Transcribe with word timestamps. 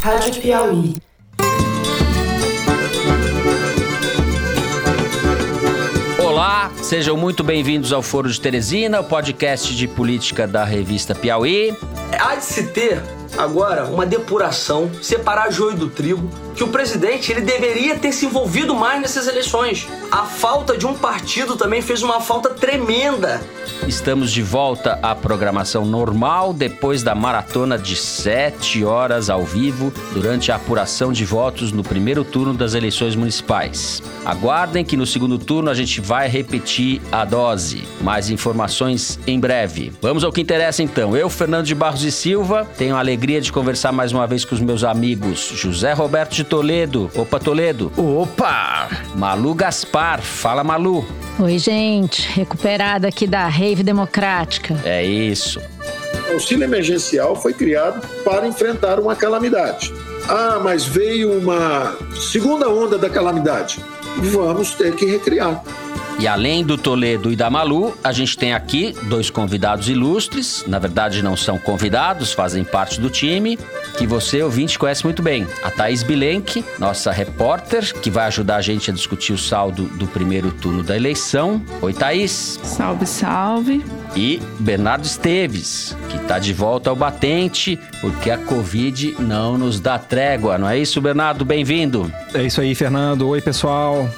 Rádio 0.00 0.40
Piauí. 0.40 0.94
Olá, 6.24 6.70
sejam 6.80 7.16
muito 7.16 7.42
bem-vindos 7.42 7.92
ao 7.92 8.00
Foro 8.00 8.30
de 8.30 8.40
Teresina, 8.40 9.00
o 9.00 9.04
podcast 9.04 9.74
de 9.74 9.88
política 9.88 10.46
da 10.46 10.64
revista 10.64 11.14
Piauí. 11.14 11.76
Há 12.18 12.36
de 12.36 12.44
se 12.44 12.68
ter 12.68 13.02
agora 13.36 13.86
uma 13.86 14.06
depuração, 14.06 14.90
separar 15.02 15.50
joio 15.50 15.76
do 15.76 15.88
trigo, 15.88 16.30
que 16.58 16.64
o 16.64 16.68
presidente 16.68 17.30
ele 17.30 17.40
deveria 17.40 17.96
ter 17.96 18.10
se 18.10 18.26
envolvido 18.26 18.74
mais 18.74 19.00
nessas 19.00 19.28
eleições. 19.28 19.86
A 20.10 20.24
falta 20.24 20.76
de 20.76 20.84
um 20.84 20.92
partido 20.92 21.54
também 21.54 21.80
fez 21.80 22.02
uma 22.02 22.20
falta 22.20 22.50
tremenda. 22.50 23.40
Estamos 23.86 24.32
de 24.32 24.42
volta 24.42 24.98
à 25.00 25.14
programação 25.14 25.84
normal 25.84 26.52
depois 26.52 27.04
da 27.04 27.14
maratona 27.14 27.78
de 27.78 27.94
sete 27.94 28.84
horas 28.84 29.30
ao 29.30 29.44
vivo 29.44 29.92
durante 30.12 30.50
a 30.50 30.56
apuração 30.56 31.12
de 31.12 31.24
votos 31.24 31.70
no 31.70 31.84
primeiro 31.84 32.24
turno 32.24 32.52
das 32.52 32.74
eleições 32.74 33.14
municipais. 33.14 34.02
Aguardem 34.24 34.84
que 34.84 34.96
no 34.96 35.06
segundo 35.06 35.38
turno 35.38 35.70
a 35.70 35.74
gente 35.74 36.00
vai 36.00 36.28
repetir 36.28 37.00
a 37.12 37.24
dose. 37.24 37.84
Mais 38.00 38.30
informações 38.30 39.18
em 39.28 39.38
breve. 39.38 39.92
Vamos 40.02 40.24
ao 40.24 40.32
que 40.32 40.40
interessa 40.40 40.82
então. 40.82 41.16
Eu, 41.16 41.30
Fernando 41.30 41.66
de 41.66 41.74
Barros 41.74 42.02
e 42.02 42.10
Silva, 42.10 42.66
tenho 42.76 42.96
a 42.96 42.98
alegria 42.98 43.40
de 43.40 43.52
conversar 43.52 43.92
mais 43.92 44.10
uma 44.10 44.26
vez 44.26 44.44
com 44.44 44.56
os 44.56 44.60
meus 44.60 44.82
amigos 44.82 45.52
José 45.54 45.92
Roberto 45.92 46.34
de 46.34 46.47
Toledo. 46.48 47.10
Opa, 47.14 47.38
Toledo. 47.38 47.92
Opa! 47.96 48.88
Malu 49.14 49.54
Gaspar. 49.54 50.22
Fala, 50.22 50.64
Malu. 50.64 51.06
Oi, 51.38 51.58
gente. 51.58 52.26
Recuperada 52.32 53.06
aqui 53.08 53.26
da 53.26 53.46
Rave 53.46 53.82
Democrática. 53.82 54.80
É 54.84 55.04
isso. 55.04 55.60
O 56.28 56.32
auxílio 56.32 56.64
emergencial 56.64 57.36
foi 57.36 57.52
criado 57.52 58.00
para 58.24 58.46
enfrentar 58.46 58.98
uma 58.98 59.14
calamidade. 59.14 59.92
Ah, 60.28 60.58
mas 60.62 60.84
veio 60.84 61.38
uma 61.38 61.96
segunda 62.14 62.68
onda 62.68 62.98
da 62.98 63.08
calamidade. 63.08 63.84
Vamos 64.16 64.72
ter 64.72 64.94
que 64.94 65.06
recriar. 65.06 65.62
E 66.18 66.26
além 66.26 66.64
do 66.64 66.76
Toledo 66.76 67.30
e 67.30 67.36
da 67.36 67.48
Malu, 67.48 67.96
a 68.02 68.10
gente 68.10 68.36
tem 68.36 68.52
aqui 68.52 68.92
dois 69.04 69.30
convidados 69.30 69.88
ilustres. 69.88 70.64
Na 70.66 70.80
verdade, 70.80 71.22
não 71.22 71.36
são 71.36 71.58
convidados, 71.58 72.32
fazem 72.32 72.64
parte 72.64 73.00
do 73.00 73.08
time, 73.08 73.56
que 73.96 74.04
você, 74.04 74.42
ouvinte, 74.42 74.76
conhece 74.76 75.04
muito 75.04 75.22
bem. 75.22 75.46
A 75.62 75.70
Thaís 75.70 76.02
Bilenque, 76.02 76.64
nossa 76.76 77.12
repórter, 77.12 77.94
que 78.00 78.10
vai 78.10 78.26
ajudar 78.26 78.56
a 78.56 78.60
gente 78.60 78.90
a 78.90 78.94
discutir 78.94 79.32
o 79.32 79.38
saldo 79.38 79.84
do 79.84 80.08
primeiro 80.08 80.50
turno 80.50 80.82
da 80.82 80.96
eleição. 80.96 81.62
Oi, 81.80 81.92
Thaís. 81.92 82.58
Salve, 82.64 83.06
salve. 83.06 83.84
E 84.16 84.42
Bernardo 84.58 85.04
Esteves, 85.04 85.96
que 86.08 86.16
está 86.16 86.40
de 86.40 86.52
volta 86.52 86.90
ao 86.90 86.96
batente, 86.96 87.78
porque 88.00 88.28
a 88.28 88.38
Covid 88.38 89.14
não 89.20 89.56
nos 89.56 89.78
dá 89.78 90.00
trégua, 90.00 90.58
não 90.58 90.68
é 90.68 90.76
isso, 90.76 91.00
Bernardo? 91.00 91.44
Bem-vindo. 91.44 92.12
É 92.34 92.42
isso 92.42 92.60
aí, 92.60 92.74
Fernando. 92.74 93.28
Oi, 93.28 93.40
pessoal. 93.40 94.08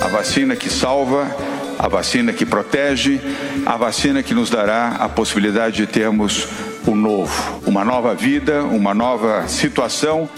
A 0.00 0.08
vacina 0.08 0.54
que 0.54 0.70
salva, 0.70 1.34
a 1.78 1.88
vacina 1.88 2.32
que 2.32 2.46
protege, 2.46 3.20
a 3.64 3.76
vacina 3.76 4.22
que 4.22 4.34
nos 4.34 4.50
dará 4.50 4.96
a 5.00 5.08
possibilidade 5.08 5.76
de 5.76 5.86
termos 5.86 6.48
o 6.86 6.94
novo, 6.94 7.60
uma 7.66 7.84
nova 7.84 8.14
vida, 8.14 8.62
uma 8.62 8.94
nova 8.94 9.48
situação. 9.48 10.28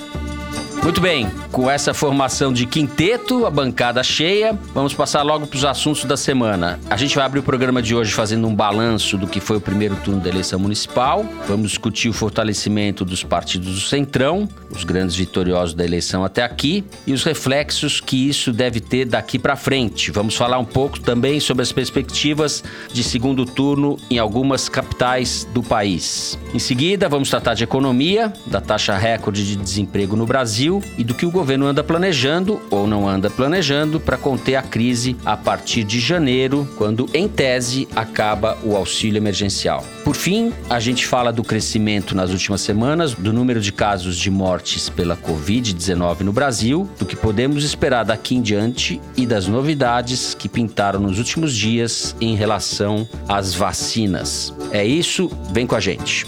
Muito 0.83 1.03
bem, 1.03 1.29
com 1.53 1.69
essa 1.69 1.93
formação 1.93 2.53
de 2.53 2.65
quinteto, 2.65 3.45
a 3.45 3.51
bancada 3.51 4.03
cheia, 4.03 4.59
vamos 4.73 4.95
passar 4.95 5.23
logo 5.23 5.47
para 5.47 5.57
os 5.57 5.65
assuntos 5.65 6.05
da 6.05 6.17
semana. 6.17 6.81
A 6.89 6.97
gente 6.97 7.15
vai 7.15 7.27
abrir 7.27 7.41
o 7.41 7.43
programa 7.43 7.83
de 7.83 7.95
hoje 7.95 8.13
fazendo 8.13 8.47
um 8.47 8.55
balanço 8.55 9.19
do 9.19 9.27
que 9.27 9.39
foi 9.39 9.59
o 9.59 9.61
primeiro 9.61 9.97
turno 9.97 10.21
da 10.21 10.31
eleição 10.31 10.59
municipal. 10.59 11.27
Vamos 11.47 11.71
discutir 11.71 12.09
o 12.09 12.13
fortalecimento 12.13 13.05
dos 13.05 13.23
partidos 13.23 13.75
do 13.75 13.81
Centrão, 13.81 14.49
os 14.71 14.83
grandes 14.83 15.15
vitoriosos 15.15 15.75
da 15.75 15.85
eleição 15.85 16.25
até 16.25 16.43
aqui 16.43 16.85
e 17.07 17.13
os 17.13 17.23
reflexos 17.23 18.01
que 18.01 18.29
isso 18.29 18.51
deve 18.51 18.81
ter 18.81 19.05
daqui 19.05 19.39
para 19.39 19.57
frente. 19.57 20.11
Vamos 20.11 20.37
falar 20.37 20.59
um 20.59 20.65
pouco 20.65 21.01
também 21.01 21.39
sobre 21.39 21.63
as 21.63 21.73
perspectivas 21.73 22.65
de 22.93 23.03
segundo 23.03 23.45
turno 23.45 23.99
em 24.11 24.19
algumas 24.19 24.69
capitais 24.69 25.47
do 25.53 25.63
país. 25.63 26.39
Em 26.55 26.59
seguida, 26.59 27.09
vamos 27.09 27.29
tratar 27.29 27.55
de 27.55 27.65
economia, 27.65 28.33
da 28.47 28.61
taxa 28.61 28.97
recorde 28.97 29.45
de 29.45 29.57
desemprego 29.57 30.17
no 30.17 30.25
Brasil 30.25 30.78
e 30.97 31.05
do 31.05 31.15
que 31.15 31.27
o 31.27 31.31
governo 31.31 31.67
anda 31.67 31.85
planejando 31.85 32.61
ou 32.71 32.87
não 32.87 33.09
anda 33.09 33.31
planejando 33.31 34.01
para 34.01 34.17
conter 34.17 34.57
a 34.57 34.63
crise 34.63 35.17
a 35.25 35.37
partir 35.37 35.85
de 35.85 36.01
janeiro, 36.01 36.69
quando, 36.77 37.09
em 37.13 37.29
tese, 37.29 37.89
acaba 37.95 38.59
o 38.63 38.77
auxílio 38.77 39.19
emergencial. 39.19 39.85
Por 40.05 40.17
fim, 40.17 40.53
a 40.69 40.81
gente 40.81 41.07
fala 41.07 41.33
do 41.33 41.45
crescimento 41.45 42.15
nas 42.15 42.31
últimas 42.31 42.61
semanas 42.61 43.15
do 43.15 43.33
número 43.33 43.61
de 43.61 43.73
casos 43.73 44.17
de 44.17 44.31
mortes 44.31 44.89
pela 44.89 45.17
Covid-19 45.17 46.21
no 46.21 46.33
Brasil, 46.33 46.89
do 46.99 47.07
que 47.07 47.17
podemos 47.17 47.65
esperar 47.65 48.05
daqui 48.05 48.37
em 48.37 48.43
diante 48.43 49.01
e 49.17 49.27
das 49.27 49.47
novidades 49.47 50.35
que 50.35 50.49
pintaram 50.49 51.01
nos 51.01 51.19
últimos 51.19 51.55
dias 51.55 52.17
em 52.21 52.35
relação 52.35 53.09
às 53.29 53.55
vacinas. 53.55 54.55
É 54.73 54.85
isso, 54.85 55.31
vem 55.53 55.67
com 55.67 55.77
a 55.77 55.81
gente. 55.81 56.27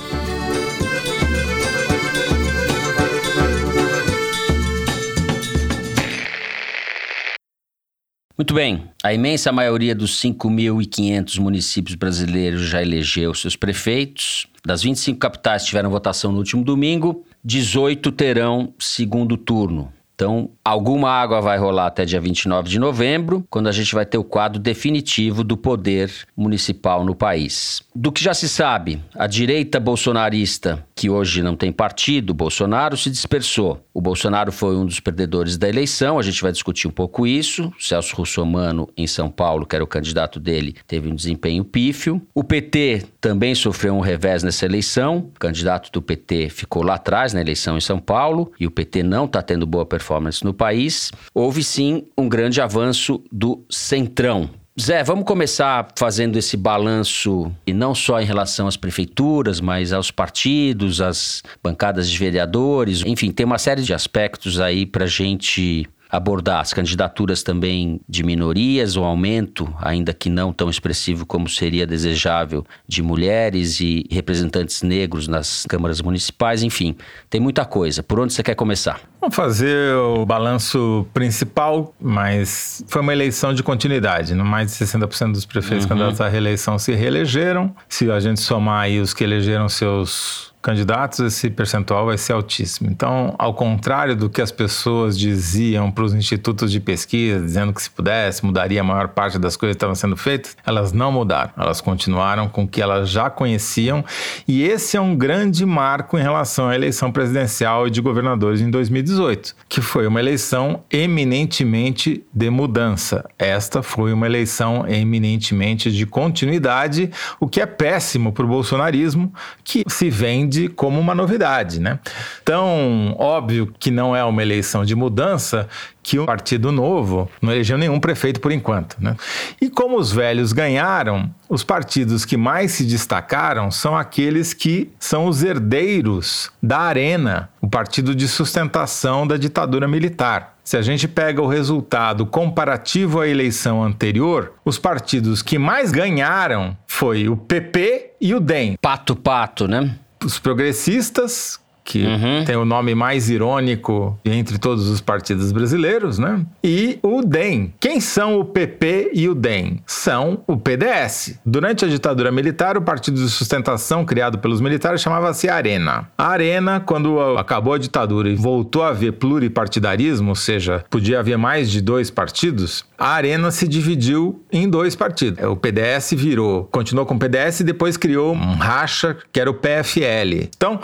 Muito 8.41 8.55
bem, 8.55 8.85
a 9.03 9.13
imensa 9.13 9.53
maioria 9.53 9.95
dos 9.95 10.19
5.500 10.19 11.39
municípios 11.39 11.95
brasileiros 11.95 12.63
já 12.63 12.81
elegeu 12.81 13.35
seus 13.35 13.55
prefeitos. 13.55 14.47
Das 14.65 14.83
25 14.83 15.19
capitais 15.19 15.61
que 15.61 15.69
tiveram 15.69 15.91
votação 15.91 16.33
no 16.33 16.39
último 16.39 16.65
domingo, 16.65 17.23
18 17.45 18.11
terão 18.11 18.73
segundo 18.79 19.37
turno. 19.37 19.93
Então, 20.21 20.51
alguma 20.63 21.11
água 21.11 21.41
vai 21.41 21.57
rolar 21.57 21.87
até 21.87 22.05
dia 22.05 22.21
29 22.21 22.69
de 22.69 22.79
novembro, 22.79 23.43
quando 23.49 23.71
a 23.71 23.73
gente 23.73 23.95
vai 23.95 24.05
ter 24.05 24.19
o 24.19 24.23
quadro 24.23 24.61
definitivo 24.61 25.43
do 25.43 25.57
poder 25.57 26.13
municipal 26.37 27.07
no 27.07 27.15
país. 27.15 27.81
Do 27.95 28.13
que 28.13 28.23
já 28.23 28.35
se 28.35 28.47
sabe, 28.47 29.03
a 29.15 29.27
direita 29.27 29.81
bolsonarista, 29.81 30.85
que 30.95 31.09
hoje 31.09 31.43
não 31.43 31.57
tem 31.57 31.73
partido, 31.73 32.35
Bolsonaro, 32.35 32.99
se 32.99 33.09
dispersou. 33.09 33.83
O 33.95 34.01
Bolsonaro 34.03 34.53
foi 34.53 34.77
um 34.77 34.85
dos 34.85 35.01
perdedores 35.01 35.57
da 35.57 35.67
eleição, 35.67 36.19
a 36.19 36.23
gente 36.23 36.43
vai 36.43 36.53
discutir 36.53 36.87
um 36.87 36.91
pouco 36.91 37.27
isso. 37.27 37.73
O 37.79 37.83
Celso 37.83 38.15
Russomano, 38.15 38.91
em 38.99 39.07
São 39.07 39.31
Paulo, 39.31 39.65
que 39.65 39.75
era 39.75 39.83
o 39.83 39.87
candidato 39.87 40.39
dele, 40.39 40.77
teve 40.87 41.09
um 41.09 41.15
desempenho 41.15 41.65
pífio. 41.65 42.21
O 42.35 42.45
PT 42.45 43.07
também 43.23 43.55
sofreu 43.55 43.95
um 43.95 44.01
revés 44.01 44.43
nessa 44.43 44.67
eleição. 44.67 45.31
O 45.35 45.41
candidato 45.41 45.91
do 45.91 46.03
PT 46.03 46.51
ficou 46.51 46.83
lá 46.83 46.97
atrás 46.97 47.33
na 47.33 47.41
eleição 47.41 47.79
em 47.79 47.81
São 47.81 47.99
Paulo 47.99 48.53
e 48.61 48.67
o 48.67 48.71
PT 48.71 49.03
não 49.03 49.25
está 49.25 49.41
tendo 49.41 49.67
boa 49.67 49.87
performance 49.87 50.10
performance 50.11 50.45
no 50.45 50.53
país, 50.53 51.13
houve 51.33 51.63
sim 51.63 52.05
um 52.19 52.29
grande 52.29 52.61
avanço 52.61 53.23
do 53.31 53.65
Centrão. 53.71 54.51
Zé, 54.81 55.05
vamos 55.05 55.25
começar 55.25 55.89
fazendo 55.97 56.37
esse 56.37 56.57
balanço, 56.57 57.53
e 57.67 57.73
não 57.73 57.95
só 57.95 58.21
em 58.21 58.25
relação 58.25 58.67
às 58.67 58.77
prefeituras, 58.77 59.61
mas 59.61 59.93
aos 59.93 60.11
partidos, 60.11 61.01
às 61.01 61.43
bancadas 61.63 62.11
de 62.11 62.19
vereadores, 62.19 63.03
enfim, 63.05 63.31
tem 63.31 63.45
uma 63.45 63.59
série 63.59 63.83
de 63.83 63.93
aspectos 63.93 64.59
aí 64.59 64.87
para 64.87 65.07
gente 65.07 65.87
abordar 66.11 66.61
as 66.61 66.73
candidaturas 66.73 67.43
também 67.43 68.01
de 68.09 68.23
minorias, 68.23 68.97
o 68.97 69.05
aumento, 69.05 69.73
ainda 69.81 70.13
que 70.13 70.29
não 70.29 70.53
tão 70.53 70.69
expressivo 70.69 71.25
como 71.25 71.49
seria 71.49 71.87
desejável, 71.87 72.65
de 72.87 73.03
mulheres 73.03 73.81
e 73.81 74.05
representantes 74.11 74.83
negros 74.83 75.29
nas 75.29 75.65
câmaras 75.69 76.01
municipais, 76.01 76.63
enfim, 76.63 76.97
tem 77.29 77.41
muita 77.41 77.65
coisa. 77.65 78.03
Por 78.03 78.19
onde 78.19 78.33
você 78.33 78.43
quer 78.43 78.55
começar? 78.55 79.01
Vamos 79.21 79.37
fazer 79.37 79.95
o 79.95 80.25
balanço 80.25 81.07
principal, 81.13 81.95
mas 82.01 82.83
foi 82.89 83.03
uma 83.03 83.13
eleição 83.13 83.53
de 83.53 83.63
continuidade. 83.63 84.35
No 84.35 84.45
mais 84.45 84.73
de 84.73 84.85
60% 84.85 85.33
dos 85.33 85.45
prefeitos 85.45 85.85
uhum. 85.85 85.91
candidatos 85.91 86.21
à 86.21 86.29
reeleição 86.29 86.79
se 86.79 86.95
reelegeram. 86.95 87.75
Se 87.89 88.11
a 88.11 88.19
gente 88.19 88.41
somar 88.41 88.85
aí 88.85 88.99
os 88.99 89.13
que 89.13 89.23
elegeram 89.23 89.69
seus 89.69 90.50
candidatos, 90.63 91.21
esse 91.21 91.49
percentual 91.49 92.07
vai 92.07 92.19
ser 92.19 92.35
altíssimo. 92.35 92.91
Então, 92.91 93.35
ao 93.39 93.55
contrário 93.55 94.15
do 94.15 94.29
que 94.29 94.43
as 94.43 94.53
pessoas 94.53 95.19
diziam 95.19 95.91
para 95.91 96.05
os 96.05 96.15
institutos 96.15 96.71
de 96.71 96.79
pesquisa, 96.79 97.41
dizendo 97.41 97.73
que 97.73 97.83
se 97.83 97.91
pudesse, 97.91 98.45
mudaria 98.45 98.81
a 98.81 98.85
maior 98.85 99.09
parte 99.09 99.39
das 99.39 99.57
coisas 99.57 99.75
que 99.75 99.79
estavam 99.79 99.95
sendo 99.95 100.17
feitas, 100.17 100.57
elas 100.67 100.93
não 100.93 101.11
mudaram. 101.11 101.51
Elas 101.57 101.81
continuaram 101.81 102.49
com 102.49 102.65
o 102.65 102.69
que 102.69 102.83
elas 102.83 103.09
já 103.09 103.31
conheciam. 103.31 104.05
E 104.47 104.63
esse 104.63 104.97
é 104.97 105.01
um 105.01 105.17
grande 105.17 105.65
marco 105.65 106.19
em 106.19 106.23
relação 106.23 106.69
à 106.69 106.75
eleição 106.75 107.11
presidencial 107.11 107.87
e 107.87 107.91
de 107.91 108.01
governadores 108.01 108.61
em 108.61 108.71
2018, 108.71 109.55
que 109.69 109.81
foi 109.81 110.07
uma 110.07 110.21
eleição 110.21 110.83
eminentemente 110.91 112.25
de 112.33 112.51
mudança. 112.51 113.25
Esta 113.39 113.83
foi 113.83 114.13
uma 114.13 114.27
eleição 114.27 114.87
eminentemente 114.87 115.91
de 115.91 116.05
continuidade, 116.05 117.11
o 117.39 117.49
que 117.49 117.61
é 117.61 117.67
péssimo 117.67 118.33
para 118.33 118.45
o 118.45 118.49
bolsonarismo, 118.49 119.33
que 119.65 119.85
se 119.89 120.11
vende 120.11 120.50
vende 120.51 120.69
como 120.69 120.99
uma 120.99 121.15
novidade, 121.15 121.81
né? 121.81 122.01
Então, 122.43 123.15
óbvio 123.17 123.73
que 123.79 123.91
não 123.91 124.15
é 124.15 124.25
uma 124.25 124.43
eleição 124.43 124.85
de 124.85 124.97
mudança, 124.97 125.69
que 126.03 126.19
o 126.19 126.27
Partido 126.27 126.73
Novo 126.73 127.31
não 127.41 127.53
elegeu 127.53 127.79
nenhum 127.79 128.01
prefeito 128.01 128.41
por 128.41 128.51
enquanto. 128.51 128.97
Né? 128.99 129.17
E 129.61 129.71
como 129.71 129.99
os 129.99 130.11
velhos 130.11 130.53
ganharam, 130.53 131.31
os 131.49 131.63
partidos 131.63 132.25
que 132.25 132.37
mais 132.37 132.73
se 132.73 132.85
destacaram 132.85 133.71
são 133.71 133.97
aqueles 133.97 134.53
que 134.53 134.91
são 134.99 135.27
os 135.27 135.43
herdeiros 135.43 136.51
da 136.63 136.81
Arena, 136.81 137.51
o 137.61 137.69
partido 137.69 138.15
de 138.15 138.27
sustentação 138.27 139.27
da 139.27 139.37
ditadura 139.37 139.87
militar. 139.87 140.57
Se 140.65 140.77
a 140.77 140.83
gente 140.83 141.09
pega 141.09 141.43
o 141.43 141.49
resultado 141.49 142.25
comparativo 142.25 143.21
à 143.21 143.29
eleição 143.29 143.83
anterior, 143.83 144.53
os 144.65 144.79
partidos 144.79 145.43
que 145.43 145.59
mais 145.59 145.91
ganharam 145.91 146.77
foi 146.87 147.29
o 147.29 147.37
PP 147.37 148.13
e 148.21 148.35
o 148.35 148.41
DEM. 148.41 148.77
Pato 148.81 149.17
pato, 149.17 149.67
né? 149.67 149.97
Os 150.25 150.39
progressistas 150.39 151.60
que 151.85 152.05
uhum. 152.05 152.45
tem 152.45 152.57
o 152.57 152.65
nome 152.65 152.95
mais 152.95 153.29
irônico 153.29 154.19
entre 154.25 154.59
todos 154.59 154.89
os 154.89 155.01
partidos 155.01 155.53
brasileiros, 155.53 156.19
né? 156.19 156.45
E 156.63 156.99
o 157.03 157.23
DEM. 157.23 157.75
Quem 157.81 158.01
são 158.01 158.39
o 158.39 158.45
PP 158.45 159.11
e 159.15 159.29
o 159.29 159.35
DEM? 159.35 159.81
São 159.87 160.43
o 160.47 160.57
PDS. 160.57 161.39
Durante 161.45 161.85
a 161.85 161.89
ditadura 161.89 162.31
militar, 162.31 162.77
o 162.77 162.83
partido 162.83 163.21
de 163.21 163.29
sustentação 163.29 164.05
criado 164.05 164.39
pelos 164.39 164.61
militares 164.61 165.01
chamava-se 165.01 165.49
Arena. 165.49 166.09
A 166.17 166.29
Arena, 166.29 166.81
quando 166.81 167.21
acabou 167.37 167.75
a 167.75 167.79
ditadura 167.79 168.29
e 168.29 168.35
voltou 168.35 168.83
a 168.83 168.89
haver 168.89 169.13
pluripartidarismo, 169.15 170.31
ou 170.31 170.37
seja, 170.37 170.85
podia 170.91 171.21
haver 171.21 171.39
mais 171.39 171.71
de 171.71 171.81
dois 171.81 172.11
partidos, 172.11 172.85
a 172.99 173.09
Arena 173.09 173.51
se 173.51 173.67
dividiu 173.67 174.45
em 174.53 174.69
dois 174.69 174.95
partidos. 174.95 175.43
O 175.45 175.57
PDS 175.57 176.13
virou, 176.15 176.65
continuou 176.65 177.07
com 177.07 177.15
o 177.15 177.19
PDS 177.19 177.61
e 177.61 177.65
depois 177.65 177.97
criou 177.97 178.35
um 178.35 178.55
racha 178.55 179.17
que 179.33 179.41
era 179.41 179.51
o 179.51 179.55
PFL. 179.55 180.49
Então, 180.55 180.81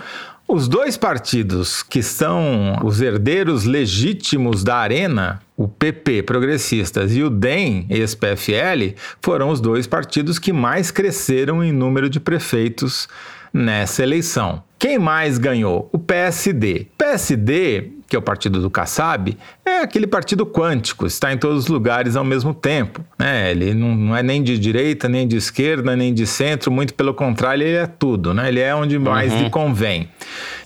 os 0.48 0.68
dois 0.68 0.96
partidos 0.96 1.82
que 1.82 2.02
são 2.02 2.78
os 2.84 3.00
herdeiros 3.00 3.64
legítimos 3.64 4.62
da 4.62 4.76
Arena, 4.76 5.40
o 5.56 5.66
PP 5.66 6.22
Progressistas 6.22 7.16
e 7.16 7.22
o 7.22 7.28
DEM, 7.28 7.86
ex-PFL, 7.90 8.94
foram 9.20 9.48
os 9.48 9.60
dois 9.60 9.86
partidos 9.86 10.38
que 10.38 10.52
mais 10.52 10.90
cresceram 10.90 11.64
em 11.64 11.72
número 11.72 12.08
de 12.08 12.20
prefeitos 12.20 13.08
nessa 13.52 14.02
eleição. 14.02 14.62
Quem 14.78 14.98
mais 14.98 15.38
ganhou? 15.38 15.88
O 15.90 15.98
PSD. 15.98 16.88
PSD, 16.98 17.92
que 18.06 18.14
é 18.14 18.18
o 18.18 18.22
partido 18.22 18.60
do 18.60 18.70
Kassab, 18.70 19.36
é 19.64 19.80
aquele 19.80 20.06
partido 20.06 20.44
quântico, 20.44 21.06
está 21.06 21.32
em 21.32 21.38
todos 21.38 21.64
os 21.64 21.66
lugares 21.68 22.14
ao 22.14 22.24
mesmo 22.24 22.52
tempo. 22.52 23.02
Né? 23.18 23.50
Ele 23.50 23.72
não, 23.72 23.94
não, 23.94 24.16
é 24.16 24.22
nem 24.22 24.42
de 24.42 24.58
direita, 24.58 25.08
nem 25.08 25.26
de 25.26 25.36
esquerda, 25.36 25.96
nem 25.96 26.12
de 26.12 26.26
centro, 26.26 26.70
muito 26.70 26.92
pelo 26.92 27.14
contrário, 27.14 27.62
ele 27.62 27.76
é 27.76 27.86
tudo, 27.86 28.34
né? 28.34 28.48
ele 28.48 28.60
é 28.60 28.74
onde 28.74 28.98
mais 28.98 29.32
uhum. 29.32 29.44
lhe 29.44 29.50
convém. 29.50 30.10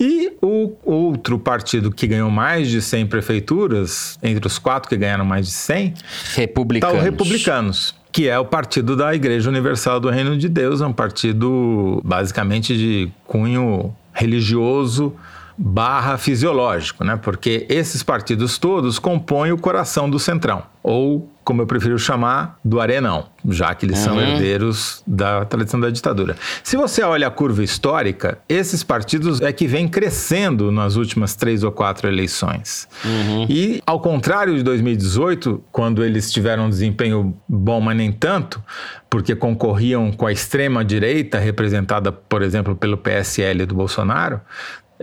E 0.00 0.32
o 0.42 0.72
outro 0.84 1.38
partido 1.38 1.90
que 1.92 2.06
ganhou 2.06 2.30
mais 2.30 2.68
de 2.68 2.82
100 2.82 3.06
prefeituras, 3.06 4.18
entre 4.22 4.44
os 4.44 4.58
quatro 4.58 4.88
que 4.88 4.96
ganharam 4.96 5.24
mais 5.24 5.46
de 5.46 5.52
100, 5.52 5.94
Republicanos. 6.34 6.96
Tá 6.96 7.00
o 7.00 7.02
Republicanos 7.02 7.99
que 8.12 8.28
é 8.28 8.38
o 8.38 8.44
partido 8.44 8.96
da 8.96 9.14
Igreja 9.14 9.48
Universal 9.48 10.00
do 10.00 10.10
Reino 10.10 10.36
de 10.36 10.48
Deus, 10.48 10.80
é 10.80 10.86
um 10.86 10.92
partido 10.92 12.00
basicamente 12.04 12.76
de 12.76 13.10
cunho 13.26 13.94
religioso 14.12 15.14
barra 15.62 16.16
fisiológico, 16.16 17.04
né? 17.04 17.16
Porque 17.16 17.66
esses 17.68 18.02
partidos 18.02 18.56
todos 18.56 18.98
compõem 18.98 19.52
o 19.52 19.58
coração 19.58 20.08
do 20.08 20.18
Centrão, 20.18 20.62
ou 20.82 21.30
como 21.44 21.60
eu 21.60 21.66
prefiro 21.66 21.98
chamar, 21.98 22.58
do 22.64 22.80
Arenão, 22.80 23.26
já 23.46 23.74
que 23.74 23.84
eles 23.84 23.98
uhum. 23.98 24.04
são 24.04 24.20
herdeiros 24.20 25.02
da 25.06 25.44
tradição 25.44 25.80
da 25.80 25.90
ditadura. 25.90 26.36
Se 26.62 26.76
você 26.76 27.02
olha 27.02 27.26
a 27.26 27.30
curva 27.30 27.62
histórica, 27.64 28.38
esses 28.48 28.84
partidos 28.84 29.40
é 29.40 29.52
que 29.52 29.66
vêm 29.66 29.88
crescendo 29.88 30.70
nas 30.70 30.96
últimas 30.96 31.34
três 31.34 31.64
ou 31.64 31.72
quatro 31.72 32.08
eleições. 32.08 32.88
Uhum. 33.04 33.46
E, 33.50 33.82
ao 33.84 34.00
contrário 34.00 34.54
de 34.54 34.62
2018, 34.62 35.62
quando 35.72 36.04
eles 36.04 36.30
tiveram 36.30 36.66
um 36.66 36.70
desempenho 36.70 37.36
bom, 37.48 37.80
mas 37.80 37.96
nem 37.96 38.12
tanto, 38.12 38.62
porque 39.10 39.34
concorriam 39.34 40.12
com 40.12 40.26
a 40.26 40.32
extrema-direita, 40.32 41.38
representada, 41.38 42.12
por 42.12 42.42
exemplo, 42.42 42.76
pelo 42.76 42.96
PSL 42.96 43.66
do 43.66 43.74
Bolsonaro, 43.74 44.40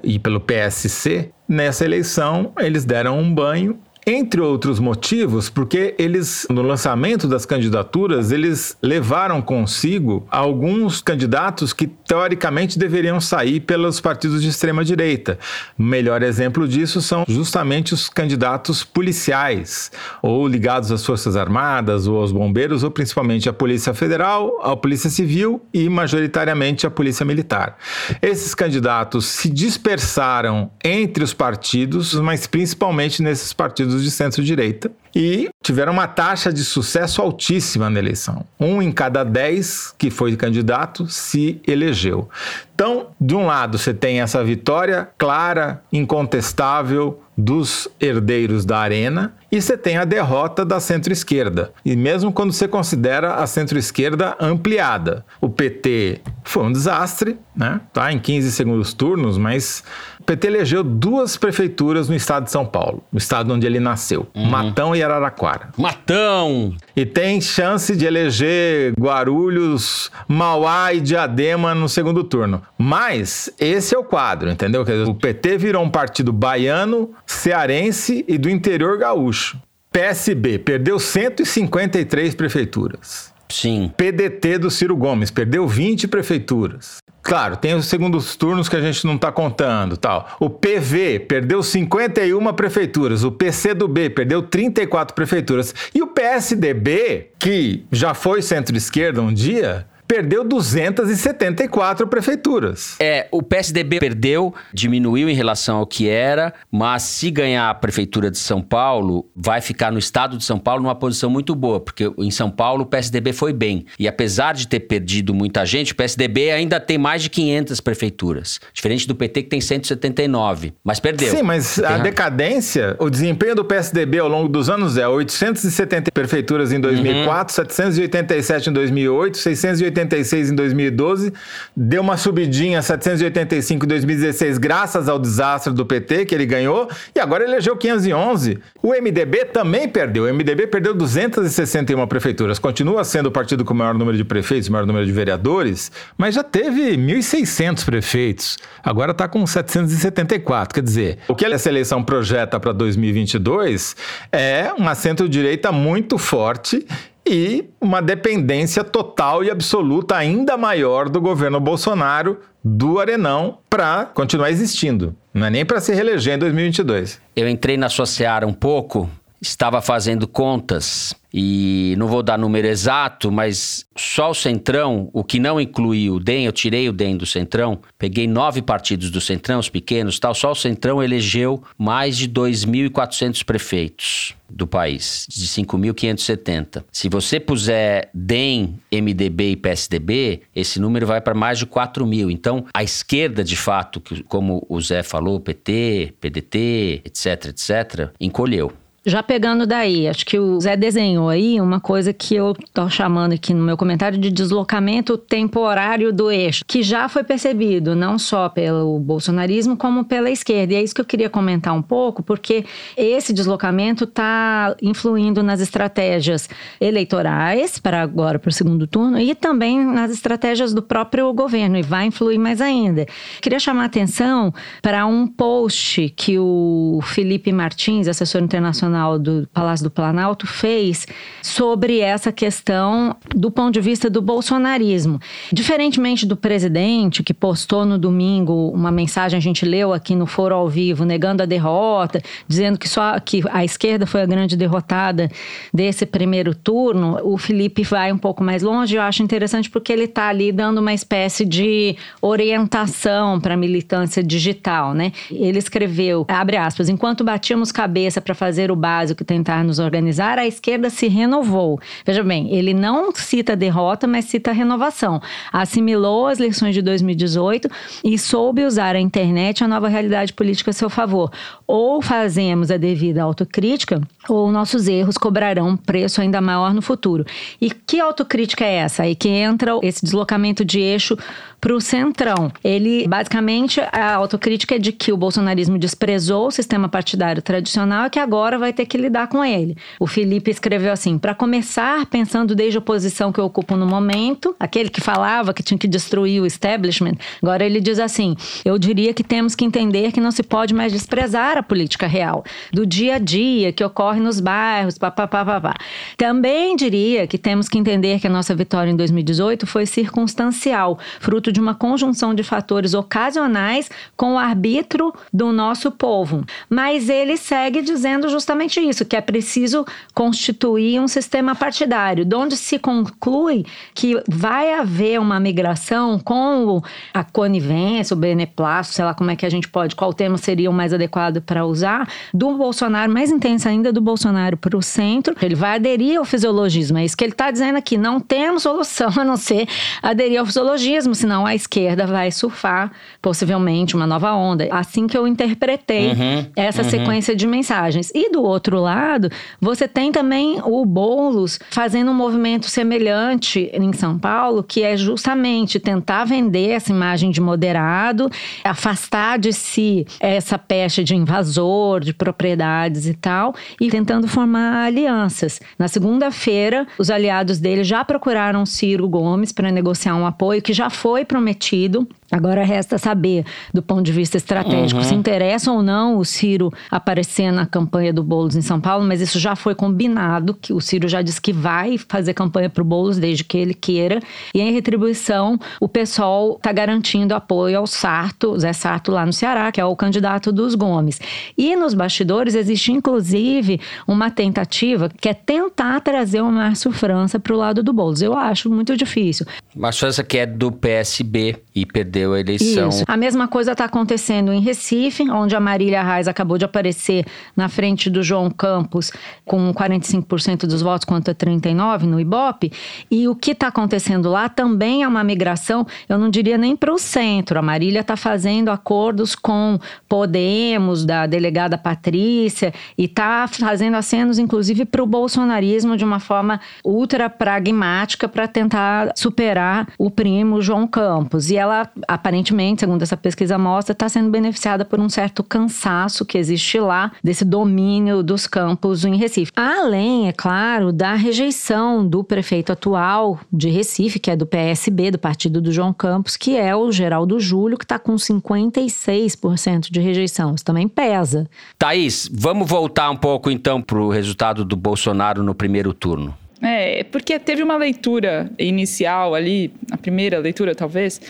e 0.04 0.20
pelo 0.20 0.40
PSC, 0.40 1.32
nessa 1.48 1.86
eleição 1.86 2.52
eles 2.60 2.86
deram 2.86 3.20
um 3.20 3.34
banho 3.34 3.80
entre 4.09 4.39
outros 4.39 4.80
motivos, 4.80 5.50
porque 5.50 5.94
eles, 6.00 6.48
no 6.50 6.62
lançamento 6.62 7.27
das 7.27 7.45
candidaturas, 7.45 8.31
eles 8.31 8.77
levaram 8.81 9.42
consigo 9.42 10.25
alguns 10.31 11.01
candidatos 11.01 11.74
que 11.74 11.88
teoricamente 11.88 12.80
deveriam 12.80 13.19
sair 13.19 13.59
pelos 13.59 14.00
partidos 14.00 14.42
de 14.42 14.48
extrema 14.48 14.86
direita. 14.86 15.38
O 15.77 15.83
melhor 15.83 16.24
exemplo 16.24 16.65
disso 16.65 17.01
são 17.01 17.25
justamente 17.27 17.94
os 17.94 18.07
candidatos 18.07 18.81
policiais, 18.81 19.92
ou 20.21 20.48
ligados 20.48 20.89
às 20.89 21.06
Forças 21.06 21.36
Armadas, 21.36 22.07
ou 22.07 22.21
aos 22.21 22.31
bombeiros, 22.31 22.83
ou 22.83 22.92
principalmente 22.92 23.50
à 23.50 23.54
Polícia 23.54 23.94
Federal, 23.94 24.57
à 24.63 24.74
Polícia 24.77 25.09
Civil 25.09 25.62
e 25.74 25.89
majoritariamente 25.89 26.88
à 26.88 26.89
Polícia 26.89 27.25
Militar. 27.25 27.77
Esses 28.21 28.56
candidatos 28.56 29.25
se 29.25 29.50
dispersaram 29.50 30.71
entre 30.81 31.25
os 31.25 31.33
partidos, 31.33 32.13
mas 32.13 32.48
principalmente 32.48 33.21
nesses 33.21 33.51
partidos 33.51 33.97
partidos 33.98 34.04
de 34.04 34.12
centro-direita 34.12 34.92
e 35.16 35.50
tiveram 35.64 35.92
uma 35.94 36.08
taxa 36.08 36.54
de 36.54 36.64
sucesso 36.64 37.22
altíssima 37.22 37.90
na 37.90 38.00
eleição. 38.00 38.46
Um 38.60 38.82
em 38.82 38.92
cada 38.92 39.24
dez 39.24 39.94
que 39.98 40.10
foi 40.10 40.36
candidato 40.36 41.08
se 41.08 41.60
elegeu. 41.68 42.30
Então, 42.76 43.08
de 43.20 43.36
um 43.36 43.46
lado, 43.48 43.78
você 43.78 43.94
tem 43.94 44.22
essa 44.22 44.44
vitória 44.44 45.10
clara, 45.18 45.82
incontestável 45.92 47.20
dos 47.36 47.88
herdeiros 48.00 48.66
da 48.66 48.80
Arena 48.80 49.34
e 49.52 49.62
você 49.62 49.78
tem 49.78 49.98
a 49.98 50.06
derrota 50.06 50.66
da 50.66 50.80
centro-esquerda. 50.80 51.72
E 51.86 51.96
mesmo 51.96 52.32
quando 52.32 52.52
você 52.52 52.68
considera 52.68 53.36
a 53.36 53.48
centro-esquerda 53.48 54.36
ampliada, 54.40 55.26
o 55.40 55.50
PT 55.50 56.22
foi 56.44 56.64
um 56.64 56.72
desastre, 56.72 57.38
né? 57.56 57.82
Tá 57.94 58.12
em 58.12 58.20
15 58.20 58.52
segundos 58.52 58.94
turnos, 58.94 59.38
mas 59.38 59.84
PT 60.28 60.48
elegeu 60.48 60.84
duas 60.84 61.38
prefeituras 61.38 62.10
no 62.10 62.16
estado 62.16 62.44
de 62.44 62.52
São 62.52 62.66
Paulo, 62.66 63.02
no 63.10 63.18
estado 63.18 63.54
onde 63.54 63.66
ele 63.66 63.80
nasceu, 63.80 64.28
uhum. 64.36 64.46
Matão 64.46 64.94
e 64.94 65.02
Araraquara. 65.02 65.70
Matão! 65.78 66.76
E 66.94 67.06
tem 67.06 67.40
chance 67.40 67.96
de 67.96 68.06
eleger 68.06 68.94
Guarulhos, 69.00 70.12
Mauá 70.28 70.94
e 70.94 71.00
Diadema 71.00 71.74
no 71.74 71.88
segundo 71.88 72.26
turno. 72.26 72.62
Mas 72.78 73.50
esse 73.58 73.96
é 73.96 73.98
o 73.98 74.04
quadro, 74.04 74.50
entendeu? 74.50 74.84
O 75.08 75.16
PT 75.16 75.58
virou 75.58 75.82
um 75.82 75.90
partido 75.90 76.34
baiano, 76.34 77.12
cearense 77.26 78.26
e 78.28 78.38
do 78.38 78.50
interior 78.50 78.98
gaúcho. 78.98 79.58
PSB 79.94 80.60
perdeu 80.60 81.00
153 81.00 82.36
prefeituras. 82.36 83.34
Sim. 83.50 83.92
PDT 83.96 84.58
do 84.58 84.70
Ciro 84.70 84.96
Gomes 84.98 85.32
perdeu 85.32 85.66
20 85.66 86.08
prefeituras. 86.10 86.98
Claro, 87.28 87.58
tem 87.58 87.76
os 87.76 87.88
segundos 87.88 88.38
turnos 88.38 88.70
que 88.70 88.76
a 88.78 88.80
gente 88.80 89.06
não 89.06 89.16
está 89.16 89.34
contando, 89.34 89.98
tal. 89.98 90.30
O 90.40 90.50
PV 90.50 91.26
perdeu 91.28 91.62
51 91.62 92.54
prefeituras, 92.54 93.26
o 93.26 93.34
PCdoB 93.34 94.12
perdeu 94.12 94.42
34 94.42 95.14
prefeituras 95.14 95.76
e 95.94 96.02
o 96.02 96.07
PSDB, 96.07 97.31
que 97.38 97.84
já 97.92 98.14
foi 98.14 98.42
centro-esquerda 98.42 99.22
um 99.22 99.34
dia, 99.34 99.86
perdeu 100.07 100.44
274 100.44 102.07
prefeituras. 102.07 102.95
É, 102.99 103.28
o 103.31 103.44
PSDB 103.44 103.99
perdeu, 103.99 104.54
diminuiu 104.73 105.30
em 105.30 105.33
relação 105.33 105.78
ao 105.78 105.85
que 105.85 106.07
era, 106.07 106.54
mas 106.71 107.04
se 107.04 107.30
ganhar 107.30 107.69
a 107.69 107.73
prefeitura 107.73 108.31
de 108.31 108.37
São 108.37 108.61
Paulo, 108.61 109.30
vai 109.35 109.59
ficar 109.59 109.92
no 109.92 109.99
estado 109.99 110.37
de 110.37 110.45
São 110.45 110.57
Paulo 110.57 110.83
numa 110.83 110.95
posição 110.95 111.30
muito 111.30 111.54
boa, 111.54 111.80
porque 111.80 112.11
em 112.18 112.31
São 112.31 112.49
Paulo 112.49 112.83
o 112.83 112.85
PSDB 112.85 113.33
foi 113.33 113.52
bem. 113.52 113.85
E 113.99 114.07
apesar 114.07 114.54
de 114.54 114.68
ter 114.68 114.80
perdido 114.81 115.33
muita 115.33 115.66
gente, 115.66 115.92
o 115.92 115.95
PSDB 115.95 116.52
ainda 116.52 116.80
tem 116.80 116.97
mais 116.97 117.21
de 117.21 117.30
500 117.30 117.81
prefeituras, 117.81 118.59
diferente 118.73 119.07
do 119.07 119.16
PT 119.16 119.44
que 119.44 119.49
tem 119.49 119.59
179, 119.59 120.73
mas 120.83 120.99
perdeu. 120.99 121.35
Sim, 121.35 121.44
mas 121.44 121.80
a 121.80 121.97
decadência, 121.97 122.95
o 122.99 123.09
desempenho 123.09 123.56
do 123.56 123.66
PSDB 123.66 124.19
ao 124.19 124.30
longo 124.30 124.47
dos 124.47 124.69
anos 124.69 124.97
é 124.97 125.07
870 125.07 126.11
prefeituras 126.11 126.71
em 126.71 126.80
2004, 126.80 127.52
uhum. 127.52 127.66
787 127.66 128.69
em 128.69 128.73
2008, 128.73 129.37
680 129.37 129.96
786 129.97 130.51
em 130.51 130.56
2012, 130.56 131.33
deu 131.75 132.01
uma 132.01 132.18
subidinha 132.18 132.81
785 132.81 133.85
em 133.85 133.87
2016 133.87 134.57
graças 134.57 135.09
ao 135.09 135.18
desastre 135.18 135.73
do 135.73 135.85
PT 135.85 136.25
que 136.25 136.35
ele 136.35 136.45
ganhou 136.45 136.87
e 137.16 137.19
agora 137.19 137.44
elegeu 137.44 137.75
511. 137.75 138.59
O 138.81 138.89
MDB 138.89 139.45
também 139.45 139.89
perdeu. 139.89 140.25
O 140.25 140.33
MDB 140.33 140.68
perdeu 140.68 140.94
261 140.94 142.06
prefeituras. 142.07 142.59
Continua 142.59 143.04
sendo 143.04 143.27
o 143.27 143.31
partido 143.31 143.66
com 143.66 143.73
o 143.73 143.77
maior 143.77 143.94
número 143.94 144.18
de 144.18 144.23
prefeitos, 144.23 144.69
o 144.69 144.71
maior 144.71 144.85
número 144.85 145.06
de 145.06 145.11
vereadores, 145.11 145.92
mas 146.18 146.35
já 146.35 146.44
teve 146.44 146.95
1.600 146.95 147.83
prefeitos. 147.83 148.57
Agora 148.83 149.11
está 149.11 149.27
com 149.27 149.45
774. 149.45 150.75
Quer 150.75 150.83
dizer, 150.83 151.18
o 151.27 151.35
que 151.35 151.47
essa 151.47 151.69
eleição 151.69 152.04
projeta 152.04 152.59
para 152.59 152.73
2022 152.73 153.95
é 154.31 154.71
uma 154.77 154.94
centro-direita 154.94 155.71
muito 155.71 156.18
forte 156.18 156.85
e 157.30 157.69
uma 157.80 158.02
dependência 158.02 158.84
total 158.84 159.44
e 159.44 159.52
absoluta, 159.52 160.16
ainda 160.16 160.57
maior, 160.57 161.10
do 161.10 161.19
governo 161.19 161.60
Bolsonaro 161.60 162.40
do 162.64 163.00
Arenão 163.00 163.60
para 163.69 164.06
continuar 164.06 164.52
existindo. 164.52 165.16
Não 165.34 165.46
é 165.46 165.50
nem 165.50 165.66
para 165.66 165.80
se 165.80 165.94
reeleger 165.94 166.36
em 166.36 166.40
2022. 166.40 167.22
Eu 167.36 167.48
entrei 167.48 167.78
na 167.78 167.90
sua 167.90 168.06
seara 168.06 168.46
um 168.48 168.54
pouco, 168.54 169.10
estava 169.42 169.81
fazendo 169.81 170.28
contas 170.28 171.14
e 171.34 171.96
não 171.98 172.07
vou 172.07 172.24
dar 172.24 172.38
número 172.38 172.68
exato, 172.68 173.31
mas 173.31 173.86
só 173.96 174.31
o 174.31 174.34
Centrão, 174.34 175.10
o 175.14 175.24
que 175.24 175.40
não 175.40 175.62
inclui 175.62 176.10
o 176.10 176.19
DEM, 176.19 176.46
eu 176.46 176.52
tirei 176.52 176.90
o 176.90 176.94
DEM 176.94 177.18
do 177.18 177.26
Centrão, 177.26 177.80
peguei 177.98 178.28
nove 178.28 178.62
partidos 178.62 179.12
do 179.12 179.22
Centrão, 179.22 179.60
os 179.60 179.69
pequenos 179.69 180.19
tal, 180.19 180.34
só 180.34 180.52
o 180.52 180.56
Centrão 180.56 181.04
elegeu 181.04 181.62
mais 181.78 182.18
de 182.18 182.28
2.400 182.28 183.44
prefeitos 183.44 184.37
do 184.49 184.68
país, 184.68 185.25
de 185.30 185.47
5.570. 185.47 186.83
Se 186.92 187.09
você 187.09 187.39
puser 187.39 188.09
DEM, 188.13 188.80
MDB 188.92 189.51
e 189.51 189.56
PSDB, 189.56 190.42
esse 190.56 190.80
número 190.80 191.06
vai 191.06 191.21
para 191.21 191.33
mais 191.33 191.59
de 191.59 191.66
4 191.66 192.06
mil. 192.06 192.31
Então, 192.31 192.66
a 192.73 192.83
esquerda, 192.83 193.44
de 193.44 193.56
fato, 193.56 194.01
como 194.27 194.66
o 194.69 194.80
Zé 194.81 195.04
falou, 195.04 195.39
PT, 195.39 196.13
PDT, 196.19 197.01
etc, 197.06 197.45
etc, 197.47 198.11
encolheu. 198.19 198.71
Já 199.07 199.23
pegando 199.23 199.66
daí, 199.66 200.06
acho 200.06 200.26
que 200.26 200.37
o 200.37 200.59
Zé 200.59 200.76
desenhou 200.76 201.30
aí 201.30 201.61
uma 201.61 201.80
coisa 201.80 202.11
que 202.11 202.35
eu 202.35 202.54
tô 202.73 202.90
chamando 202.90 203.31
aqui 203.31 203.54
no 203.54 203.64
meu 203.64 203.78
comentário 203.78 204.18
de 204.18 204.30
deslocamento 204.30 205.18
temporário 205.18 206.11
do 206.11 206.30
eixo, 206.30 206.66
que 206.68 206.83
já 206.83 207.07
foi 207.07 207.23
percebido 207.23 207.95
não 207.95 208.19
só 208.19 208.49
pelo 208.49 208.99
bolsonarismo 208.99 209.78
como 209.78 210.04
pela 210.04 210.30
esquerda. 210.30 210.73
E 210.73 210.76
é 210.76 210.83
isso 210.83 210.94
que 210.94 210.99
eu 210.99 211.06
queria 211.06 211.30
comentar 211.30 211.73
um 211.73 211.81
pouco, 211.81 212.21
porque 212.21 212.66
esse 212.97 213.31
deslocamento 213.31 214.04
está 214.04 214.76
influindo 214.81 215.42
nas 215.42 215.61
estratégias 215.61 216.49
eleitorais 216.81 217.80
para 217.80 218.02
agora 218.02 218.37
para 218.37 218.49
o 218.49 218.52
segundo 218.52 218.85
turno 218.87 219.18
e 219.18 219.33
também 219.33 219.85
nas 219.85 220.11
estratégias 220.11 220.73
do 220.73 220.81
próprio 220.81 221.31
governo 221.31 221.78
e 221.78 221.81
vai 221.81 222.07
influir 222.07 222.37
mais 222.37 222.59
ainda. 222.59 223.06
Queria 223.42 223.57
chamar 223.57 223.83
a 223.83 223.85
atenção 223.85 224.54
para 224.81 225.06
um 225.06 225.26
post 225.26 226.09
que 226.09 226.37
o 226.37 226.99
Felipe 227.04 227.54
Martins, 227.54 228.09
assessor 228.09 228.42
internacional 228.42 228.96
do 229.19 229.47
Palácio 229.54 229.83
do 229.83 229.92
Planalto 229.92 230.45
fez 230.47 231.06
sobre 231.42 231.99
essa 231.99 232.31
questão 232.31 233.16
do 233.35 233.51
ponto 233.51 233.73
de 233.73 233.81
vista 233.81 234.09
do 234.09 234.21
bolsonarismo. 234.21 235.19
Diferentemente 235.51 236.25
do 236.25 236.35
presidente, 236.35 237.23
que 237.23 237.33
postou 237.33 237.85
no 237.85 237.97
domingo 237.97 238.71
uma 238.71 238.92
mensagem, 238.92 239.37
a 239.37 239.42
gente 239.42 239.66
leu 239.66 239.94
aqui 239.94 240.16
no 240.16 240.25
Foro 240.25 240.56
ao 240.56 240.68
Vivo, 240.68 241.06
negando 241.06 241.44
a 241.44 241.45
derrota, 241.45 242.21
dizendo 242.47 242.77
que 242.77 242.87
só 242.87 243.19
que 243.19 243.44
a 243.51 243.63
esquerda 243.63 244.06
foi 244.06 244.21
a 244.21 244.25
grande 244.25 244.56
derrotada 244.56 245.30
desse 245.73 246.06
primeiro 246.06 246.56
turno, 246.56 247.19
o 247.23 247.37
Felipe 247.37 247.83
vai 247.83 248.11
um 248.11 248.18
pouco 248.18 248.44
mais 248.44 248.63
longe. 248.63 248.95
Eu 248.95 249.01
acho 249.01 249.21
interessante 249.23 249.69
porque 249.69 249.92
ele 249.92 250.06
está 250.06 250.27
ali 250.27 250.51
dando 250.51 250.80
uma 250.80 250.94
espécie 250.94 251.45
de 251.45 251.95
orientação 252.21 253.39
para 253.39 253.54
a 253.54 253.57
militância 253.57 254.23
digital, 254.23 254.94
né? 254.94 255.11
Ele 255.31 255.59
escreveu, 255.59 256.25
abre 256.27 256.57
aspas, 256.57 256.89
enquanto 256.89 257.23
batíamos 257.23 257.71
cabeça 257.71 258.21
para 258.21 258.33
fazer 258.33 258.71
o 258.71 258.75
básico 258.78 259.26
tentar 259.26 259.64
nos 259.64 259.80
organizar, 259.80 260.38
a 260.40 260.46
esquerda 260.46 260.90
se 260.90 261.07
renovou. 261.07 261.80
Veja 262.06 262.24
bem, 262.24 262.54
ele 262.54 262.74
não 262.74 263.12
cita 263.14 263.56
derrota, 263.56 264.07
mas 264.07 264.26
cita 264.26 264.52
renovação. 264.52 265.22
Assimilou 265.52 266.28
as 266.28 266.40
lições 266.40 266.74
de 266.74 266.81
2018 266.81 267.69
e 268.04 268.18
soube 268.18 268.64
usar 268.64 268.96
a 268.96 269.00
internet 269.00 269.60
e 269.60 269.64
a 269.64 269.68
nova 269.68 269.88
realidade 269.88 270.34
política 270.34 270.72
a 270.72 270.74
seu 270.74 270.90
favor. 270.90 271.31
Ou 271.66 272.02
fazemos 272.02 272.72
a 272.72 272.78
devida 272.78 273.24
autocrítica, 273.24 274.02
ou 274.30 274.52
nossos 274.52 274.88
erros 274.88 275.18
cobrarão 275.18 275.76
preço 275.76 276.22
ainda 276.22 276.40
maior 276.40 276.74
no 276.74 276.81
futuro. 276.81 277.26
E 277.60 277.69
que 277.69 278.00
autocrítica 278.00 278.64
é 278.66 278.76
essa? 278.76 279.04
Aí 279.04 279.16
que 279.16 279.30
entra 279.30 279.72
esse 279.81 280.04
deslocamento 280.04 280.64
de 280.64 280.80
eixo 280.80 281.18
para 281.60 281.76
o 281.76 281.81
centrão. 281.81 282.52
Ele, 282.64 283.07
basicamente, 283.07 283.81
a 283.92 284.16
autocrítica 284.16 284.76
é 284.76 284.80
de 284.80 284.92
que 284.92 285.12
o 285.12 285.18
bolsonarismo 285.18 285.78
desprezou 285.78 286.48
o 286.48 286.52
sistema 286.52 286.88
partidário 286.88 287.42
tradicional 287.42 288.07
e 288.07 288.10
que 288.10 288.19
agora 288.19 288.57
vai 288.57 288.67
ter 288.74 288.86
que 288.86 288.97
lidar 288.97 289.28
com 289.28 289.44
ele. 289.44 289.76
O 290.00 290.07
Felipe 290.07 290.52
escreveu 290.52 290.92
assim: 290.92 291.18
para 291.18 291.33
começar, 291.33 292.06
pensando 292.07 292.56
desde 292.56 292.78
a 292.78 292.81
posição 292.81 293.31
que 293.31 293.40
eu 293.40 293.45
ocupo 293.45 293.76
no 293.76 293.86
momento, 293.86 294.56
aquele 294.59 294.90
que 294.90 295.02
falava 295.02 295.54
que 295.54 295.64
tinha 295.64 295.78
que 295.78 295.88
destruir 295.88 296.42
o 296.42 296.45
establishment, 296.45 297.16
agora 297.42 297.66
ele 297.66 297.80
diz 297.80 298.00
assim: 298.00 298.36
eu 298.64 298.78
diria 298.78 299.14
que 299.14 299.24
temos 299.24 299.56
que 299.56 299.66
entender 299.66 300.12
que 300.12 300.19
não 300.19 300.31
se 300.31 300.44
pode 300.44 300.74
mais 300.74 300.92
desprezar 300.92 301.57
a 301.57 301.64
política 301.64 302.07
real, 302.07 302.44
do 302.71 302.86
dia 302.86 303.16
a 303.16 303.19
dia 303.19 303.71
que 303.71 303.83
ocorre 303.83 304.19
nos 304.19 304.40
bairros, 304.40 304.97
papapá. 304.97 305.74
Também 306.18 306.76
diria 306.76 307.28
que 307.28 307.38
temos 307.38 307.69
que 307.69 307.78
entender 307.78 308.19
que 308.19 308.28
a 308.28 308.30
nossa 308.30 308.56
vitória 308.56 308.92
em 308.92 308.95
2018 308.95 309.66
foi 309.66 309.86
circunstancial, 309.86 311.00
fruto 311.19 311.52
de 311.52 311.59
uma 311.59 311.76
conjunção 311.76 312.33
de 312.33 312.44
fatores 312.44 312.94
ocasionais 312.94 313.90
com 314.16 314.33
o 314.33 314.38
arbítrio 314.38 315.14
do 315.33 315.52
nosso 315.52 315.92
povo. 315.92 316.44
Mas 316.69 317.09
ele 317.09 317.38
segue 317.38 317.81
dizendo 317.81 318.30
justamente 318.30 318.56
isso, 318.66 319.06
que 319.06 319.16
é 319.16 319.21
preciso 319.21 319.85
constituir 320.14 320.99
um 320.99 321.07
sistema 321.07 321.56
partidário, 321.56 322.26
de 322.26 322.35
onde 322.35 322.56
se 322.56 322.80
conclui 322.80 323.66
que 323.94 324.16
vai 324.28 324.73
haver 324.73 325.19
uma 325.19 325.40
migração 325.40 326.19
com 326.19 326.81
a 327.14 327.23
conivência, 327.23 328.14
o 328.14 328.18
beneplácito, 328.18 328.95
sei 328.95 329.06
lá 329.06 329.14
como 329.14 329.31
é 329.31 329.35
que 329.35 329.45
a 329.45 329.49
gente 329.49 329.68
pode, 329.68 329.95
qual 329.95 330.14
termo 330.14 330.37
seria 330.37 330.69
o 330.69 330.73
mais 330.73 330.94
adequado 330.94 331.42
para 331.42 331.66
usar, 331.66 332.07
do 332.33 332.56
Bolsonaro, 332.57 333.11
mais 333.11 333.31
intensa 333.31 333.69
ainda 333.69 333.92
do 333.92 334.02
Bolsonaro 334.02 334.57
para 334.57 334.78
o 334.78 334.81
centro, 334.81 335.35
ele 335.42 335.56
vai 335.56 335.76
aderir 335.76 336.18
ao 336.18 336.26
fisiologismo. 336.26 336.97
É 336.97 337.06
isso 337.06 337.16
que 337.16 337.23
ele 337.23 337.33
está 337.33 337.52
dizendo 337.52 337.78
aqui. 337.78 337.97
Não 337.97 338.19
temos 338.19 338.64
solução 338.64 339.09
a 339.18 339.23
não 339.23 339.37
ser 339.37 339.68
aderir 340.02 340.40
ao 340.40 340.45
fisiologismo, 340.45 341.16
senão 341.16 341.45
a 341.45 341.56
esquerda 341.56 342.06
vai 342.06 342.31
surfar 342.31 342.92
possivelmente 343.21 343.95
uma 343.95 344.07
nova 344.07 344.33
onda. 344.33 344.68
Assim 344.71 345.07
que 345.07 345.18
eu 345.18 345.28
interpretei 345.28 346.11
uhum, 346.11 346.45
essa 346.56 346.83
uhum. 346.83 346.90
sequência 346.90 347.35
de 347.35 347.47
mensagens. 347.47 348.11
E 348.14 348.31
do 348.31 348.44
outro 348.47 348.80
lado, 348.80 349.30
você 349.59 349.87
tem 349.87 350.11
também 350.11 350.59
o 350.63 350.85
Boulos 350.85 351.59
fazendo 351.71 352.11
um 352.11 352.13
movimento 352.13 352.69
semelhante 352.69 353.69
em 353.73 353.94
São 353.94 354.18
Paulo, 354.18 354.63
que 354.63 354.83
é 354.83 354.95
justamente 354.97 355.80
tentar 355.80 356.25
vender 356.25 356.69
essa 356.69 356.92
imagem 356.92 357.31
de 357.31 357.42
moderado, 357.42 358.30
afastar 358.63 359.37
de 359.39 359.54
si 359.54 360.06
essa 360.19 360.57
peste 360.57 361.04
de 361.04 361.16
invasor, 361.16 361.99
de 361.99 362.13
propriedades 362.13 363.07
e 363.07 363.13
tal, 363.13 363.56
e 363.80 363.89
tentando 363.89 364.27
formar 364.27 364.85
alianças. 364.85 365.59
Na 365.77 365.87
segunda-feira, 365.87 366.87
os 366.97 367.09
aliados 367.09 367.59
dele 367.59 367.83
já 367.83 368.04
procuraram 368.04 368.66
Ciro 368.66 369.07
Gomes 369.07 369.51
para 369.51 369.71
negociar 369.71 370.16
um 370.16 370.25
apoio 370.25 370.61
que 370.61 370.73
já 370.73 370.89
foi 370.89 371.25
prometido 371.25 372.07
Agora 372.30 372.64
resta 372.64 372.98
saber, 372.98 373.46
do 373.74 373.81
ponto 373.81 374.04
de 374.04 374.12
vista 374.12 374.36
estratégico, 374.36 375.00
uhum. 375.00 375.07
se 375.07 375.16
interessa 375.16 375.72
ou 375.72 375.81
não 375.81 376.18
o 376.18 376.26
Ciro 376.26 376.74
aparecer 376.92 377.52
na 377.52 377.66
campanha 377.66 378.12
do 378.12 378.22
Boulos 378.22 378.56
em 378.56 378.62
São 378.62 378.81
Paulo, 378.81 379.06
mas 379.06 379.22
isso 379.22 379.40
já 379.40 379.56
foi 379.56 379.74
combinado, 379.74 380.54
que 380.54 380.74
o 380.74 380.81
Ciro 380.81 381.07
já 381.07 381.22
disse 381.22 381.40
que 381.40 381.54
vai 381.54 381.98
fazer 381.98 382.34
campanha 382.34 382.69
para 382.69 382.81
o 382.81 382.86
Boulos 382.86 383.18
desde 383.18 383.46
que 383.46 383.57
ele 383.57 383.74
queira. 383.74 384.19
E 384.54 384.60
em 384.60 384.74
retribuição, 384.74 385.57
o 385.80 385.88
pessoal 385.88 386.57
está 386.57 386.74
garantindo 386.74 387.34
apoio 387.34 387.78
ao 387.78 387.88
Sarto, 387.88 388.60
Zé 388.60 388.74
Sarto 388.74 389.10
lá 389.12 389.26
no 389.26 389.31
Ceará, 389.31 389.72
que 389.72 389.80
é 389.80 389.86
o 389.86 389.96
candidato 389.96 390.52
dos 390.52 390.76
Gomes. 390.76 391.22
E 391.57 391.78
nos 391.78 391.94
bastidores 391.94 392.56
existe 392.56 392.92
inclusive 392.92 393.80
uma 394.06 394.30
tentativa 394.30 395.10
que 395.10 395.30
é 395.30 395.34
tentar 395.34 396.02
trazer 396.02 396.42
o 396.42 396.52
Márcio 396.52 396.92
França 396.92 397.40
para 397.40 397.54
o 397.54 397.57
lado 397.57 397.81
do 397.81 397.94
Boulos. 397.94 398.22
Eu 398.22 398.34
acho 398.38 398.69
muito 398.69 398.98
difícil. 398.98 399.46
Márcio 399.74 400.02
França 400.02 400.24
que 400.26 400.38
é 400.40 400.46
do 400.46 400.74
PSB 400.74 401.56
e 401.74 401.86
perdeu 401.86 402.17
perdeu 402.18 402.33
a 402.33 402.40
eleição. 402.40 402.90
Isso. 402.90 403.04
A 403.07 403.16
mesma 403.16 403.47
coisa 403.47 403.74
está 403.74 403.86
acontecendo 403.86 404.52
em 404.52 404.59
Recife, 404.59 405.30
onde 405.30 405.56
a 405.56 405.59
Marília 405.59 406.02
Reis 406.02 406.28
acabou 406.28 406.57
de 406.57 406.66
aparecer 406.66 407.26
na 407.56 407.69
frente 407.69 408.09
do 408.09 408.24
João 408.24 408.50
Campos 408.50 409.12
com 409.45 409.74
45% 409.74 410.66
dos 410.66 410.81
votos 410.81 411.06
contra 411.06 411.33
39% 411.33 412.02
no 412.02 412.19
Ibope. 412.19 412.71
E 413.09 413.28
o 413.28 413.36
que 413.36 413.52
está 413.52 413.68
acontecendo 413.68 414.30
lá 414.30 414.50
também 414.50 415.04
é 415.04 415.07
uma 415.07 415.24
migração, 415.24 415.86
eu 416.09 416.18
não 416.18 416.30
diria 416.30 416.57
nem 416.57 416.76
para 416.76 416.92
o 416.92 416.97
centro. 416.97 417.59
A 417.59 417.62
Marília 417.62 418.02
está 418.02 418.16
fazendo 418.16 418.69
acordos 418.69 419.36
com 419.36 419.80
Podemos, 420.07 421.06
da 421.06 421.28
delegada 421.28 421.78
Patrícia, 421.78 422.74
e 422.97 423.06
está 423.06 423.47
fazendo 423.47 423.95
acenos, 423.95 424.40
inclusive, 424.40 424.86
para 424.86 425.04
o 425.04 425.06
bolsonarismo 425.06 425.95
de 425.95 426.04
uma 426.04 426.19
forma 426.19 426.59
ultra 426.83 427.30
pragmática 427.30 428.28
para 428.28 428.47
tentar 428.47 429.12
superar 429.16 429.88
o 429.97 430.09
primo 430.09 430.62
João 430.62 430.88
Campos. 430.88 431.50
E 431.50 431.57
ela 431.57 431.90
aparentemente, 432.07 432.81
segundo 432.81 433.02
essa 433.02 433.18
pesquisa 433.18 433.57
mostra, 433.57 433.94
está 433.94 434.07
sendo 434.07 434.30
beneficiada 434.30 434.85
por 434.85 434.99
um 434.99 435.09
certo 435.09 435.44
cansaço 435.44 436.26
que 436.26 436.37
existe 436.37 436.80
lá 436.80 437.11
desse 437.23 437.44
domínio 437.44 438.23
dos 438.23 438.47
campos 438.47 439.04
em 439.04 439.16
Recife. 439.16 439.52
Além, 439.56 440.28
é 440.28 440.31
claro, 440.31 440.92
da 440.94 441.16
rejeição 441.16 442.07
do 442.07 442.23
prefeito 442.23 442.71
atual 442.71 443.40
de 443.52 443.69
Recife, 443.69 444.19
que 444.19 444.31
é 444.31 444.35
do 444.35 444.45
PSB, 444.45 445.11
do 445.11 445.19
partido 445.19 445.61
do 445.61 445.71
João 445.71 445.94
Campos, 445.94 446.37
que 446.37 446.56
é 446.56 446.76
o 446.76 446.92
Geraldo 446.92 447.40
Júlio, 447.40 447.78
que 447.78 447.85
está 447.85 447.99
com 447.99 448.16
56% 448.16 449.92
de 449.92 449.99
rejeição. 449.99 450.56
Isso 450.56 450.66
também 450.66 450.87
pesa. 450.87 451.47
Thaís, 451.78 452.30
vamos 452.31 452.69
voltar 452.69 453.09
um 453.09 453.18
pouco 453.18 453.52
então 453.52 453.81
para 453.81 453.99
o 453.99 454.09
resultado 454.09 454.64
do 454.64 454.76
Bolsonaro 454.76 455.44
no 455.44 455.54
primeiro 455.54 455.94
turno. 455.94 456.33
É, 456.61 457.04
porque 457.04 457.37
teve 457.40 457.61
uma 457.61 457.78
leitura 457.78 458.49
inicial 458.57 459.35
ali, 459.35 459.71
a 459.92 459.97
primeira 459.97 460.40
leitura 460.40 460.73
talvez, 460.73 461.21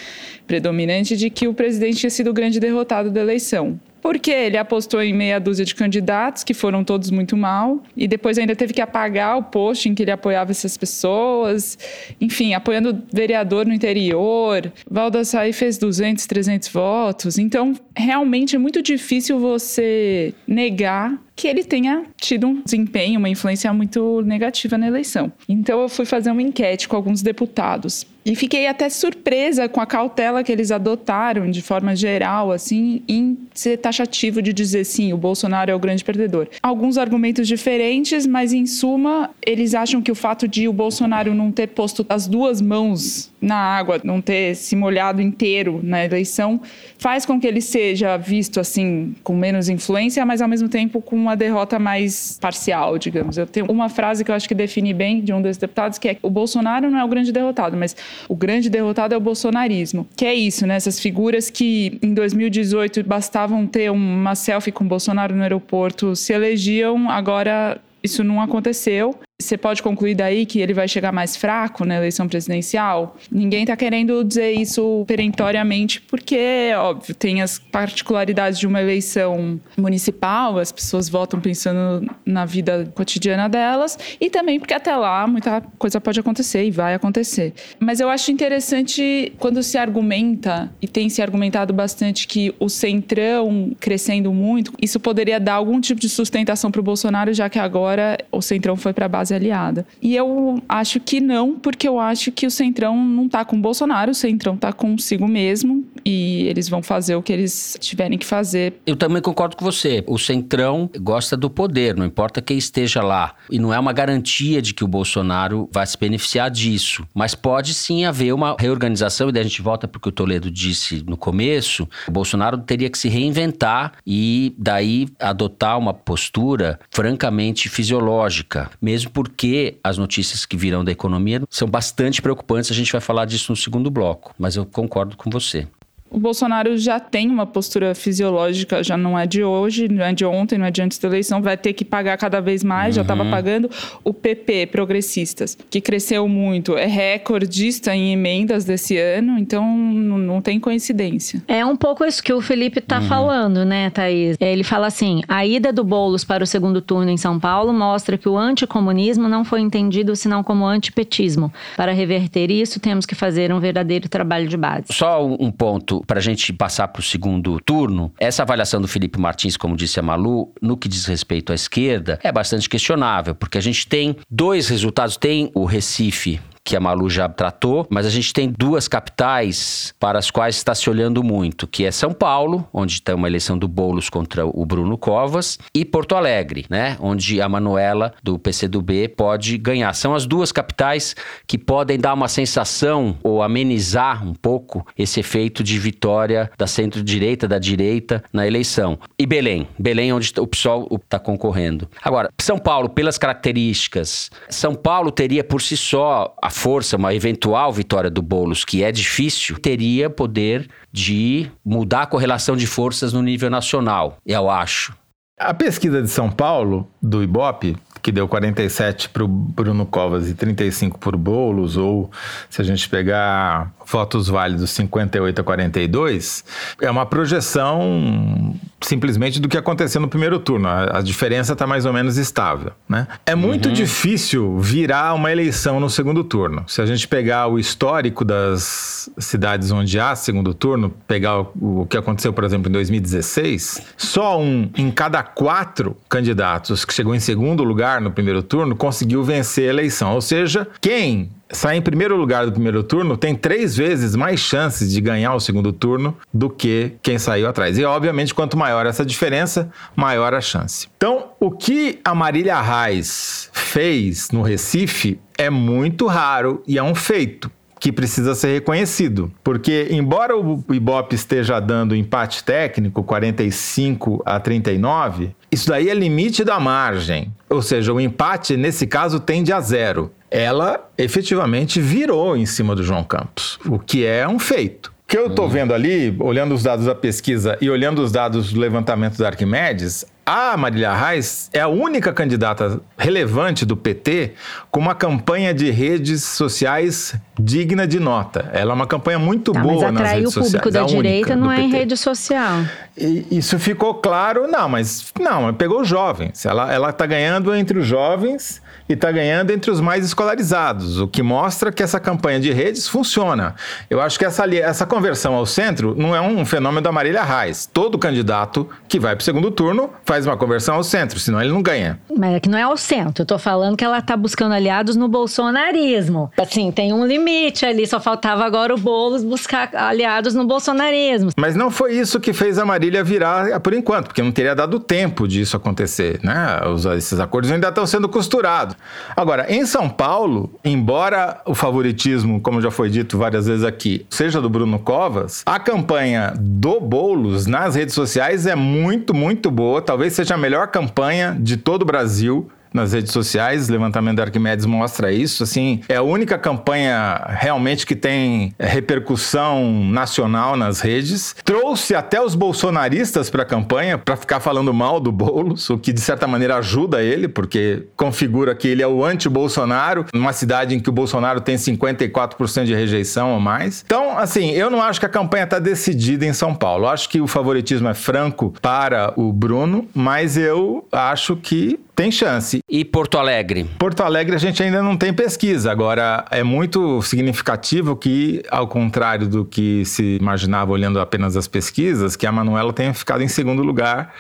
predominante, 0.46 1.18
de 1.18 1.30
que 1.30 1.48
o 1.48 1.54
presidente 1.54 1.98
tinha 1.98 2.10
sido 2.10 2.30
o 2.30 2.34
grande 2.34 2.60
derrotado 2.60 3.12
da 3.12 3.20
eleição. 3.22 3.80
Porque 4.02 4.32
ele 4.32 4.58
apostou 4.58 5.02
em 5.02 5.12
meia 5.12 5.38
dúzia 5.38 5.66
de 5.66 5.76
candidatos, 5.76 6.44
que 6.44 6.54
foram 6.54 6.82
todos 6.84 7.12
muito 7.12 7.36
mal, 7.36 7.84
e 7.96 8.08
depois 8.08 8.38
ainda 8.38 8.56
teve 8.56 8.72
que 8.74 8.80
apagar 8.80 9.38
o 9.38 9.44
post 9.44 9.90
em 9.90 9.96
que 9.96 10.04
ele 10.04 10.12
apoiava 10.12 10.52
essas 10.52 10.78
pessoas. 10.78 11.78
Enfim, 12.22 12.54
apoiando 12.54 13.04
vereador 13.12 13.66
no 13.66 13.74
interior. 13.74 14.72
Valdassai 14.90 15.52
fez 15.52 15.78
200, 15.78 16.26
300 16.26 16.70
votos. 16.70 17.38
Então, 17.38 17.74
realmente 17.96 18.56
é 18.56 18.60
muito 18.60 18.82
difícil 18.82 19.40
você 19.40 20.34
negar 20.48 21.27
que 21.38 21.48
ele 21.48 21.64
tenha 21.64 22.04
tido 22.20 22.48
um 22.48 22.62
desempenho, 22.62 23.20
uma 23.20 23.30
influência 23.30 23.72
muito 23.72 24.24
negativa 24.24 24.76
na 24.76 24.88
eleição. 24.88 25.32
Então 25.48 25.80
eu 25.80 25.88
fui 25.88 26.04
fazer 26.04 26.32
uma 26.32 26.42
enquete 26.42 26.88
com 26.88 26.96
alguns 26.96 27.22
deputados 27.22 28.08
e 28.28 28.36
fiquei 28.36 28.68
até 28.68 28.90
surpresa 28.90 29.70
com 29.70 29.80
a 29.80 29.86
cautela 29.86 30.44
que 30.44 30.52
eles 30.52 30.70
adotaram 30.70 31.50
de 31.50 31.62
forma 31.62 31.96
geral, 31.96 32.52
assim, 32.52 33.02
em 33.08 33.38
ser 33.54 33.78
taxativo 33.78 34.42
de 34.42 34.52
dizer 34.52 34.84
sim, 34.84 35.14
o 35.14 35.18
Bolsonaro 35.18 35.72
é 35.72 35.74
o 35.74 35.80
grande 35.80 36.04
perdedor. 36.04 36.50
Alguns 36.62 36.98
argumentos 36.98 37.48
diferentes, 37.48 38.28
mas 38.28 38.52
em 38.52 38.66
suma, 38.66 39.30
eles 39.46 39.74
acham 39.74 40.02
que 40.02 40.12
o 40.12 40.16
fato 40.16 40.46
de 40.46 40.68
o 40.68 40.74
Bolsonaro 40.74 41.34
não 41.34 41.54
ter 41.54 41.68
posto 41.68 42.06
as 42.10 42.28
duas 42.28 42.62
mãos 42.62 43.32
na 43.40 43.56
água, 43.56 44.02
não 44.04 44.20
ter 44.20 44.56
se 44.58 44.76
molhado 44.76 45.22
inteiro 45.22 45.80
na 45.82 46.04
eleição, 46.04 46.60
faz 46.98 47.26
com 47.26 47.40
que 47.40 47.48
ele 47.48 47.62
seja 47.62 48.18
visto 48.18 48.60
assim 48.60 49.16
com 49.24 49.38
menos 49.38 49.70
influência, 49.70 50.26
mas 50.26 50.42
ao 50.42 50.50
mesmo 50.50 50.68
tempo 50.68 51.02
com 51.02 51.27
uma 51.28 51.36
derrota 51.36 51.78
mais 51.78 52.38
parcial, 52.42 52.98
digamos. 52.98 53.38
Eu 53.38 53.46
tenho 53.46 53.66
uma 53.68 53.90
frase 53.90 54.24
que 54.24 54.32
eu 54.32 54.36
acho 54.36 54.48
que 54.48 54.56
define 54.56 54.94
bem 54.94 55.22
de 55.22 55.34
um 55.34 55.42
desses 55.42 55.58
deputados, 55.58 55.98
que 55.98 56.10
é 56.10 56.18
o 56.22 56.30
Bolsonaro 56.30 56.90
não 56.90 57.00
é 57.00 57.04
o 57.04 57.08
grande 57.08 57.32
derrotado, 57.32 57.76
mas 57.78 57.96
o 58.28 58.36
grande 58.36 58.70
derrotado 58.70 59.14
é 59.14 59.18
o 59.18 59.20
bolsonarismo. 59.20 60.08
Que 60.16 60.26
é 60.26 60.34
isso, 60.34 60.66
né? 60.66 60.76
Essas 60.76 61.00
figuras 61.00 61.50
que 61.50 62.00
em 62.02 62.14
2018 62.14 63.04
bastavam 63.04 63.68
ter 63.68 63.92
uma 63.92 64.36
selfie 64.36 64.72
com 64.72 64.88
Bolsonaro 64.88 65.36
no 65.36 65.44
aeroporto 65.44 66.16
se 66.16 66.34
elegiam, 66.34 67.10
agora 67.10 67.80
isso 68.04 68.24
não 68.24 68.42
aconteceu. 68.42 69.16
Você 69.40 69.56
pode 69.56 69.84
concluir 69.84 70.16
daí 70.16 70.48
que 70.48 70.60
ele 70.60 70.74
vai 70.74 70.88
chegar 70.88 71.12
mais 71.12 71.38
fraco 71.38 71.86
na 71.86 71.96
eleição 71.96 72.28
presidencial? 72.28 73.16
Ninguém 73.32 73.62
está 73.62 73.78
querendo 73.78 74.24
dizer 74.24 74.54
isso 74.54 75.06
perentoriamente, 75.06 76.02
porque, 76.02 76.72
óbvio, 76.76 77.14
tem 77.14 77.44
as 77.44 77.60
particularidades 77.60 78.58
de 78.58 78.66
uma 78.66 78.82
eleição 78.82 79.62
municipal, 79.78 80.58
as 80.58 80.72
pessoas 80.72 81.08
votam 81.08 81.40
pensando 81.40 82.12
na 82.26 82.46
vida 82.46 82.92
cotidiana 82.96 83.48
delas, 83.48 83.96
e 84.20 84.28
também 84.28 84.60
porque 84.60 84.74
até 84.74 84.96
lá 84.96 85.28
muita 85.28 85.62
coisa 85.78 86.02
pode 86.02 86.20
acontecer 86.20 86.66
e 86.66 86.72
vai 86.72 86.96
acontecer. 86.96 87.54
Mas 87.80 88.00
eu 88.00 88.10
acho 88.10 88.32
interessante 88.32 89.32
quando 89.38 89.62
se 89.62 89.78
argumenta, 89.78 90.72
e 90.82 90.88
tem 90.88 91.10
se 91.10 91.22
argumentado 91.22 91.72
bastante, 91.76 92.28
que 92.28 92.56
o 92.60 92.70
centrão 92.70 93.72
crescendo 93.80 94.34
muito, 94.34 94.74
isso 94.82 95.00
poderia 95.00 95.40
dar 95.40 95.54
algum 95.54 95.80
tipo 95.80 96.02
de 96.02 96.10
sustentação 96.10 96.72
para 96.72 96.82
o 96.82 96.84
Bolsonaro, 96.84 97.32
já 97.36 97.48
que 97.48 97.60
agora 97.60 98.18
o 98.32 98.42
centrão 98.42 98.76
foi 98.76 98.94
para 98.94 99.06
a 99.06 99.10
base 99.10 99.27
base 99.28 99.34
aliada. 99.34 99.86
E 100.02 100.16
eu 100.16 100.62
acho 100.68 101.00
que 101.00 101.20
não, 101.20 101.58
porque 101.60 101.88
eu 101.88 102.00
acho 102.00 102.32
que 102.32 102.46
o 102.46 102.52
Centrão 102.52 102.98
não 103.04 103.26
está 103.26 103.44
com 103.44 103.58
o 103.58 103.60
Bolsonaro, 103.60 104.12
o 104.12 104.16
Centrão 104.16 104.56
está 104.56 104.72
consigo 104.72 105.28
mesmo 105.28 105.86
e 106.06 106.48
eles 106.48 106.70
vão 106.70 106.82
fazer 106.82 107.16
o 107.16 107.22
que 107.22 107.34
eles 107.34 107.78
tiverem 107.80 108.18
que 108.18 108.26
fazer. 108.26 108.76
Eu 108.86 108.96
também 108.96 109.22
concordo 109.22 109.56
com 109.58 109.66
você. 109.66 110.04
O 110.08 110.18
Centrão 110.18 110.90
gosta 111.00 111.36
do 111.36 111.50
poder, 111.50 111.96
não 111.96 112.06
importa 112.06 112.42
quem 112.42 112.58
esteja 112.58 113.02
lá. 113.02 113.34
E 113.50 113.60
não 113.60 113.74
é 113.74 113.80
uma 113.80 113.94
garantia 113.94 114.62
de 114.62 114.74
que 114.74 114.84
o 114.84 114.88
Bolsonaro 114.88 115.70
vai 115.72 115.86
se 115.86 115.98
beneficiar 115.98 116.50
disso. 116.50 117.06
Mas 117.14 117.36
pode 117.36 117.74
sim 117.74 118.06
haver 118.06 118.34
uma 118.34 118.56
reorganização, 118.58 119.30
e 119.30 119.32
daí 119.32 119.42
a 119.42 119.48
gente 119.48 119.62
volta 119.62 119.88
para 119.88 119.98
o 119.98 120.02
que 120.02 120.10
o 120.10 120.12
Toledo 120.12 120.50
disse 120.50 121.04
no 121.06 121.18
começo. 121.18 121.88
O 122.08 122.12
Bolsonaro 122.12 122.58
teria 122.60 122.90
que 122.90 122.98
se 122.98 123.10
reinventar 123.10 123.94
e 124.06 124.54
daí 124.58 125.08
adotar 125.20 125.78
uma 125.78 125.94
postura 125.94 126.80
francamente 126.90 127.70
fisiológica, 127.70 128.70
mesmo 128.82 129.12
porque 129.18 129.80
as 129.84 129.98
notícias 129.98 130.46
que 130.46 130.56
virão 130.56 130.86
da 130.86 130.92
economia 130.92 131.42
são 131.50 131.68
bastante 131.68 132.22
preocupantes. 132.22 132.70
A 132.70 132.76
gente 132.76 132.92
vai 132.92 133.02
falar 133.02 133.26
disso 133.26 133.52
no 133.52 133.56
segundo 133.56 133.90
bloco, 133.90 134.32
mas 134.38 134.56
eu 134.56 134.64
concordo 134.64 135.18
com 135.18 135.28
você. 135.32 135.68
O 136.10 136.20
Bolsonaro 136.20 136.78
já 136.78 137.00
tem 137.00 137.30
uma 137.30 137.46
postura 137.46 137.94
fisiológica, 137.94 138.82
já 138.84 138.96
não 138.96 139.20
é 139.20 139.28
de 139.28 139.44
hoje, 139.44 139.88
não 139.90 140.04
é 140.04 140.14
de 140.14 140.26
ontem, 140.26 140.58
não 140.58 140.66
é 140.66 140.72
de 140.72 140.82
antes 140.82 140.98
da 140.98 141.08
eleição, 141.08 141.42
vai 141.42 141.58
ter 141.58 141.74
que 141.74 141.84
pagar 141.84 142.18
cada 142.18 142.40
vez 142.40 142.64
mais, 142.64 142.88
uhum. 142.88 142.94
já 142.94 143.02
estava 143.02 143.26
pagando. 143.26 143.70
O 144.04 144.14
PP, 144.14 144.68
progressistas, 144.68 145.58
que 145.70 145.82
cresceu 145.82 146.28
muito, 146.28 146.78
é 146.78 146.86
recordista 146.86 147.94
em 147.94 148.14
emendas 148.14 148.64
desse 148.64 148.98
ano, 148.98 149.38
então 149.38 149.66
não, 149.68 150.18
não 150.18 150.42
tem 150.42 150.60
coincidência. 150.60 151.44
É 151.48 151.66
um 151.66 151.76
pouco 151.76 152.06
isso 152.06 152.24
que 152.24 152.32
o 152.32 152.42
Felipe 152.42 152.80
está 152.80 153.00
uhum. 153.00 153.08
falando, 153.08 153.66
né, 153.66 153.90
Thaís? 153.90 154.38
Ele 154.40 154.64
fala 154.64 154.88
assim: 154.88 155.22
a 155.28 155.46
ida 155.46 155.74
do 155.74 155.84
Boulos 155.84 156.24
para 156.24 156.44
o 156.44 156.48
segundo 156.48 156.82
turno 156.82 157.12
em 157.12 157.18
São 157.18 157.40
Paulo 157.40 157.74
mostra 157.74 158.18
que 158.18 158.30
o 158.30 158.38
anticomunismo 158.38 159.28
não 159.28 159.44
foi 159.44 159.60
entendido 159.60 160.16
senão 160.16 160.42
como 160.42 160.66
antipetismo. 160.66 161.52
Para 161.76 161.92
reverter 161.92 162.50
isso, 162.50 162.80
temos 162.80 163.06
que 163.06 163.14
fazer 163.14 163.52
um 163.52 163.60
verdadeiro 163.60 164.08
trabalho 164.08 164.48
de 164.48 164.56
base. 164.56 164.86
Só 164.92 165.26
um 165.26 165.52
ponto 165.52 165.97
para 166.06 166.20
a 166.20 166.22
gente 166.22 166.52
passar 166.54 166.88
para 166.88 167.00
o 167.00 167.04
segundo 167.04 167.60
turno, 167.62 168.12
essa 168.20 168.44
avaliação 168.44 168.82
do 168.82 168.88
Felipe 168.88 169.20
Martins, 169.20 169.58
como 169.58 169.76
disse 169.76 170.00
a 170.00 170.04
Malu, 170.04 170.54
no 170.62 170.78
que 170.78 170.88
diz 170.88 171.06
respeito 171.06 171.52
à 171.52 171.56
esquerda, 171.56 172.20
é 172.24 172.32
bastante 172.32 172.70
questionável, 172.70 173.34
porque 173.36 173.58
a 173.58 173.62
gente 173.62 173.88
tem 173.88 174.16
dois 174.30 174.68
resultados. 174.68 175.18
Tem 175.18 175.52
o 175.54 175.66
Recife, 175.66 176.40
que 176.68 176.76
a 176.76 176.82
Malu 176.82 177.10
já 177.10 177.30
tratou, 177.30 177.88
mas 177.90 178.06
a 178.06 178.10
gente 178.10 178.34
tem 178.34 178.52
duas 178.52 178.90
capitais 178.90 179.96
para 179.98 180.20
as 180.20 180.30
quais 180.30 180.58
está 180.58 180.76
se 180.76 180.90
olhando 180.90 181.24
muito, 181.24 181.66
que 181.66 181.86
é 181.86 181.92
São 181.92 182.12
Paulo, 182.12 182.68
onde 182.74 182.96
está 182.96 183.16
uma 183.16 183.26
eleição 183.26 183.58
do 183.58 183.70
Bolos 183.70 184.10
contra 184.10 184.46
o 184.46 184.66
Bruno 184.66 184.98
Covas, 184.98 185.58
e 185.74 185.86
Porto 185.86 186.14
Alegre, 186.14 186.66
né, 186.70 186.98
onde 187.00 187.42
a 187.42 187.48
Manuela 187.48 188.14
do 188.22 188.38
PCdoB 188.38 189.08
pode 189.16 189.58
ganhar. 189.58 189.94
São 189.94 190.14
as 190.14 190.26
duas 190.26 190.52
capitais 190.52 191.16
que 191.48 191.58
podem 191.58 191.98
dar 191.98 192.14
uma 192.14 192.28
sensação 192.28 193.18
ou 193.24 193.42
amenizar 193.42 194.28
um 194.28 194.34
pouco 194.34 194.86
esse 194.98 195.22
efeito 195.22 195.64
de 195.64 195.80
vitória 195.80 196.52
da 196.58 196.68
centro-direita, 196.68 197.48
da 197.48 197.60
direita 197.60 198.22
na 198.34 198.46
eleição. 198.46 199.00
E 199.18 199.26
Belém, 199.26 199.70
Belém 199.80 200.12
onde 200.12 200.34
o 200.38 200.46
PSOL 200.46 200.90
está 201.02 201.18
concorrendo. 201.18 201.88
Agora, 202.04 202.30
São 202.42 202.60
Paulo, 202.60 202.90
pelas 202.90 203.18
características, 203.18 204.30
São 204.50 204.76
Paulo 204.76 205.12
teria 205.12 205.46
por 205.46 205.62
si 205.62 205.78
só 205.78 206.36
a 206.44 206.57
força, 206.58 206.98
uma 206.98 207.14
eventual 207.14 207.72
vitória 207.72 208.10
do 208.10 208.22
Boulos, 208.22 208.66
que 208.66 208.84
é 208.84 208.92
difícil, 208.92 209.58
teria 209.60 210.10
poder 210.10 210.68
de 210.92 211.50
mudar 211.64 212.02
a 212.02 212.06
correlação 212.08 212.58
de 212.58 212.66
forças 212.66 213.14
no 213.14 213.22
nível 213.22 213.50
nacional, 213.50 214.18
eu 214.26 214.50
acho. 214.50 214.94
A 215.40 215.54
pesquisa 215.54 216.02
de 216.02 216.10
São 216.10 216.32
Paulo, 216.32 216.90
do 217.00 217.24
Ibope, 217.24 217.78
que 218.02 218.12
deu 218.12 218.28
47 218.28 219.10
para 219.10 219.24
o 219.24 219.28
Bruno 219.28 219.86
Covas 219.86 220.30
e 220.30 220.34
35 220.34 220.98
por 220.98 221.16
Boulos, 221.16 221.78
ou 221.78 222.10
se 222.50 222.60
a 222.60 222.66
gente 222.66 222.90
pegar 222.90 223.72
votos 223.90 224.28
válidos 224.28 224.72
58 224.72 225.40
a 225.40 225.44
42, 225.44 226.44
é 226.82 226.92
uma 226.92 227.06
projeção 227.06 228.56
simplesmente 228.82 229.40
do 229.40 229.48
que 229.48 229.58
aconteceu 229.58 230.00
no 230.02 230.08
primeiro 230.08 230.40
turno. 230.40 230.68
A, 230.68 230.98
a 230.98 231.02
diferença 231.02 231.54
está 231.54 231.66
mais 231.66 231.86
ou 231.86 231.94
menos 231.94 232.18
estável. 232.18 232.72
Né? 232.88 233.08
É 233.26 233.34
muito 233.34 233.70
uhum. 233.70 233.74
difícil 233.74 234.60
virar 234.60 235.14
uma 235.14 235.32
eleição 235.32 235.80
no 235.80 235.90
segundo 235.90 236.24
turno. 236.24 236.64
Se 236.68 236.82
a 236.82 236.86
gente 236.86 237.08
pegar 237.08 237.48
o 237.48 237.58
histórico 237.58 238.24
das 238.24 239.10
cidades 239.18 239.72
onde 239.72 240.00
há 240.00 240.16
segundo 240.16 240.54
turno, 240.54 240.94
pegar 241.08 241.40
o, 241.40 241.82
o 241.82 241.88
que 241.90 241.98
aconteceu, 241.98 242.34
por 242.34 242.44
exemplo, 242.44 242.70
em 242.70 242.74
2016, 242.74 243.82
só 243.96 244.40
um 244.40 244.70
em 244.78 244.92
cada 244.92 245.24
quatro 245.24 245.98
candidatos 246.10 246.84
que 246.86 246.94
chegou 246.94 247.16
em 247.16 247.20
segundo 247.20 247.64
lugar 247.64 248.02
no 248.02 248.12
primeiro 248.12 248.44
turno 248.44 248.76
conseguiu 248.76 249.24
vencer 249.24 249.70
a 249.70 249.74
eleição. 249.74 250.14
Ou 250.14 250.22
seja, 250.22 250.68
quem 250.82 251.30
sai 251.52 251.78
em 251.78 251.82
primeiro 251.82 252.16
lugar 252.16 252.46
do 252.46 252.52
primeiro 252.52 252.84
turno 252.84 253.18
tem 253.18 253.36
três 253.36 253.76
vezes 253.76 254.16
mais 254.16 254.40
chances 254.40 254.92
de 254.92 255.00
ganhar 255.02 255.34
o 255.34 255.40
segundo 255.40 255.72
turno 255.72 256.18
do 256.34 256.50
que 256.50 256.94
quem 257.02 257.18
saiu 257.18 257.48
atrás. 257.48 257.78
E, 257.78 257.86
obviamente, 257.86 258.34
quanto 258.34 258.58
maior 258.58 258.86
essa 258.86 259.06
diferença, 259.06 259.70
maior 259.96 260.34
a 260.34 260.42
chance. 260.42 260.88
Então, 260.98 261.30
o 261.40 261.52
que 261.52 262.00
a 262.04 262.14
Marília 262.14 262.60
Reis 262.60 263.50
fez 263.54 264.32
no 264.32 264.42
Recife 264.42 265.20
é 265.38 265.50
muito 265.50 266.08
raro 266.08 266.64
e 266.68 266.78
é 266.78 266.84
um 266.84 266.96
feito 266.96 267.52
que 267.80 267.92
precisa 267.92 268.36
ser 268.36 268.54
reconhecido. 268.54 269.32
Porque, 269.44 269.88
embora 269.92 270.36
o 270.38 270.64
Ibope 270.70 271.16
esteja 271.16 271.60
dando 271.60 271.96
empate 271.96 272.44
técnico, 272.44 273.04
45 273.04 274.22
a 274.26 274.40
39, 274.40 275.36
isso 275.52 275.70
daí 275.70 275.90
é 275.90 275.94
limite 275.94 276.44
da 276.44 276.60
margem. 276.60 277.32
Ou 277.50 277.62
seja, 277.62 277.94
o 277.94 278.02
empate, 278.02 278.58
nesse 278.58 278.86
caso, 278.88 279.20
tende 279.20 279.52
a 279.54 279.60
zero 279.60 280.12
ela 280.30 280.90
efetivamente 280.98 281.80
virou 281.80 282.36
em 282.36 282.46
cima 282.46 282.76
do 282.76 282.84
João 282.84 283.04
Campos, 283.04 283.58
o 283.66 283.80
que 283.80 284.06
é 284.06 284.28
um 284.28 284.40
feito. 284.40 284.97
O 285.08 285.10
que 285.10 285.18
eu 285.18 285.28
estou 285.28 285.48
vendo 285.48 285.74
ali, 285.74 286.14
olhando 286.20 286.54
os 286.54 286.64
dados 286.64 286.86
da 286.86 286.94
pesquisa 286.94 287.58
e 287.62 287.70
olhando 287.70 288.00
os 288.04 288.12
dados 288.12 288.52
do 288.52 288.60
levantamento 288.60 289.18
da 289.18 289.28
Arquimedes, 289.28 290.06
a 290.26 290.58
Marília 290.58 290.94
Reis 290.94 291.50
é 291.54 291.62
a 291.62 291.70
única 291.70 292.12
candidata 292.12 292.82
relevante 292.98 293.66
do 293.66 293.78
PT 293.78 294.34
com 294.70 294.82
uma 294.82 294.94
campanha 294.94 295.54
de 295.54 295.72
redes 295.72 296.26
sociais 296.26 297.16
digna 297.40 297.88
de 297.88 298.02
nota. 298.02 298.50
Ela 298.52 298.74
é 298.74 298.76
uma 298.76 298.86
campanha 298.86 299.18
muito 299.18 299.54
Tá, 299.54 299.62
boa 299.62 299.76
mas 299.76 299.94
nas 299.94 300.02
atrair 300.02 300.16
redes 300.18 300.36
o 300.36 300.42
público 300.42 300.66
sociais. 300.66 300.74
da 300.74 300.80
a 300.82 300.84
única 300.84 301.02
direita 301.02 301.36
não 301.38 301.50
é 301.50 301.62
em 301.62 301.70
rede 301.70 301.96
social. 301.96 302.66
E 302.98 303.26
isso 303.32 303.58
ficou 303.58 303.94
claro, 303.94 304.46
não, 304.46 304.68
mas 304.68 305.14
não, 305.18 305.54
pegou 305.54 305.80
os 305.80 305.88
jovens. 305.88 306.46
Ela, 306.46 306.74
ela 306.74 306.92
tá 306.92 307.06
ganhando 307.06 307.56
entre 307.56 307.80
os 307.80 307.88
jovens 307.88 308.62
e 308.90 308.94
está 308.94 309.12
ganhando 309.12 309.52
entre 309.52 309.70
os 309.72 309.80
mais 309.82 310.06
escolarizados, 310.06 311.00
o 311.00 311.08
que 311.08 311.22
mostra 311.22 311.72
que 311.72 311.84
essa 311.84 312.00
campanha 312.00 312.40
de 312.40 312.52
redes 312.52 312.88
funciona. 312.88 313.56
Eu 313.90 314.02
acho 314.02 314.18
que 314.18 314.26
essa, 314.26 314.46
essa 314.56 314.86
conversão 314.86 315.34
ao 315.34 315.46
centro 315.46 315.94
não 315.98 316.16
é 316.16 316.22
um 316.22 316.46
fenômeno 316.46 316.82
da 316.82 316.92
Marília 316.92 317.24
Reis. 317.24 317.70
Todo 317.72 317.98
candidato 317.98 318.68
que 318.88 319.00
vai 319.00 319.16
para 319.16 319.22
o 319.22 319.26
segundo 319.26 319.52
turno 319.52 319.90
faz 320.06 320.26
uma 320.26 320.38
conversão 320.38 320.76
ao 320.76 320.84
centro, 320.84 321.20
senão 321.20 321.42
ele 321.42 321.52
não 321.52 321.62
ganha. 321.62 322.00
Mas 322.18 322.36
é 322.36 322.40
que 322.40 322.50
não 322.50 322.58
é 322.58 322.64
ao 322.64 322.78
centro. 322.78 323.24
Eu 323.24 323.26
tô 323.26 323.38
falando 323.38 323.76
que 323.76 323.84
ela 323.84 324.02
tá 324.02 324.16
buscando 324.16 324.54
aliados 324.54 324.96
no 324.96 325.08
bolsonarismo. 325.08 326.32
Assim, 326.38 326.72
tem 326.72 326.94
um 326.94 327.06
limite 327.06 327.66
ali. 327.66 327.86
Só 327.86 328.00
faltava 328.00 328.46
agora 328.46 328.74
o 328.74 328.78
Boulos 328.78 329.24
buscar 329.24 329.70
aliados 329.76 330.34
no 330.34 330.46
bolsonarismo. 330.46 331.32
Mas 331.38 331.56
não 331.56 331.70
foi 331.70 331.94
isso 331.96 332.20
que 332.20 332.32
fez 332.34 332.58
a 332.58 332.66
Marília 332.66 333.04
virar 333.04 333.60
por 333.60 333.74
enquanto, 333.74 334.08
porque 334.08 334.22
não 334.22 334.32
teria 334.32 334.56
dado 334.56 334.80
tempo 334.80 335.28
disso 335.28 335.58
acontecer, 335.58 336.20
né? 336.24 336.62
Os- 336.68 336.86
esses 336.86 337.20
acordos 337.20 337.52
ainda 337.52 337.68
estão 337.70 337.86
sendo 337.86 338.08
costurados. 338.08 338.77
Agora, 339.16 339.52
em 339.52 339.66
São 339.66 339.90
Paulo, 339.90 340.52
embora 340.64 341.42
o 341.46 341.56
favoritismo, 341.56 342.40
como 342.40 342.62
já 342.62 342.72
foi 342.72 342.90
dito 342.90 343.18
várias 343.18 343.48
vezes 343.48 343.64
aqui, 343.64 344.06
seja 344.10 344.42
do 344.42 344.50
Bruno 344.50 344.80
Covas, 344.80 345.44
a 345.46 345.60
campanha 345.60 346.34
do 346.38 346.80
Boulos 346.80 347.46
nas 347.46 347.76
redes 347.76 347.96
sociais 347.96 348.46
é 348.46 348.56
muito, 348.56 349.14
muito 349.14 349.50
boa. 349.50 349.82
Talvez 349.82 350.14
seja 350.14 350.36
a 350.36 350.38
melhor 350.38 350.68
campanha 350.68 351.36
de 351.40 351.58
todo 351.58 351.82
o 351.82 351.86
Brasil 351.86 352.50
nas 352.74 352.94
redes 352.94 353.12
sociais, 353.12 353.70
levantamento 353.70 354.18
da 354.18 354.24
Arquimedes 354.24 354.66
mostra 354.66 355.12
isso, 355.12 355.44
assim, 355.44 355.82
é 355.88 355.96
a 355.96 356.02
única 356.02 356.38
campanha 356.38 357.22
realmente 357.30 357.86
que 357.86 357.96
tem 357.96 358.54
é, 358.60 358.66
repercussão 358.66 359.84
nacional 359.86 360.56
nas 360.56 360.82
redes. 360.82 361.36
Trouxe 361.44 361.96
até 361.96 362.22
os 362.22 362.36
bolsonaristas 362.36 363.30
para 363.30 363.44
a 363.44 363.46
campanha 363.46 363.98
para 363.98 364.16
ficar 364.16 364.40
falando 364.40 364.74
mal 364.74 365.00
do 365.00 365.12
Boulos, 365.12 365.70
o 365.70 365.78
que 365.78 365.92
de 365.94 366.02
certa 366.02 366.28
maneira 366.28 366.58
ajuda 366.58 367.02
ele, 367.02 367.28
porque 367.28 367.84
configura 367.96 368.56
que 368.56 368.68
ele 368.68 368.82
é 368.82 368.88
o 368.88 369.04
anti-Bolsonaro, 369.04 370.06
numa 370.14 370.34
cidade 370.34 370.76
em 370.76 370.80
que 370.80 370.90
o 370.90 370.94
Bolsonaro 370.94 371.42
tem 371.42 371.56
54% 371.56 372.66
de 372.66 372.74
rejeição 372.74 373.34
ou 373.34 373.40
mais. 373.40 373.84
Então, 373.86 374.18
assim, 374.18 374.52
eu 374.52 374.70
não 374.70 374.82
acho 374.82 375.00
que 375.00 375.06
a 375.06 375.10
campanha 375.10 375.44
está 375.44 375.60
decidida 375.60 376.26
em 376.26 376.34
São 376.34 376.54
Paulo. 376.54 376.86
Eu 376.86 376.90
acho 376.90 377.10
que 377.10 377.22
o 377.22 377.28
favoritismo 377.28 377.88
é 377.88 377.94
franco 377.94 378.54
para 378.62 379.14
o 379.16 379.32
Bruno, 379.32 379.88
mas 379.94 380.38
eu 380.38 380.86
acho 380.92 381.36
que 381.36 381.80
tem 381.98 382.12
chance. 382.12 382.60
E 382.70 382.84
Porto 382.84 383.18
Alegre? 383.18 383.64
Porto 383.80 384.02
Alegre 384.02 384.36
a 384.36 384.38
gente 384.38 384.62
ainda 384.62 384.84
não 384.84 384.98
tem 384.98 385.14
pesquisa. 385.14 385.72
Agora, 385.72 386.26
é 386.30 386.44
muito 386.44 387.02
significativo 387.02 387.96
que, 387.96 388.44
ao 388.52 388.68
contrário 388.68 389.26
do 389.26 389.46
que 389.46 389.86
se 389.86 390.18
imaginava 390.18 390.74
olhando 390.74 391.00
apenas 391.00 391.38
as 391.38 391.48
pesquisas, 391.48 392.18
que 392.18 392.28
a 392.28 392.32
Manuela 392.32 392.74
tenha 392.74 392.94
ficado 392.94 393.24
em 393.24 393.28
segundo 393.30 393.64
lugar 393.64 394.14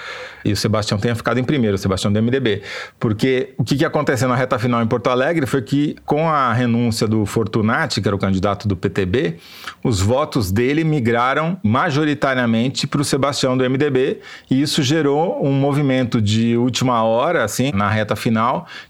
e 0.46 0.54
o 0.54 0.56
Sebastião 0.56 0.98
tenha 0.98 1.14
ficado 1.14 1.42
em 1.42 1.44
primeiro, 1.44 1.76
o 1.76 1.78
Sebastião 1.78 2.10
do 2.10 2.24
MDB. 2.24 2.62
Porque 2.98 3.54
o 3.58 3.66
que, 3.66 3.76
que 3.76 3.84
aconteceu 3.84 4.30
na 4.30 4.36
reta 4.38 4.58
final 4.58 4.82
em 4.82 4.88
Porto 4.88 5.10
Alegre 5.10 5.46
foi 5.46 5.62
que, 5.62 5.98
com 6.06 6.30
a 6.30 6.54
renúncia 6.54 7.06
do 7.06 7.26
Fortunati, 7.26 8.00
que 8.00 8.08
era 8.08 8.16
o 8.16 8.20
candidato 8.20 8.66
do 8.66 8.78
PTB, 8.78 9.40
os 9.84 10.00
votos 10.00 10.54
dele 10.54 10.86
migraram 10.86 11.60
majoritariamente 11.62 12.88
para 12.88 13.02
o 13.02 13.04
Sebastião 13.04 13.58
do 13.58 13.70
MDB 13.70 14.22
e 14.50 14.62
isso 14.62 14.82
gerou 14.82 15.46
um 15.46 15.52
movimento 15.52 16.22
de 16.22 16.56
última 16.56 17.04
hora, 17.04 17.44
assim, 17.44 17.74
na 17.74 17.90
reta 17.90 18.16
final, 18.16 18.37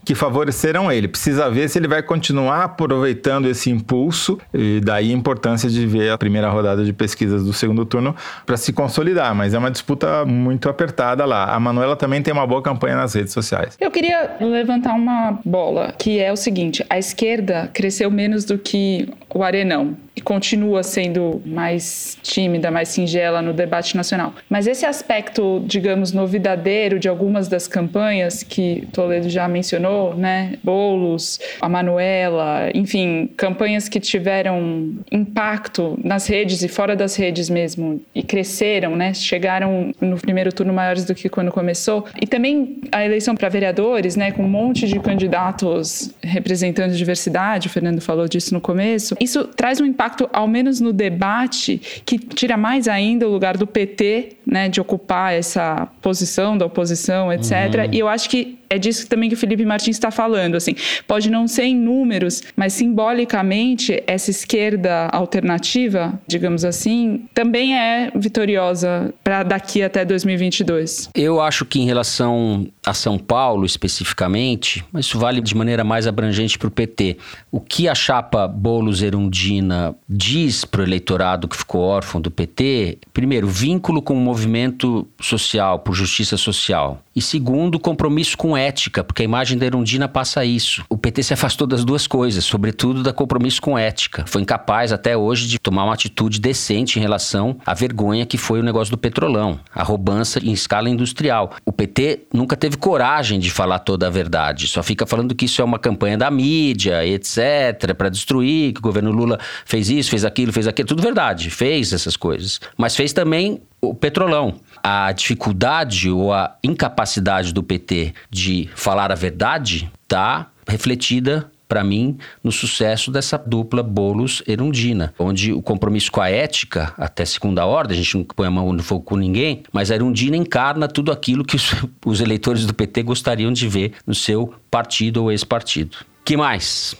que 0.04 0.14
favoreceram 0.14 0.90
ele. 0.90 1.08
Precisa 1.08 1.50
ver 1.50 1.68
se 1.68 1.78
ele 1.78 1.88
vai 1.88 2.02
continuar 2.02 2.64
aproveitando 2.64 3.48
esse 3.48 3.70
impulso 3.70 4.38
e 4.52 4.80
daí 4.80 5.10
a 5.10 5.14
importância 5.14 5.68
de 5.68 5.86
ver 5.86 6.10
a 6.10 6.18
primeira 6.18 6.48
rodada 6.48 6.84
de 6.84 6.92
pesquisas 6.92 7.44
do 7.44 7.52
segundo 7.52 7.84
turno 7.84 8.14
para 8.44 8.56
se 8.56 8.72
consolidar, 8.72 9.34
mas 9.34 9.54
é 9.54 9.58
uma 9.58 9.70
disputa 9.70 10.24
muito 10.24 10.68
apertada 10.68 11.24
lá. 11.24 11.54
A 11.54 11.60
Manuela 11.60 11.96
também 11.96 12.22
tem 12.22 12.32
uma 12.32 12.46
boa 12.46 12.62
campanha 12.62 12.96
nas 12.96 13.14
redes 13.14 13.32
sociais. 13.32 13.76
Eu 13.80 13.90
queria 13.90 14.36
levantar 14.40 14.94
uma 14.94 15.38
bola, 15.44 15.94
que 15.98 16.18
é 16.18 16.32
o 16.32 16.36
seguinte: 16.36 16.84
a 16.88 16.98
esquerda 16.98 17.70
cresceu 17.72 18.10
menos 18.10 18.44
do 18.44 18.58
que 18.58 19.08
o 19.34 19.42
Arenão 19.42 19.96
e 20.18 20.20
continua 20.20 20.82
sendo 20.82 21.40
mais 21.46 22.18
tímida, 22.22 22.72
mais 22.72 22.88
singela 22.88 23.40
no 23.40 23.52
debate 23.52 23.96
nacional. 23.96 24.34
Mas 24.50 24.66
esse 24.66 24.84
aspecto, 24.84 25.62
digamos, 25.64 26.12
novidadeiro 26.12 26.98
de 26.98 27.08
algumas 27.08 27.46
das 27.46 27.68
campanhas 27.68 28.42
que 28.42 28.88
Toledo 28.92 29.28
já 29.28 29.46
mencionou, 29.46 30.16
né? 30.16 30.54
Bolos, 30.64 31.38
a 31.60 31.68
Manuela, 31.68 32.68
enfim, 32.74 33.30
campanhas 33.36 33.88
que 33.88 34.00
tiveram 34.00 34.96
impacto 35.12 35.96
nas 36.02 36.26
redes 36.26 36.64
e 36.64 36.68
fora 36.68 36.96
das 36.96 37.14
redes 37.14 37.48
mesmo 37.48 38.02
e 38.12 38.20
cresceram, 38.24 38.96
né? 38.96 39.14
Chegaram 39.14 39.94
no 40.00 40.16
primeiro 40.16 40.52
turno 40.52 40.72
maiores 40.72 41.04
do 41.04 41.14
que 41.14 41.28
quando 41.28 41.52
começou. 41.52 42.04
E 42.20 42.26
também 42.26 42.80
a 42.90 43.04
eleição 43.04 43.36
para 43.36 43.48
vereadores, 43.48 44.16
né, 44.16 44.32
com 44.32 44.42
um 44.42 44.48
monte 44.48 44.88
de 44.88 44.98
candidatos 44.98 46.12
representando 46.24 46.92
diversidade, 46.92 47.68
o 47.68 47.70
Fernando 47.70 48.00
falou 48.00 48.26
disso 48.26 48.52
no 48.52 48.60
começo. 48.60 49.14
Isso 49.20 49.44
traz 49.44 49.80
um 49.80 49.84
impacto, 49.84 50.07
ao 50.32 50.46
menos 50.48 50.80
no 50.80 50.92
debate, 50.92 52.02
que 52.04 52.18
tira 52.18 52.56
mais 52.56 52.88
ainda 52.88 53.28
o 53.28 53.30
lugar 53.30 53.56
do 53.56 53.66
PT, 53.66 54.36
né, 54.46 54.68
de 54.68 54.80
ocupar 54.80 55.32
essa 55.32 55.88
posição 56.00 56.56
da 56.56 56.66
oposição, 56.66 57.32
etc. 57.32 57.88
E 57.92 57.98
eu 57.98 58.08
acho 58.08 58.28
que 58.28 58.57
é 58.70 58.78
disso 58.78 59.08
também 59.08 59.28
que 59.28 59.34
o 59.34 59.38
Felipe 59.38 59.64
Martins 59.64 59.96
está 59.96 60.10
falando, 60.10 60.54
assim, 60.54 60.74
pode 61.06 61.30
não 61.30 61.46
ser 61.46 61.64
em 61.64 61.76
números, 61.76 62.42
mas 62.56 62.72
simbolicamente 62.72 64.02
essa 64.06 64.30
esquerda 64.30 65.08
alternativa, 65.12 66.18
digamos 66.26 66.64
assim, 66.64 67.26
também 67.34 67.76
é 67.76 68.10
vitoriosa 68.14 69.12
para 69.22 69.42
daqui 69.42 69.82
até 69.82 70.04
2022. 70.04 71.10
Eu 71.14 71.40
acho 71.40 71.64
que 71.64 71.80
em 71.80 71.86
relação 71.86 72.66
a 72.84 72.94
São 72.94 73.18
Paulo 73.18 73.64
especificamente, 73.64 74.84
isso 74.96 75.18
vale 75.18 75.40
de 75.40 75.54
maneira 75.54 75.84
mais 75.84 76.06
abrangente 76.06 76.58
para 76.58 76.68
o 76.68 76.70
PT. 76.70 77.16
O 77.50 77.60
que 77.60 77.88
a 77.88 77.94
chapa 77.94 78.48
Boulos 78.48 79.02
Erundina 79.02 79.94
diz 80.08 80.64
para 80.64 80.80
o 80.80 80.84
eleitorado 80.84 81.48
que 81.48 81.56
ficou 81.56 81.82
órfão 81.82 82.20
do 82.20 82.30
PT, 82.30 82.98
primeiro, 83.12 83.46
vínculo 83.46 84.02
com 84.02 84.14
o 84.14 84.20
movimento 84.20 85.06
social, 85.20 85.78
por 85.78 85.94
justiça 85.94 86.36
social. 86.36 87.02
E 87.14 87.20
segundo, 87.20 87.78
compromisso 87.78 88.36
com 88.36 88.56
ética, 88.58 89.04
porque 89.04 89.22
a 89.22 89.24
imagem 89.24 89.56
da 89.56 89.66
Erundina 89.66 90.08
passa 90.08 90.44
isso. 90.44 90.84
O 90.88 90.98
PT 90.98 91.22
se 91.22 91.34
afastou 91.34 91.66
das 91.66 91.84
duas 91.84 92.06
coisas, 92.06 92.44
sobretudo 92.44 93.02
da 93.02 93.12
compromisso 93.12 93.62
com 93.62 93.78
ética. 93.78 94.24
Foi 94.26 94.42
incapaz 94.42 94.92
até 94.92 95.16
hoje 95.16 95.46
de 95.46 95.58
tomar 95.58 95.84
uma 95.84 95.94
atitude 95.94 96.40
decente 96.40 96.98
em 96.98 97.02
relação 97.02 97.58
à 97.64 97.74
vergonha 97.74 98.26
que 98.26 98.36
foi 98.36 98.60
o 98.60 98.62
negócio 98.62 98.90
do 98.90 98.98
petrolão, 98.98 99.60
a 99.74 99.82
roubança 99.82 100.38
em 100.44 100.52
escala 100.52 100.88
industrial. 100.90 101.52
O 101.64 101.72
PT 101.72 102.26
nunca 102.32 102.56
teve 102.56 102.76
coragem 102.76 103.38
de 103.38 103.50
falar 103.50 103.78
toda 103.78 104.06
a 104.06 104.10
verdade, 104.10 104.66
só 104.66 104.82
fica 104.82 105.06
falando 105.06 105.34
que 105.34 105.44
isso 105.44 105.62
é 105.62 105.64
uma 105.64 105.78
campanha 105.78 106.18
da 106.18 106.30
mídia, 106.30 107.06
etc, 107.06 107.94
para 107.96 108.08
destruir, 108.08 108.72
que 108.72 108.80
o 108.80 108.82
governo 108.82 109.10
Lula 109.10 109.38
fez 109.64 109.88
isso, 109.88 110.10
fez 110.10 110.24
aquilo, 110.24 110.52
fez 110.52 110.66
aquilo, 110.66 110.88
tudo 110.88 111.02
verdade, 111.02 111.50
fez 111.50 111.92
essas 111.92 112.16
coisas. 112.16 112.60
Mas 112.76 112.96
fez 112.96 113.12
também 113.12 113.60
o 113.80 113.94
petrolão. 113.94 114.54
A 114.82 115.12
dificuldade 115.12 116.10
ou 116.10 116.32
a 116.32 116.56
incapacidade 116.62 117.52
do 117.52 117.62
PT 117.62 118.14
de 118.30 118.68
falar 118.74 119.10
a 119.12 119.14
verdade 119.14 119.90
está 120.04 120.50
refletida 120.66 121.50
para 121.68 121.84
mim, 121.84 122.16
no 122.42 122.50
sucesso 122.50 123.10
dessa 123.10 123.36
dupla 123.36 123.82
Boulos-Erundina, 123.82 125.12
onde 125.18 125.52
o 125.52 125.60
compromisso 125.60 126.10
com 126.10 126.20
a 126.20 126.30
ética, 126.30 126.94
até 126.96 127.26
segunda 127.26 127.66
ordem, 127.66 127.98
a 127.98 128.02
gente 128.02 128.16
não 128.16 128.24
põe 128.24 128.46
a 128.46 128.50
mão 128.50 128.72
no 128.72 128.82
fogo 128.82 129.04
com 129.04 129.16
ninguém, 129.16 129.62
mas 129.70 129.90
a 129.90 129.94
Erundina 129.94 130.36
encarna 130.36 130.88
tudo 130.88 131.12
aquilo 131.12 131.44
que 131.44 131.56
os, 131.56 131.74
os 132.06 132.20
eleitores 132.22 132.64
do 132.64 132.72
PT 132.72 133.02
gostariam 133.02 133.52
de 133.52 133.68
ver 133.68 133.92
no 134.06 134.14
seu 134.14 134.54
partido 134.70 135.22
ou 135.24 135.30
ex-partido. 135.30 135.98
que 136.24 136.36
mais? 136.36 136.96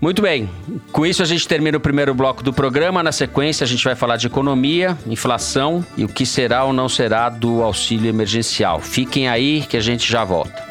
Muito 0.00 0.20
bem, 0.20 0.48
com 0.92 1.06
isso 1.06 1.22
a 1.22 1.26
gente 1.26 1.48
termina 1.48 1.78
o 1.78 1.80
primeiro 1.80 2.14
bloco 2.14 2.42
do 2.42 2.52
programa. 2.52 3.02
Na 3.02 3.12
sequência, 3.12 3.64
a 3.64 3.66
gente 3.66 3.82
vai 3.82 3.94
falar 3.94 4.16
de 4.16 4.26
economia, 4.26 4.96
inflação 5.06 5.84
e 5.96 6.04
o 6.04 6.08
que 6.08 6.26
será 6.26 6.64
ou 6.64 6.72
não 6.72 6.88
será 6.88 7.28
do 7.28 7.62
auxílio 7.62 8.08
emergencial. 8.08 8.80
Fiquem 8.80 9.28
aí 9.28 9.62
que 9.62 9.76
a 9.76 9.80
gente 9.80 10.10
já 10.10 10.22
volta. 10.22 10.66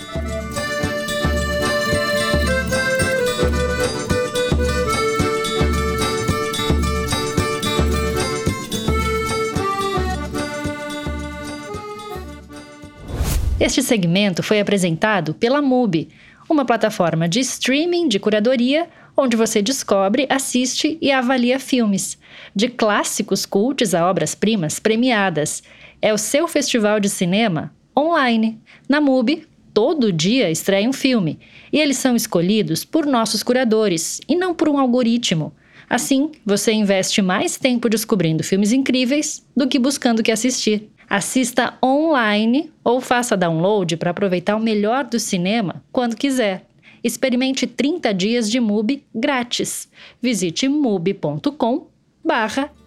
Este 13.59 13.81
segmento 13.81 14.43
foi 14.43 14.59
apresentado 14.59 15.33
pela 15.33 15.61
MUBI, 15.61 16.09
uma 16.47 16.63
plataforma 16.63 17.27
de 17.27 17.39
streaming 17.39 18.07
de 18.07 18.19
curadoria 18.19 18.87
onde 19.17 19.37
você 19.37 19.61
descobre, 19.61 20.25
assiste 20.29 20.97
e 21.01 21.11
avalia 21.11 21.59
filmes, 21.59 22.17
de 22.55 22.67
clássicos 22.67 23.45
cultos 23.45 23.93
a 23.93 24.09
obras-primas 24.09 24.79
premiadas. 24.79 25.63
É 26.01 26.13
o 26.13 26.17
seu 26.17 26.47
festival 26.47 26.99
de 26.99 27.09
cinema 27.09 27.73
online. 27.97 28.59
Na 28.87 28.99
MUBI, 28.99 29.47
todo 29.73 30.11
dia 30.11 30.49
estreia 30.49 30.89
um 30.89 30.93
filme, 30.93 31.39
e 31.71 31.79
eles 31.79 31.97
são 31.97 32.15
escolhidos 32.15 32.83
por 32.85 33.05
nossos 33.05 33.43
curadores 33.43 34.21
e 34.27 34.35
não 34.35 34.53
por 34.53 34.69
um 34.69 34.77
algoritmo. 34.77 35.53
Assim, 35.89 36.31
você 36.45 36.71
investe 36.71 37.21
mais 37.21 37.57
tempo 37.57 37.89
descobrindo 37.89 38.43
filmes 38.43 38.71
incríveis 38.71 39.45
do 39.55 39.67
que 39.67 39.77
buscando 39.77 40.19
o 40.19 40.23
que 40.23 40.31
assistir. 40.31 40.89
Assista 41.07 41.77
online 41.83 42.71
ou 42.83 42.99
faça 42.99 43.37
download 43.37 43.95
para 43.97 44.09
aproveitar 44.09 44.55
o 44.55 44.59
melhor 44.59 45.03
do 45.03 45.19
cinema 45.19 45.83
quando 45.91 46.15
quiser. 46.15 46.65
Experimente 47.05 47.67
30 47.67 48.11
dias 48.15 48.49
de 48.49 48.59
MUBI 48.59 49.03
grátis. 49.13 49.87
Visite 50.19 50.67
mubi.com 50.67 51.85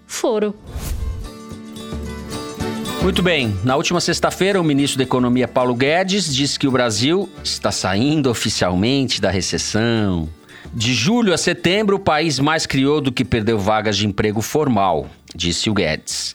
foro. 0.09 0.57
Muito 3.01 3.23
bem. 3.23 3.57
Na 3.63 3.77
última 3.77 4.01
sexta-feira, 4.01 4.61
o 4.61 4.65
ministro 4.65 4.99
da 4.99 5.05
Economia 5.05 5.47
Paulo 5.47 5.73
Guedes 5.73 6.35
disse 6.35 6.59
que 6.59 6.67
o 6.67 6.73
Brasil 6.73 7.29
está 7.45 7.71
saindo 7.71 8.29
oficialmente 8.29 9.21
da 9.21 9.31
recessão. 9.31 10.29
De 10.75 10.93
julho 10.93 11.33
a 11.33 11.39
setembro, 11.39 11.95
o 11.95 12.01
país 12.01 12.41
mais 12.41 12.67
criou 12.67 13.01
do 13.01 13.13
que 13.13 13.25
perdeu 13.25 13.57
vagas 13.57 13.97
de 13.97 14.05
emprego 14.05 14.43
formal, 14.43 15.09
disse 15.33 15.71
o 15.71 15.75
Guedes. 15.75 16.35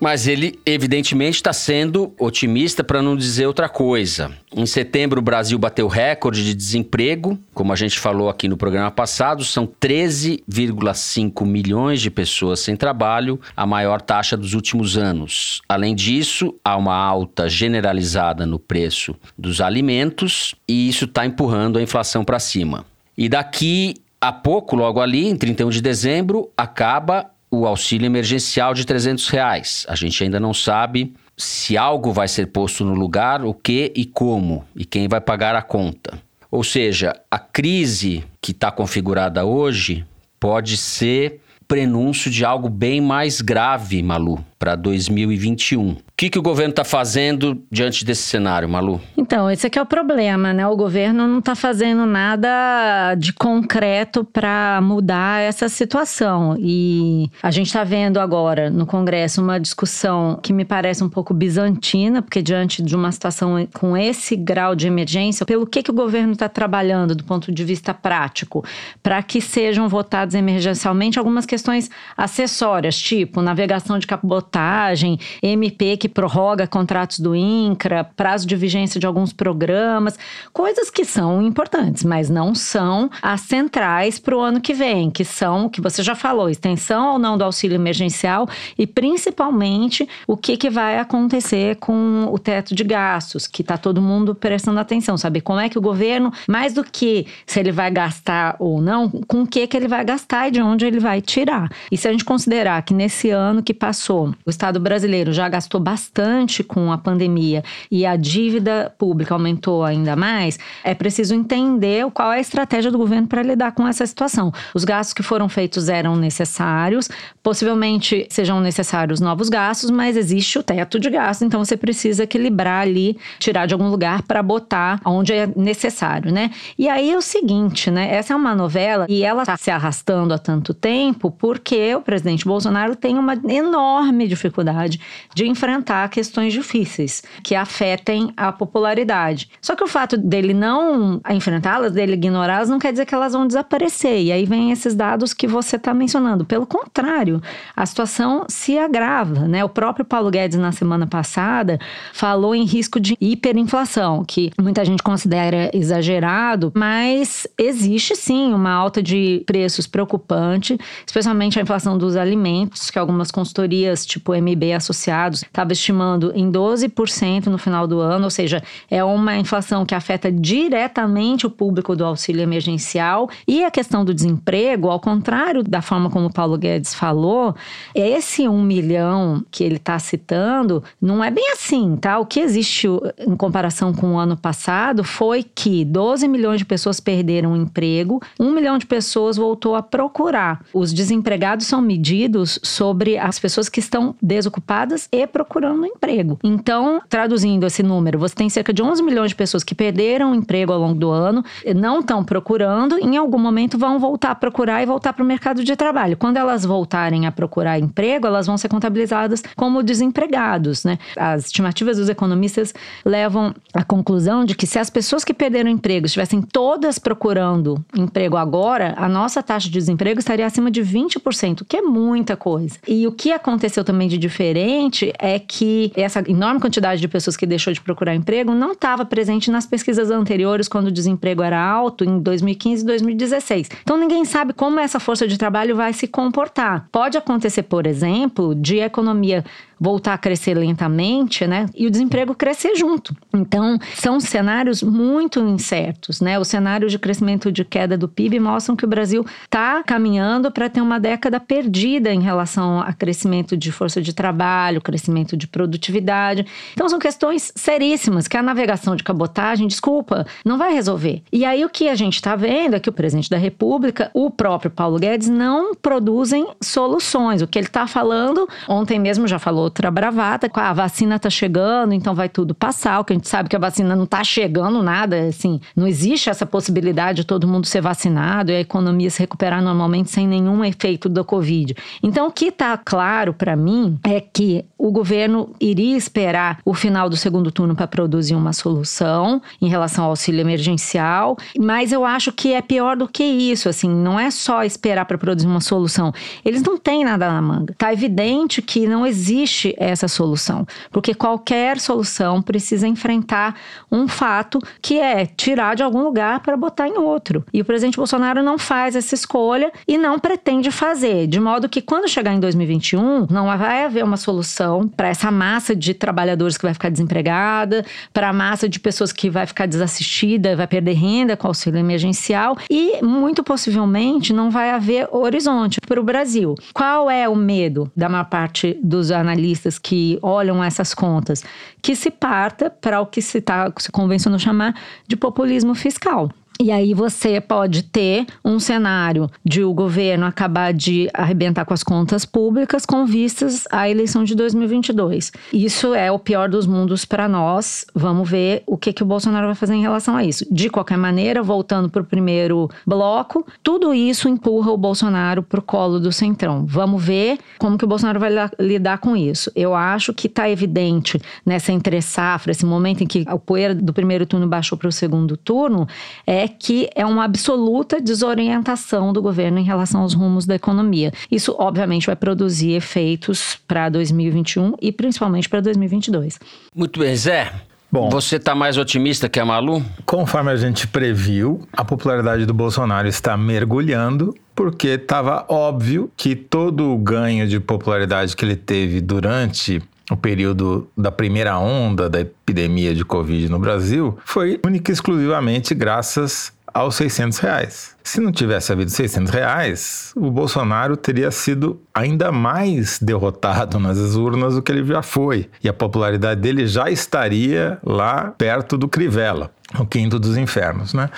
Mas 0.00 0.26
ele, 0.26 0.58
evidentemente, 0.64 1.36
está 1.36 1.52
sendo 1.52 2.12
otimista 2.18 2.84
para 2.84 3.02
não 3.02 3.16
dizer 3.16 3.46
outra 3.46 3.68
coisa. 3.68 4.32
Em 4.54 4.64
setembro, 4.66 5.18
o 5.18 5.22
Brasil 5.22 5.58
bateu 5.58 5.88
recorde 5.88 6.44
de 6.44 6.54
desemprego. 6.54 7.38
Como 7.52 7.72
a 7.72 7.76
gente 7.76 7.98
falou 7.98 8.28
aqui 8.28 8.48
no 8.48 8.56
programa 8.56 8.90
passado, 8.90 9.44
são 9.44 9.66
13,5 9.66 11.44
milhões 11.44 12.00
de 12.00 12.10
pessoas 12.10 12.60
sem 12.60 12.76
trabalho, 12.76 13.40
a 13.56 13.66
maior 13.66 14.00
taxa 14.00 14.36
dos 14.36 14.54
últimos 14.54 14.96
anos. 14.96 15.60
Além 15.68 15.94
disso, 15.94 16.54
há 16.64 16.76
uma 16.76 16.94
alta 16.94 17.48
generalizada 17.48 18.46
no 18.46 18.58
preço 18.58 19.14
dos 19.36 19.60
alimentos 19.60 20.54
e 20.66 20.88
isso 20.88 21.04
está 21.04 21.26
empurrando 21.26 21.78
a 21.78 21.82
inflação 21.82 22.24
para 22.24 22.38
cima. 22.38 22.86
E 23.16 23.28
daqui 23.28 23.96
a 24.20 24.32
pouco, 24.32 24.74
logo 24.74 25.00
ali, 25.00 25.26
em 25.28 25.36
31 25.36 25.70
de 25.70 25.80
dezembro, 25.80 26.50
acaba 26.56 27.30
o 27.50 27.66
auxílio 27.66 28.06
emergencial 28.06 28.74
de 28.74 28.84
300 28.84 29.28
reais. 29.28 29.86
A 29.88 29.94
gente 29.94 30.22
ainda 30.22 30.38
não 30.38 30.52
sabe 30.52 31.14
se 31.36 31.76
algo 31.76 32.12
vai 32.12 32.28
ser 32.28 32.46
posto 32.48 32.84
no 32.84 32.94
lugar, 32.94 33.44
o 33.44 33.54
que 33.54 33.92
e 33.94 34.04
como, 34.04 34.64
e 34.74 34.84
quem 34.84 35.08
vai 35.08 35.20
pagar 35.20 35.54
a 35.54 35.62
conta. 35.62 36.18
Ou 36.50 36.64
seja, 36.64 37.14
a 37.30 37.38
crise 37.38 38.24
que 38.40 38.52
está 38.52 38.70
configurada 38.70 39.44
hoje 39.44 40.04
pode 40.40 40.76
ser 40.76 41.40
prenúncio 41.66 42.30
de 42.30 42.44
algo 42.44 42.68
bem 42.68 43.00
mais 43.00 43.40
grave, 43.40 44.02
Malu, 44.02 44.44
para 44.58 44.74
2021 44.74 45.96
que, 46.18 46.28
que 46.28 46.38
o 46.38 46.42
governo 46.42 46.70
está 46.70 46.82
fazendo 46.82 47.62
diante 47.70 48.04
desse 48.04 48.22
cenário, 48.22 48.68
Malu? 48.68 49.00
Então, 49.16 49.48
esse 49.48 49.68
aqui 49.68 49.78
é 49.78 49.82
o 49.82 49.86
problema, 49.86 50.52
né? 50.52 50.66
O 50.66 50.74
governo 50.74 51.28
não 51.28 51.38
está 51.38 51.54
fazendo 51.54 52.04
nada 52.04 53.14
de 53.14 53.32
concreto 53.32 54.24
para 54.24 54.80
mudar 54.82 55.40
essa 55.40 55.68
situação. 55.68 56.56
E 56.58 57.30
a 57.40 57.52
gente 57.52 57.68
está 57.68 57.84
vendo 57.84 58.18
agora 58.18 58.68
no 58.68 58.84
Congresso 58.84 59.40
uma 59.40 59.60
discussão 59.60 60.40
que 60.42 60.52
me 60.52 60.64
parece 60.64 61.04
um 61.04 61.08
pouco 61.08 61.32
bizantina, 61.32 62.20
porque 62.20 62.42
diante 62.42 62.82
de 62.82 62.96
uma 62.96 63.12
situação 63.12 63.68
com 63.72 63.96
esse 63.96 64.34
grau 64.34 64.74
de 64.74 64.88
emergência, 64.88 65.46
pelo 65.46 65.68
que, 65.68 65.84
que 65.84 65.90
o 65.92 65.94
governo 65.94 66.32
está 66.32 66.48
trabalhando 66.48 67.14
do 67.14 67.22
ponto 67.22 67.52
de 67.52 67.64
vista 67.64 67.94
prático, 67.94 68.64
para 69.04 69.22
que 69.22 69.40
sejam 69.40 69.88
votados 69.88 70.34
emergencialmente 70.34 71.16
algumas 71.16 71.46
questões 71.46 71.88
acessórias, 72.16 72.98
tipo 72.98 73.40
navegação 73.40 74.00
de 74.00 74.06
cabotagem, 74.08 75.16
MP 75.40 75.96
que 75.96 76.07
que 76.08 76.14
prorroga 76.14 76.66
contratos 76.66 77.20
do 77.20 77.36
INCRA, 77.36 78.02
prazo 78.02 78.46
de 78.46 78.56
vigência 78.56 78.98
de 78.98 79.06
alguns 79.06 79.32
programas, 79.32 80.18
coisas 80.52 80.90
que 80.90 81.04
são 81.04 81.42
importantes, 81.42 82.02
mas 82.02 82.30
não 82.30 82.54
são 82.54 83.10
as 83.20 83.42
centrais 83.42 84.18
para 84.18 84.36
o 84.36 84.40
ano 84.40 84.60
que 84.60 84.72
vem, 84.72 85.10
que 85.10 85.24
são 85.24 85.66
o 85.66 85.70
que 85.70 85.80
você 85.80 86.02
já 86.02 86.14
falou, 86.14 86.48
extensão 86.48 87.12
ou 87.12 87.18
não 87.18 87.36
do 87.36 87.44
auxílio 87.44 87.74
emergencial 87.74 88.48
e 88.78 88.86
principalmente 88.86 90.08
o 90.26 90.36
que, 90.36 90.56
que 90.56 90.70
vai 90.70 90.98
acontecer 90.98 91.76
com 91.76 92.28
o 92.32 92.38
teto 92.38 92.74
de 92.74 92.82
gastos, 92.82 93.46
que 93.46 93.60
está 93.60 93.76
todo 93.76 94.00
mundo 94.00 94.34
prestando 94.34 94.80
atenção, 94.80 95.18
saber 95.18 95.42
como 95.42 95.60
é 95.60 95.68
que 95.68 95.78
o 95.78 95.82
governo, 95.82 96.32
mais 96.48 96.72
do 96.72 96.82
que 96.82 97.26
se 97.44 97.60
ele 97.60 97.70
vai 97.70 97.90
gastar 97.90 98.56
ou 98.58 98.80
não, 98.80 99.10
com 99.10 99.42
o 99.42 99.46
que, 99.46 99.66
que 99.66 99.76
ele 99.76 99.88
vai 99.88 100.04
gastar 100.04 100.48
e 100.48 100.52
de 100.52 100.62
onde 100.62 100.86
ele 100.86 101.00
vai 101.00 101.20
tirar. 101.20 101.68
E 101.92 101.96
se 101.96 102.08
a 102.08 102.12
gente 102.12 102.24
considerar 102.24 102.80
que 102.82 102.94
nesse 102.94 103.30
ano 103.30 103.62
que 103.62 103.74
passou, 103.74 104.34
o 104.46 104.50
Estado 104.50 104.80
brasileiro 104.80 105.32
já 105.32 105.48
gastou 105.48 105.80
bastante 105.80 105.97
bastante 105.98 106.62
com 106.62 106.92
a 106.92 106.96
pandemia 106.96 107.64
e 107.90 108.06
a 108.06 108.14
dívida 108.14 108.94
pública 108.96 109.34
aumentou 109.34 109.82
ainda 109.82 110.14
mais, 110.14 110.56
é 110.84 110.94
preciso 110.94 111.34
entender 111.34 112.08
qual 112.12 112.32
é 112.32 112.36
a 112.36 112.40
estratégia 112.40 112.88
do 112.88 112.96
governo 112.96 113.26
para 113.26 113.42
lidar 113.42 113.72
com 113.72 113.86
essa 113.86 114.06
situação. 114.06 114.52
Os 114.72 114.84
gastos 114.84 115.12
que 115.12 115.24
foram 115.24 115.48
feitos 115.48 115.88
eram 115.88 116.14
necessários, 116.14 117.10
possivelmente 117.42 118.28
sejam 118.30 118.60
necessários 118.60 119.20
novos 119.20 119.48
gastos, 119.48 119.90
mas 119.90 120.16
existe 120.16 120.56
o 120.56 120.62
teto 120.62 121.00
de 121.00 121.10
gastos, 121.10 121.44
então 121.44 121.64
você 121.64 121.76
precisa 121.76 122.22
equilibrar 122.22 122.82
ali, 122.82 123.18
tirar 123.40 123.66
de 123.66 123.74
algum 123.74 123.88
lugar 123.88 124.22
para 124.22 124.40
botar 124.40 125.00
onde 125.04 125.32
é 125.32 125.48
necessário, 125.56 126.32
né? 126.32 126.52
E 126.78 126.88
aí 126.88 127.10
é 127.10 127.16
o 127.16 127.22
seguinte, 127.22 127.90
né? 127.90 128.14
Essa 128.14 128.34
é 128.34 128.36
uma 128.36 128.54
novela 128.54 129.04
e 129.08 129.24
ela 129.24 129.42
está 129.42 129.56
se 129.56 129.70
arrastando 129.70 130.32
há 130.32 130.38
tanto 130.38 130.72
tempo 130.72 131.28
porque 131.32 131.92
o 131.96 132.00
presidente 132.00 132.44
Bolsonaro 132.44 132.94
tem 132.94 133.18
uma 133.18 133.34
enorme 133.48 134.28
dificuldade 134.28 135.00
de 135.34 135.48
enfrentar 135.48 135.87
enfrentar 135.88 136.08
questões 136.10 136.52
difíceis 136.52 137.22
que 137.42 137.54
afetem 137.54 138.32
a 138.36 138.52
popularidade. 138.52 139.50
Só 139.60 139.74
que 139.74 139.82
o 139.82 139.88
fato 139.88 140.16
dele 140.16 140.52
não 140.52 141.20
enfrentá-las, 141.30 141.92
dele 141.92 142.12
ignorá-las, 142.12 142.68
não 142.68 142.78
quer 142.78 142.92
dizer 142.92 143.06
que 143.06 143.14
elas 143.14 143.32
vão 143.32 143.46
desaparecer. 143.46 144.20
E 144.20 144.32
aí 144.32 144.44
vem 144.44 144.70
esses 144.70 144.94
dados 144.94 145.32
que 145.32 145.46
você 145.46 145.76
está 145.76 145.94
mencionando. 145.94 146.44
Pelo 146.44 146.66
contrário, 146.66 147.40
a 147.74 147.86
situação 147.86 148.44
se 148.48 148.78
agrava. 148.78 149.48
Né? 149.48 149.64
O 149.64 149.68
próprio 149.68 150.04
Paulo 150.04 150.30
Guedes, 150.30 150.58
na 150.58 150.72
semana 150.72 151.06
passada, 151.06 151.78
falou 152.12 152.54
em 152.54 152.64
risco 152.64 153.00
de 153.00 153.16
hiperinflação, 153.20 154.24
que 154.24 154.50
muita 154.60 154.84
gente 154.84 155.02
considera 155.02 155.70
exagerado, 155.72 156.70
mas 156.74 157.46
existe 157.56 158.14
sim 158.14 158.52
uma 158.52 158.70
alta 158.70 159.02
de 159.02 159.42
preços 159.46 159.86
preocupante, 159.86 160.78
especialmente 161.06 161.58
a 161.58 161.62
inflação 161.62 161.96
dos 161.96 162.16
alimentos, 162.16 162.90
que 162.90 162.98
algumas 162.98 163.30
consultorias, 163.30 164.04
tipo 164.04 164.34
MB 164.34 164.72
Associados, 164.74 165.42
estava 165.42 165.72
estimando 165.78 166.32
em 166.34 166.50
12% 166.50 167.46
no 167.46 167.58
final 167.58 167.86
do 167.86 168.00
ano, 168.00 168.24
ou 168.24 168.30
seja, 168.30 168.62
é 168.90 169.02
uma 169.02 169.36
inflação 169.36 169.86
que 169.86 169.94
afeta 169.94 170.30
diretamente 170.30 171.46
o 171.46 171.50
público 171.50 171.96
do 171.96 172.04
auxílio 172.04 172.42
emergencial. 172.42 173.28
E 173.46 173.64
a 173.64 173.70
questão 173.70 174.04
do 174.04 174.14
desemprego, 174.14 174.88
ao 174.88 175.00
contrário 175.00 175.62
da 175.62 175.80
forma 175.80 176.10
como 176.10 176.26
o 176.26 176.32
Paulo 176.32 176.58
Guedes 176.58 176.94
falou, 176.94 177.54
esse 177.94 178.48
um 178.48 178.62
milhão 178.62 179.44
que 179.50 179.64
ele 179.64 179.76
está 179.76 179.98
citando 179.98 180.82
não 181.00 181.22
é 181.22 181.30
bem 181.30 181.52
assim, 181.52 181.96
tá? 181.96 182.18
O 182.18 182.26
que 182.26 182.40
existe 182.40 182.88
em 183.18 183.36
comparação 183.36 183.92
com 183.92 184.14
o 184.14 184.18
ano 184.18 184.36
passado 184.36 185.04
foi 185.04 185.42
que 185.42 185.84
12 185.84 186.26
milhões 186.28 186.58
de 186.58 186.64
pessoas 186.64 187.00
perderam 187.00 187.52
o 187.52 187.56
emprego, 187.56 188.20
um 188.38 188.52
milhão 188.52 188.78
de 188.78 188.86
pessoas 188.86 189.36
voltou 189.36 189.74
a 189.74 189.82
procurar. 189.82 190.64
Os 190.72 190.92
desempregados 190.92 191.66
são 191.66 191.80
medidos 191.80 192.58
sobre 192.62 193.18
as 193.18 193.38
pessoas 193.38 193.68
que 193.68 193.80
estão 193.80 194.14
desocupadas 194.20 195.08
e 195.12 195.26
procurando 195.26 195.67
procurando 195.68 195.86
emprego. 195.86 196.38
Então, 196.42 197.00
traduzindo 197.08 197.66
esse 197.66 197.82
número, 197.82 198.18
você 198.18 198.34
tem 198.34 198.48
cerca 198.48 198.72
de 198.72 198.82
11 198.82 199.02
milhões 199.02 199.30
de 199.30 199.36
pessoas 199.36 199.62
que 199.62 199.74
perderam 199.74 200.32
o 200.32 200.34
emprego 200.34 200.72
ao 200.72 200.78
longo 200.78 200.98
do 200.98 201.10
ano, 201.10 201.44
não 201.76 202.00
estão 202.00 202.24
procurando, 202.24 202.98
em 202.98 203.16
algum 203.16 203.38
momento 203.38 203.78
vão 203.78 203.98
voltar 203.98 204.30
a 204.30 204.34
procurar 204.34 204.82
e 204.82 204.86
voltar 204.86 205.12
para 205.12 205.22
o 205.22 205.26
mercado 205.26 205.62
de 205.62 205.76
trabalho. 205.76 206.16
Quando 206.16 206.36
elas 206.36 206.64
voltarem 206.64 207.26
a 207.26 207.32
procurar 207.32 207.78
emprego, 207.78 208.26
elas 208.26 208.46
vão 208.46 208.56
ser 208.56 208.68
contabilizadas 208.68 209.42
como 209.56 209.82
desempregados, 209.82 210.84
né? 210.84 210.98
As 211.16 211.46
estimativas 211.46 211.96
dos 211.96 212.08
economistas 212.08 212.74
levam 213.04 213.54
à 213.74 213.84
conclusão 213.84 214.44
de 214.44 214.54
que 214.54 214.66
se 214.66 214.78
as 214.78 214.90
pessoas 214.90 215.24
que 215.24 215.34
perderam 215.34 215.70
emprego 215.70 216.06
estivessem 216.06 216.40
todas 216.40 216.98
procurando 216.98 217.84
emprego 217.96 218.36
agora, 218.36 218.94
a 218.96 219.08
nossa 219.08 219.42
taxa 219.42 219.66
de 219.66 219.72
desemprego 219.72 220.20
estaria 220.20 220.46
acima 220.46 220.70
de 220.70 220.82
20%, 220.82 221.64
que 221.68 221.76
é 221.76 221.82
muita 221.82 222.36
coisa. 222.36 222.78
E 222.86 223.06
o 223.06 223.12
que 223.12 223.32
aconteceu 223.32 223.84
também 223.84 224.08
de 224.08 224.18
diferente 224.18 225.12
é 225.18 225.38
que 225.48 225.90
essa 225.96 226.22
enorme 226.28 226.60
quantidade 226.60 227.00
de 227.00 227.08
pessoas 227.08 227.36
que 227.36 227.46
deixou 227.46 227.72
de 227.72 227.80
procurar 227.80 228.14
emprego 228.14 228.52
não 228.52 228.72
estava 228.72 229.04
presente 229.04 229.50
nas 229.50 229.66
pesquisas 229.66 230.10
anteriores, 230.10 230.68
quando 230.68 230.88
o 230.88 230.92
desemprego 230.92 231.42
era 231.42 231.58
alto, 231.58 232.04
em 232.04 232.20
2015 232.20 232.82
e 232.82 232.86
2016. 232.86 233.70
Então 233.82 233.96
ninguém 233.96 234.26
sabe 234.26 234.52
como 234.52 234.78
essa 234.78 235.00
força 235.00 235.26
de 235.26 235.38
trabalho 235.38 235.74
vai 235.74 235.94
se 235.94 236.06
comportar. 236.06 236.86
Pode 236.92 237.16
acontecer, 237.16 237.62
por 237.62 237.86
exemplo, 237.86 238.54
de 238.54 238.76
economia 238.76 239.42
voltar 239.80 240.14
a 240.14 240.18
crescer 240.18 240.54
lentamente, 240.54 241.46
né? 241.46 241.66
E 241.74 241.86
o 241.86 241.90
desemprego 241.90 242.34
crescer 242.34 242.74
junto. 242.76 243.14
Então, 243.32 243.78
são 243.94 244.20
cenários 244.20 244.82
muito 244.82 245.40
incertos, 245.40 246.20
né? 246.20 246.38
O 246.38 246.44
cenário 246.44 246.88
de 246.88 246.98
crescimento 246.98 247.52
de 247.52 247.64
queda 247.64 247.96
do 247.96 248.08
PIB 248.08 248.40
mostram 248.40 248.76
que 248.76 248.84
o 248.84 248.88
Brasil 248.88 249.24
está 249.44 249.82
caminhando 249.82 250.50
para 250.50 250.68
ter 250.68 250.80
uma 250.80 250.98
década 250.98 251.38
perdida 251.38 252.12
em 252.12 252.20
relação 252.20 252.80
a 252.80 252.92
crescimento 252.92 253.56
de 253.56 253.70
força 253.70 254.00
de 254.00 254.12
trabalho, 254.12 254.80
crescimento 254.80 255.36
de 255.36 255.46
produtividade. 255.46 256.46
Então, 256.72 256.88
são 256.88 256.98
questões 256.98 257.52
seríssimas 257.54 258.26
que 258.26 258.36
a 258.36 258.42
navegação 258.42 258.96
de 258.96 259.04
cabotagem, 259.04 259.66
desculpa, 259.66 260.26
não 260.44 260.58
vai 260.58 260.72
resolver. 260.72 261.22
E 261.32 261.44
aí, 261.44 261.64
o 261.64 261.68
que 261.68 261.88
a 261.88 261.94
gente 261.94 262.14
está 262.14 262.34
vendo 262.34 262.74
é 262.74 262.80
que 262.80 262.88
o 262.88 262.92
presidente 262.92 263.30
da 263.30 263.36
República, 263.36 264.10
o 264.12 264.30
próprio 264.30 264.70
Paulo 264.70 264.98
Guedes, 264.98 265.28
não 265.28 265.74
produzem 265.74 266.46
soluções. 266.60 267.42
O 267.42 267.46
que 267.46 267.58
ele 267.58 267.66
está 267.66 267.86
falando, 267.86 268.48
ontem 268.68 268.98
mesmo 268.98 269.26
já 269.26 269.38
falou 269.38 269.67
outra 269.68 269.90
bravata, 269.90 270.50
a 270.52 270.72
vacina 270.72 271.16
está 271.16 271.30
chegando, 271.30 271.92
então 271.92 272.14
vai 272.14 272.28
tudo 272.28 272.54
passar. 272.54 273.00
O 273.00 273.04
que 273.04 273.12
a 273.12 273.16
gente 273.16 273.28
sabe 273.28 273.48
que 273.48 273.56
a 273.56 273.58
vacina 273.58 273.94
não 273.94 274.04
está 274.04 274.24
chegando 274.24 274.82
nada, 274.82 275.28
assim, 275.28 275.60
não 275.76 275.86
existe 275.86 276.28
essa 276.28 276.44
possibilidade 276.44 277.18
de 277.18 277.24
todo 277.24 277.46
mundo 277.46 277.66
ser 277.66 277.80
vacinado 277.80 278.50
e 278.50 278.56
a 278.56 278.60
economia 278.60 279.10
se 279.10 279.20
recuperar 279.20 279.62
normalmente 279.62 280.10
sem 280.10 280.26
nenhum 280.26 280.64
efeito 280.64 281.08
da 281.08 281.24
Covid. 281.24 281.74
Então, 282.02 282.26
o 282.28 282.32
que 282.32 282.46
está 282.46 282.76
claro 282.76 283.32
para 283.32 283.56
mim 283.56 283.98
é 284.04 284.20
que 284.20 284.64
o 284.76 284.90
governo 284.90 285.52
iria 285.60 285.96
esperar 285.96 286.60
o 286.64 286.72
final 286.72 287.10
do 287.10 287.16
segundo 287.16 287.50
turno 287.50 287.74
para 287.74 287.86
produzir 287.86 288.34
uma 288.34 288.52
solução 288.52 289.42
em 289.60 289.68
relação 289.68 290.04
ao 290.04 290.10
auxílio 290.10 290.40
emergencial, 290.40 291.36
mas 291.58 291.92
eu 291.92 292.04
acho 292.04 292.32
que 292.32 292.52
é 292.52 292.62
pior 292.62 292.96
do 292.96 293.08
que 293.08 293.24
isso, 293.24 293.68
assim, 293.68 293.88
não 293.88 294.18
é 294.18 294.30
só 294.30 294.62
esperar 294.62 295.04
para 295.04 295.18
produzir 295.18 295.46
uma 295.46 295.60
solução. 295.60 296.12
Eles 296.44 296.62
não 296.62 296.78
têm 296.78 297.04
nada 297.04 297.30
na 297.30 297.42
manga. 297.42 297.74
Tá 297.76 297.92
evidente 297.92 298.62
que 298.62 298.86
não 298.86 299.06
existe 299.06 299.57
essa 299.76 300.08
solução, 300.08 300.66
porque 300.90 301.14
qualquer 301.14 301.78
solução 301.78 302.40
precisa 302.42 302.86
enfrentar 302.86 303.54
um 303.90 304.06
fato 304.06 304.58
que 304.80 304.98
é 304.98 305.26
tirar 305.26 305.74
de 305.74 305.82
algum 305.82 306.02
lugar 306.02 306.40
para 306.40 306.56
botar 306.56 306.88
em 306.88 306.98
outro. 306.98 307.44
E 307.52 307.60
o 307.60 307.64
presidente 307.64 307.96
Bolsonaro 307.96 308.42
não 308.42 308.58
faz 308.58 308.94
essa 308.96 309.14
escolha 309.14 309.72
e 309.86 309.98
não 309.98 310.18
pretende 310.18 310.70
fazer, 310.70 311.26
de 311.26 311.40
modo 311.40 311.68
que 311.68 311.82
quando 311.82 312.08
chegar 312.08 312.32
em 312.32 312.40
2021, 312.40 313.26
não 313.30 313.46
vai 313.58 313.84
haver 313.84 314.04
uma 314.04 314.16
solução 314.16 314.88
para 314.88 315.08
essa 315.08 315.30
massa 315.30 315.74
de 315.74 315.94
trabalhadores 315.94 316.56
que 316.56 316.64
vai 316.64 316.74
ficar 316.74 316.90
desempregada, 316.90 317.84
para 318.12 318.28
a 318.28 318.32
massa 318.32 318.68
de 318.68 318.78
pessoas 318.78 319.12
que 319.12 319.30
vai 319.30 319.46
ficar 319.46 319.66
desassistida, 319.66 320.56
vai 320.56 320.66
perder 320.66 320.94
renda 320.94 321.36
com 321.36 321.46
auxílio 321.48 321.78
emergencial 321.78 322.56
e 322.70 323.02
muito 323.02 323.42
possivelmente 323.42 324.32
não 324.32 324.50
vai 324.50 324.70
haver 324.70 325.08
horizonte 325.12 325.80
para 325.80 326.00
o 326.00 326.04
Brasil. 326.04 326.54
Qual 326.72 327.10
é 327.10 327.28
o 327.28 327.36
medo 327.36 327.90
da 327.96 328.08
maior 328.08 328.24
parte 328.24 328.78
dos 328.82 329.10
analistas 329.10 329.47
que 329.78 330.18
olham 330.22 330.62
essas 330.62 330.94
contas? 330.94 331.44
Que 331.80 331.94
se 331.94 332.10
parta 332.10 332.70
para 332.70 333.00
o 333.00 333.06
que 333.06 333.22
se, 333.22 333.40
tá, 333.40 333.72
se 333.78 333.90
convencionou 333.90 334.38
chamar 334.38 334.74
de 335.06 335.16
populismo 335.16 335.74
fiscal. 335.74 336.30
E 336.60 336.72
aí 336.72 336.92
você 336.92 337.40
pode 337.40 337.84
ter 337.84 338.26
um 338.44 338.58
cenário 338.58 339.30
de 339.44 339.62
o 339.62 339.72
governo 339.72 340.26
acabar 340.26 340.74
de 340.74 341.08
arrebentar 341.14 341.64
com 341.64 341.72
as 341.72 341.84
contas 341.84 342.24
públicas 342.24 342.84
com 342.84 343.06
vistas 343.06 343.64
à 343.70 343.88
eleição 343.88 344.24
de 344.24 344.34
2022. 344.34 345.30
Isso 345.52 345.94
é 345.94 346.10
o 346.10 346.18
pior 346.18 346.48
dos 346.48 346.66
mundos 346.66 347.04
para 347.04 347.28
nós. 347.28 347.86
Vamos 347.94 348.28
ver 348.28 348.64
o 348.66 348.76
que, 348.76 348.92
que 348.92 349.04
o 349.04 349.06
Bolsonaro 349.06 349.46
vai 349.46 349.54
fazer 349.54 349.74
em 349.74 349.82
relação 349.82 350.16
a 350.16 350.24
isso. 350.24 350.44
De 350.50 350.68
qualquer 350.68 350.98
maneira, 350.98 351.44
voltando 351.44 351.88
para 351.88 352.02
o 352.02 352.04
primeiro 352.04 352.68
bloco, 352.84 353.46
tudo 353.62 353.94
isso 353.94 354.28
empurra 354.28 354.72
o 354.72 354.76
Bolsonaro 354.76 355.44
para 355.44 355.60
o 355.60 355.62
colo 355.62 356.00
do 356.00 356.10
Centrão. 356.10 356.66
Vamos 356.66 357.04
ver 357.04 357.38
como 357.58 357.78
que 357.78 357.84
o 357.84 357.88
Bolsonaro 357.88 358.18
vai 358.18 358.32
lidar 358.58 358.98
com 358.98 359.16
isso. 359.16 359.48
Eu 359.54 359.76
acho 359.76 360.12
que 360.12 360.26
está 360.26 360.50
evidente 360.50 361.20
nessa 361.46 361.70
entre-safra, 361.70 362.50
esse 362.50 362.66
momento 362.66 363.04
em 363.04 363.06
que 363.06 363.24
o 363.30 363.38
poeira 363.38 363.76
do 363.76 363.92
primeiro 363.92 364.26
turno 364.26 364.48
baixou 364.48 364.76
para 364.76 364.88
o 364.88 364.92
segundo 364.92 365.36
turno, 365.36 365.86
é 366.26 366.47
que 366.48 366.88
é 366.94 367.04
uma 367.04 367.24
absoluta 367.24 368.00
desorientação 368.00 369.12
do 369.12 369.22
governo 369.22 369.58
em 369.58 369.64
relação 369.64 370.02
aos 370.02 370.14
rumos 370.14 370.46
da 370.46 370.54
economia. 370.54 371.12
Isso, 371.30 371.54
obviamente, 371.58 372.06
vai 372.06 372.16
produzir 372.16 372.72
efeitos 372.72 373.58
para 373.66 373.88
2021 373.88 374.74
e 374.80 374.90
principalmente 374.90 375.48
para 375.48 375.60
2022. 375.60 376.38
Muito 376.74 376.98
bem, 377.00 377.14
Zé. 377.14 377.52
Bom, 377.90 378.10
você 378.10 378.36
está 378.36 378.54
mais 378.54 378.76
otimista 378.76 379.30
que 379.30 379.40
a 379.40 379.46
Malu? 379.46 379.82
Conforme 380.04 380.50
a 380.50 380.56
gente 380.56 380.86
previu, 380.86 381.66
a 381.72 381.82
popularidade 381.82 382.44
do 382.44 382.52
Bolsonaro 382.52 383.08
está 383.08 383.34
mergulhando 383.34 384.34
porque 384.54 384.88
estava 384.88 385.46
óbvio 385.48 386.10
que 386.14 386.36
todo 386.36 386.92
o 386.92 386.98
ganho 386.98 387.48
de 387.48 387.58
popularidade 387.58 388.36
que 388.36 388.44
ele 388.44 388.56
teve 388.56 389.00
durante 389.00 389.80
o 390.10 390.16
período 390.16 390.88
da 390.96 391.10
primeira 391.10 391.58
onda 391.58 392.08
da 392.08 392.20
epidemia 392.20 392.94
de 392.94 393.04
Covid 393.04 393.48
no 393.48 393.58
Brasil 393.58 394.18
foi 394.24 394.60
única 394.64 394.90
e 394.90 394.94
exclusivamente 394.94 395.74
graças 395.74 396.52
aos 396.72 396.94
600 396.96 397.38
reais. 397.38 397.96
Se 398.04 398.20
não 398.20 398.30
tivesse 398.30 398.72
havido 398.72 398.90
600 398.90 399.32
reais, 399.32 400.12
o 400.16 400.30
Bolsonaro 400.30 400.96
teria 400.96 401.30
sido 401.30 401.80
ainda 401.92 402.30
mais 402.30 402.98
derrotado 403.00 403.78
nas 403.80 403.98
urnas 404.14 404.54
do 404.54 404.62
que 404.62 404.72
ele 404.72 404.84
já 404.84 405.02
foi. 405.02 405.48
E 405.62 405.68
a 405.68 405.72
popularidade 405.72 406.40
dele 406.40 406.66
já 406.66 406.90
estaria 406.90 407.78
lá 407.82 408.32
perto 408.38 408.78
do 408.78 408.88
Crivella 408.88 409.50
o 409.78 409.84
quinto 409.84 410.18
dos 410.18 410.36
infernos, 410.36 410.94
né? 410.94 411.10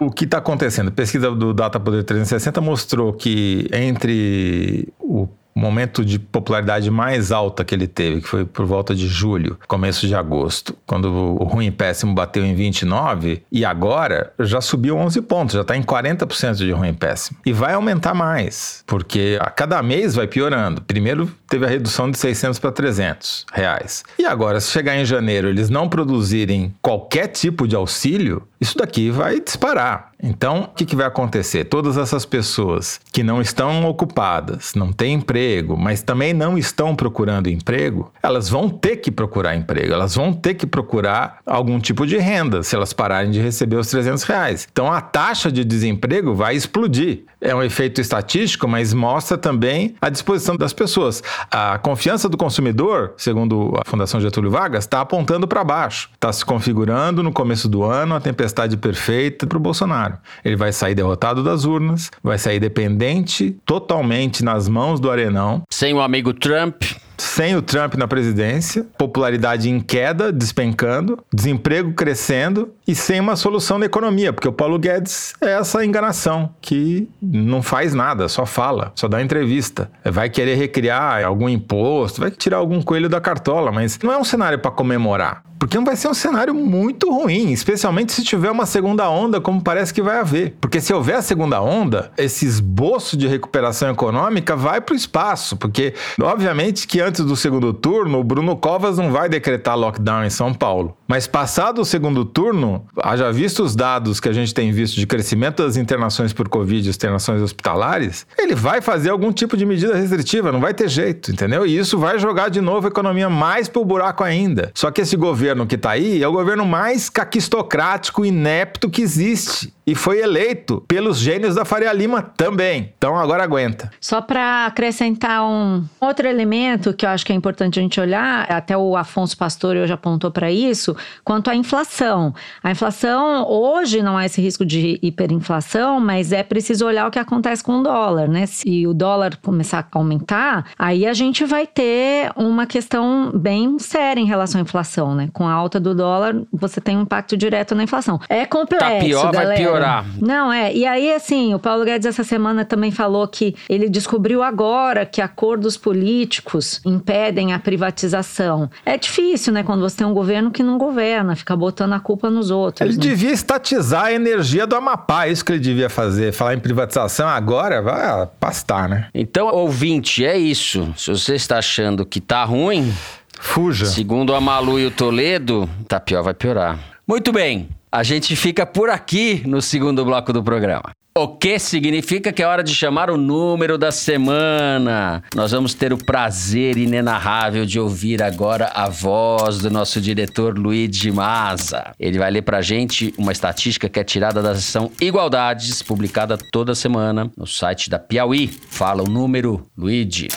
O 0.00 0.10
que 0.10 0.24
está 0.24 0.38
acontecendo? 0.38 0.88
A 0.88 0.90
pesquisa 0.90 1.30
do 1.30 1.52
Data 1.52 1.78
Poder 1.78 2.04
360 2.04 2.60
mostrou 2.60 3.12
que 3.12 3.68
entre 3.70 4.88
o 4.98 5.28
momento 5.58 6.04
de 6.04 6.18
popularidade 6.18 6.90
mais 6.90 7.32
alta 7.32 7.64
que 7.64 7.74
ele 7.74 7.86
teve, 7.86 8.20
que 8.20 8.28
foi 8.28 8.44
por 8.44 8.64
volta 8.64 8.94
de 8.94 9.06
julho, 9.06 9.58
começo 9.66 10.06
de 10.06 10.14
agosto, 10.14 10.76
quando 10.86 11.06
o 11.12 11.44
ruim 11.44 11.70
péssimo 11.70 12.14
bateu 12.14 12.44
em 12.44 12.54
29, 12.54 13.42
e 13.50 13.64
agora 13.64 14.32
já 14.38 14.60
subiu 14.60 14.96
11 14.96 15.22
pontos, 15.22 15.54
já 15.54 15.62
está 15.62 15.76
em 15.76 15.82
40% 15.82 16.56
de 16.56 16.70
ruim 16.70 16.94
péssimo. 16.94 17.38
E 17.44 17.52
vai 17.52 17.74
aumentar 17.74 18.14
mais, 18.14 18.82
porque 18.86 19.38
a 19.40 19.50
cada 19.50 19.82
mês 19.82 20.14
vai 20.14 20.26
piorando. 20.26 20.80
Primeiro 20.82 21.30
teve 21.48 21.64
a 21.64 21.68
redução 21.68 22.10
de 22.10 22.18
600 22.18 22.58
para 22.58 22.70
300 22.70 23.46
reais. 23.52 24.04
E 24.18 24.24
agora, 24.24 24.60
se 24.60 24.70
chegar 24.70 24.96
em 24.96 25.04
janeiro 25.04 25.48
eles 25.48 25.70
não 25.70 25.88
produzirem 25.88 26.74
qualquer 26.80 27.28
tipo 27.28 27.66
de 27.66 27.74
auxílio, 27.74 28.42
isso 28.60 28.76
daqui 28.76 29.10
vai 29.10 29.40
disparar. 29.40 30.08
Então, 30.20 30.62
o 30.62 30.68
que, 30.74 30.84
que, 30.84 30.96
vai 30.96 31.06
acontecer? 31.06 31.64
Todas 31.64 31.96
essas 31.96 32.24
pessoas 32.24 33.00
que 33.12 33.22
não 33.22 33.40
estão 33.40 33.84
ocupadas, 33.86 34.74
não 34.74 34.92
têm 34.92 35.14
emprego, 35.14 35.76
mas 35.76 36.02
também 36.02 36.34
não 36.34 36.58
estão 36.58 36.96
procurando 36.96 37.48
emprego, 37.48 38.12
elas 38.20 38.48
vão 38.48 38.68
ter 38.68 38.96
que 38.96 39.12
procurar 39.12 39.54
emprego, 39.54 39.92
elas 39.92 40.16
vão 40.16 40.32
ter 40.32 40.54
que 40.54 40.66
procurar 40.66 41.38
algum 41.46 41.78
tipo 41.78 42.04
de 42.04 42.18
renda 42.18 42.64
se 42.64 42.74
elas 42.74 42.92
pararem 42.92 43.30
de 43.30 43.40
receber 43.40 43.76
os 43.76 43.86
300 43.86 44.24
reais. 44.24 44.68
Então, 44.70 44.92
a 44.92 45.00
taxa 45.00 45.52
de 45.52 45.64
desemprego 45.64 46.34
vai 46.34 46.56
explodir. 46.56 47.24
É 47.40 47.54
um 47.54 47.62
efeito 47.62 48.00
estatístico, 48.00 48.66
mas 48.66 48.92
mostra 48.92 49.38
também 49.38 49.94
a 50.00 50.08
disposição 50.08 50.56
das 50.56 50.72
pessoas. 50.72 51.22
A 51.48 51.78
confiança 51.78 52.28
do 52.28 52.36
consumidor, 52.36 53.12
segundo 53.16 53.72
a 53.78 53.88
Fundação 53.88 54.20
Getúlio 54.20 54.50
Vargas, 54.50 54.82
está 54.82 55.00
apontando 55.00 55.46
para 55.46 55.62
baixo. 55.62 56.10
Está 56.14 56.32
se 56.32 56.44
configurando 56.44 57.22
no 57.22 57.30
começo 57.30 57.68
do 57.68 57.84
ano 57.84 58.16
a 58.16 58.20
tempestade 58.20 58.47
perfeita 58.78 59.46
para 59.46 59.58
o 59.58 59.60
Bolsonaro. 59.60 60.18
Ele 60.44 60.56
vai 60.56 60.72
sair 60.72 60.94
derrotado 60.94 61.42
das 61.42 61.64
urnas, 61.64 62.10
vai 62.22 62.38
sair 62.38 62.60
dependente 62.60 63.56
totalmente 63.64 64.44
nas 64.44 64.68
mãos 64.68 65.00
do 65.00 65.10
Arenão. 65.10 65.62
Sem 65.70 65.94
o 65.94 66.00
amigo 66.00 66.32
Trump 66.32 66.82
sem 67.18 67.56
o 67.56 67.62
Trump 67.62 67.94
na 67.94 68.06
presidência, 68.06 68.86
popularidade 68.96 69.68
em 69.68 69.80
queda, 69.80 70.32
despencando, 70.32 71.18
desemprego 71.32 71.92
crescendo 71.92 72.72
e 72.86 72.94
sem 72.94 73.20
uma 73.20 73.36
solução 73.36 73.78
da 73.78 73.86
economia, 73.86 74.32
porque 74.32 74.48
o 74.48 74.52
Paulo 74.52 74.78
Guedes 74.78 75.34
é 75.40 75.52
essa 75.52 75.84
enganação 75.84 76.54
que 76.60 77.08
não 77.20 77.62
faz 77.62 77.92
nada, 77.92 78.28
só 78.28 78.46
fala, 78.46 78.92
só 78.94 79.08
dá 79.08 79.20
entrevista. 79.20 79.90
Vai 80.04 80.30
querer 80.30 80.54
recriar 80.54 81.24
algum 81.24 81.48
imposto, 81.48 82.20
vai 82.20 82.30
tirar 82.30 82.58
algum 82.58 82.80
coelho 82.80 83.08
da 83.08 83.20
cartola, 83.20 83.70
mas 83.72 83.98
não 84.02 84.12
é 84.12 84.18
um 84.18 84.24
cenário 84.24 84.58
para 84.58 84.70
comemorar. 84.70 85.42
Porque 85.58 85.76
vai 85.80 85.96
ser 85.96 86.08
um 86.08 86.14
cenário 86.14 86.54
muito 86.54 87.10
ruim, 87.10 87.50
especialmente 87.50 88.12
se 88.12 88.22
tiver 88.22 88.50
uma 88.50 88.64
segunda 88.64 89.10
onda, 89.10 89.40
como 89.40 89.60
parece 89.60 89.92
que 89.92 90.00
vai 90.00 90.20
haver. 90.20 90.54
Porque 90.60 90.80
se 90.80 90.94
houver 90.94 91.16
a 91.16 91.22
segunda 91.22 91.60
onda, 91.60 92.12
esse 92.16 92.46
esboço 92.46 93.16
de 93.16 93.26
recuperação 93.26 93.90
econômica 93.90 94.54
vai 94.54 94.80
para 94.80 94.92
o 94.92 94.96
espaço. 94.96 95.56
Porque, 95.56 95.94
obviamente, 96.22 96.86
que 96.86 97.00
antes 97.08 97.24
do 97.24 97.34
segundo 97.34 97.72
turno, 97.72 98.18
o 98.18 98.24
Bruno 98.24 98.54
Covas 98.56 98.98
não 98.98 99.10
vai 99.10 99.28
decretar 99.28 99.76
lockdown 99.76 100.24
em 100.24 100.30
São 100.30 100.52
Paulo. 100.52 100.96
Mas 101.08 101.26
passado 101.26 101.80
o 101.80 101.84
segundo 101.84 102.22
turno, 102.24 102.84
haja 103.02 103.32
visto 103.32 103.62
os 103.62 103.74
dados 103.74 104.20
que 104.20 104.28
a 104.28 104.32
gente 104.32 104.52
tem 104.52 104.70
visto 104.70 104.96
de 104.96 105.06
crescimento 105.06 105.62
das 105.62 105.76
internações 105.76 106.34
por 106.34 106.48
Covid 106.48 106.86
e 106.86 106.90
internações 106.90 107.40
hospitalares, 107.40 108.26
ele 108.38 108.54
vai 108.54 108.82
fazer 108.82 109.08
algum 109.08 109.32
tipo 109.32 109.56
de 109.56 109.64
medida 109.64 109.96
restritiva, 109.96 110.52
não 110.52 110.60
vai 110.60 110.74
ter 110.74 110.88
jeito, 110.88 111.30
entendeu? 111.30 111.64
E 111.64 111.78
isso 111.78 111.98
vai 111.98 112.18
jogar 112.18 112.50
de 112.50 112.60
novo 112.60 112.86
a 112.86 112.90
economia 112.90 113.30
mais 113.30 113.68
pro 113.68 113.84
buraco 113.84 114.22
ainda. 114.22 114.70
Só 114.74 114.90
que 114.90 115.00
esse 115.00 115.16
governo 115.16 115.66
que 115.66 115.78
tá 115.78 115.90
aí 115.92 116.22
é 116.22 116.28
o 116.28 116.32
governo 116.32 116.66
mais 116.66 117.08
caquistocrático, 117.08 118.24
inepto 118.24 118.90
que 118.90 119.00
existe. 119.00 119.72
E 119.88 119.94
foi 119.94 120.20
eleito 120.20 120.84
pelos 120.86 121.16
gênios 121.18 121.54
da 121.54 121.64
Faria 121.64 121.90
Lima 121.94 122.20
também. 122.20 122.92
Então 122.98 123.16
agora 123.16 123.42
aguenta. 123.42 123.90
Só 123.98 124.20
para 124.20 124.66
acrescentar 124.66 125.42
um 125.42 125.82
outro 125.98 126.28
elemento 126.28 126.92
que 126.92 127.06
eu 127.06 127.10
acho 127.10 127.24
que 127.24 127.32
é 127.32 127.34
importante 127.34 127.78
a 127.78 127.82
gente 127.82 127.98
olhar, 127.98 128.44
até 128.52 128.76
o 128.76 128.94
Afonso 128.98 129.34
Pastor 129.38 129.76
hoje 129.76 129.90
apontou 129.90 130.30
para 130.30 130.50
isso, 130.50 130.94
quanto 131.24 131.48
à 131.48 131.54
inflação. 131.56 132.34
A 132.62 132.70
inflação 132.70 133.48
hoje 133.48 134.02
não 134.02 134.18
há 134.18 134.26
esse 134.26 134.42
risco 134.42 134.62
de 134.66 134.98
hiperinflação, 135.02 135.98
mas 135.98 136.32
é 136.32 136.42
preciso 136.42 136.84
olhar 136.84 137.06
o 137.06 137.10
que 137.10 137.18
acontece 137.18 137.64
com 137.64 137.80
o 137.80 137.82
dólar, 137.82 138.28
né? 138.28 138.44
Se 138.44 138.86
o 138.86 138.92
dólar 138.92 139.38
começar 139.42 139.88
a 139.90 139.98
aumentar, 139.98 140.66
aí 140.78 141.06
a 141.06 141.14
gente 141.14 141.46
vai 141.46 141.66
ter 141.66 142.30
uma 142.36 142.66
questão 142.66 143.32
bem 143.34 143.78
séria 143.78 144.20
em 144.20 144.26
relação 144.26 144.60
à 144.60 144.62
inflação, 144.62 145.14
né? 145.14 145.30
Com 145.32 145.48
a 145.48 145.52
alta 145.52 145.80
do 145.80 145.94
dólar, 145.94 146.36
você 146.52 146.78
tem 146.78 146.94
um 146.94 147.02
impacto 147.02 147.38
direto 147.38 147.74
na 147.74 147.84
inflação. 147.84 148.20
É 148.28 148.44
complexo, 148.44 148.84
Tá 148.86 148.98
pior, 149.00 149.32
galera. 149.32 149.48
vai 149.48 149.56
piorar. 149.56 149.77
Não, 150.20 150.52
é. 150.52 150.74
E 150.74 150.86
aí, 150.86 151.12
assim, 151.12 151.54
o 151.54 151.58
Paulo 151.58 151.84
Guedes 151.84 152.06
essa 152.06 152.24
semana 152.24 152.64
também 152.64 152.90
falou 152.90 153.26
que 153.26 153.54
ele 153.68 153.88
descobriu 153.88 154.42
agora 154.42 155.04
que 155.06 155.20
acordos 155.20 155.76
políticos 155.76 156.80
impedem 156.84 157.52
a 157.52 157.58
privatização. 157.58 158.70
É 158.84 158.96
difícil, 158.96 159.52
né? 159.52 159.62
Quando 159.62 159.80
você 159.80 159.98
tem 159.98 160.06
um 160.06 160.14
governo 160.14 160.50
que 160.50 160.62
não 160.62 160.78
governa, 160.78 161.36
fica 161.36 161.56
botando 161.56 161.92
a 161.92 162.00
culpa 162.00 162.30
nos 162.30 162.50
outros. 162.50 162.88
Ele 162.88 162.96
né? 162.96 163.02
devia 163.02 163.32
estatizar 163.32 164.06
a 164.06 164.12
energia 164.12 164.66
do 164.66 164.76
Amapá, 164.76 165.26
é 165.26 165.32
isso 165.32 165.44
que 165.44 165.52
ele 165.52 165.60
devia 165.60 165.88
fazer. 165.88 166.32
Falar 166.32 166.54
em 166.54 166.60
privatização 166.60 167.28
agora, 167.28 167.82
vai 167.82 168.28
pastar, 168.38 168.88
né? 168.88 169.08
Então, 169.14 169.48
ouvinte, 169.48 170.24
é 170.24 170.36
isso. 170.36 170.92
Se 170.96 171.10
você 171.10 171.34
está 171.34 171.58
achando 171.58 172.04
que 172.04 172.20
tá 172.20 172.44
ruim, 172.44 172.92
Fuja. 173.38 173.86
segundo 173.86 174.34
a 174.34 174.40
Malu 174.40 174.78
e 174.78 174.86
o 174.86 174.90
Toledo, 174.90 175.68
tá 175.86 176.00
pior, 176.00 176.22
vai 176.22 176.34
piorar. 176.34 176.78
Muito 177.06 177.32
bem, 177.32 177.68
a 177.90 178.02
gente 178.02 178.36
fica 178.36 178.66
por 178.66 178.90
aqui 178.90 179.42
no 179.46 179.62
segundo 179.62 180.04
bloco 180.04 180.32
do 180.32 180.42
programa. 180.42 180.92
O 181.16 181.26
que 181.26 181.58
significa 181.58 182.32
que 182.32 182.42
é 182.42 182.46
hora 182.46 182.62
de 182.62 182.72
chamar 182.72 183.10
o 183.10 183.16
número 183.16 183.76
da 183.76 183.90
semana. 183.90 185.24
Nós 185.34 185.50
vamos 185.50 185.74
ter 185.74 185.92
o 185.92 185.98
prazer 185.98 186.76
inenarrável 186.76 187.66
de 187.66 187.80
ouvir 187.80 188.22
agora 188.22 188.70
a 188.72 188.88
voz 188.88 189.58
do 189.58 189.68
nosso 189.68 190.00
diretor 190.00 190.56
Luigi 190.56 191.10
Maza. 191.10 191.92
Ele 191.98 192.18
vai 192.18 192.30
ler 192.30 192.42
pra 192.42 192.60
gente 192.60 193.12
uma 193.18 193.32
estatística 193.32 193.88
que 193.88 193.98
é 193.98 194.04
tirada 194.04 194.40
da 194.40 194.54
seção 194.54 194.92
Igualdades, 195.00 195.82
publicada 195.82 196.38
toda 196.52 196.72
semana 196.72 197.28
no 197.36 197.48
site 197.48 197.90
da 197.90 197.98
Piauí. 197.98 198.46
Fala 198.46 199.02
o 199.02 199.10
número, 199.10 199.66
Luigi. 199.76 200.28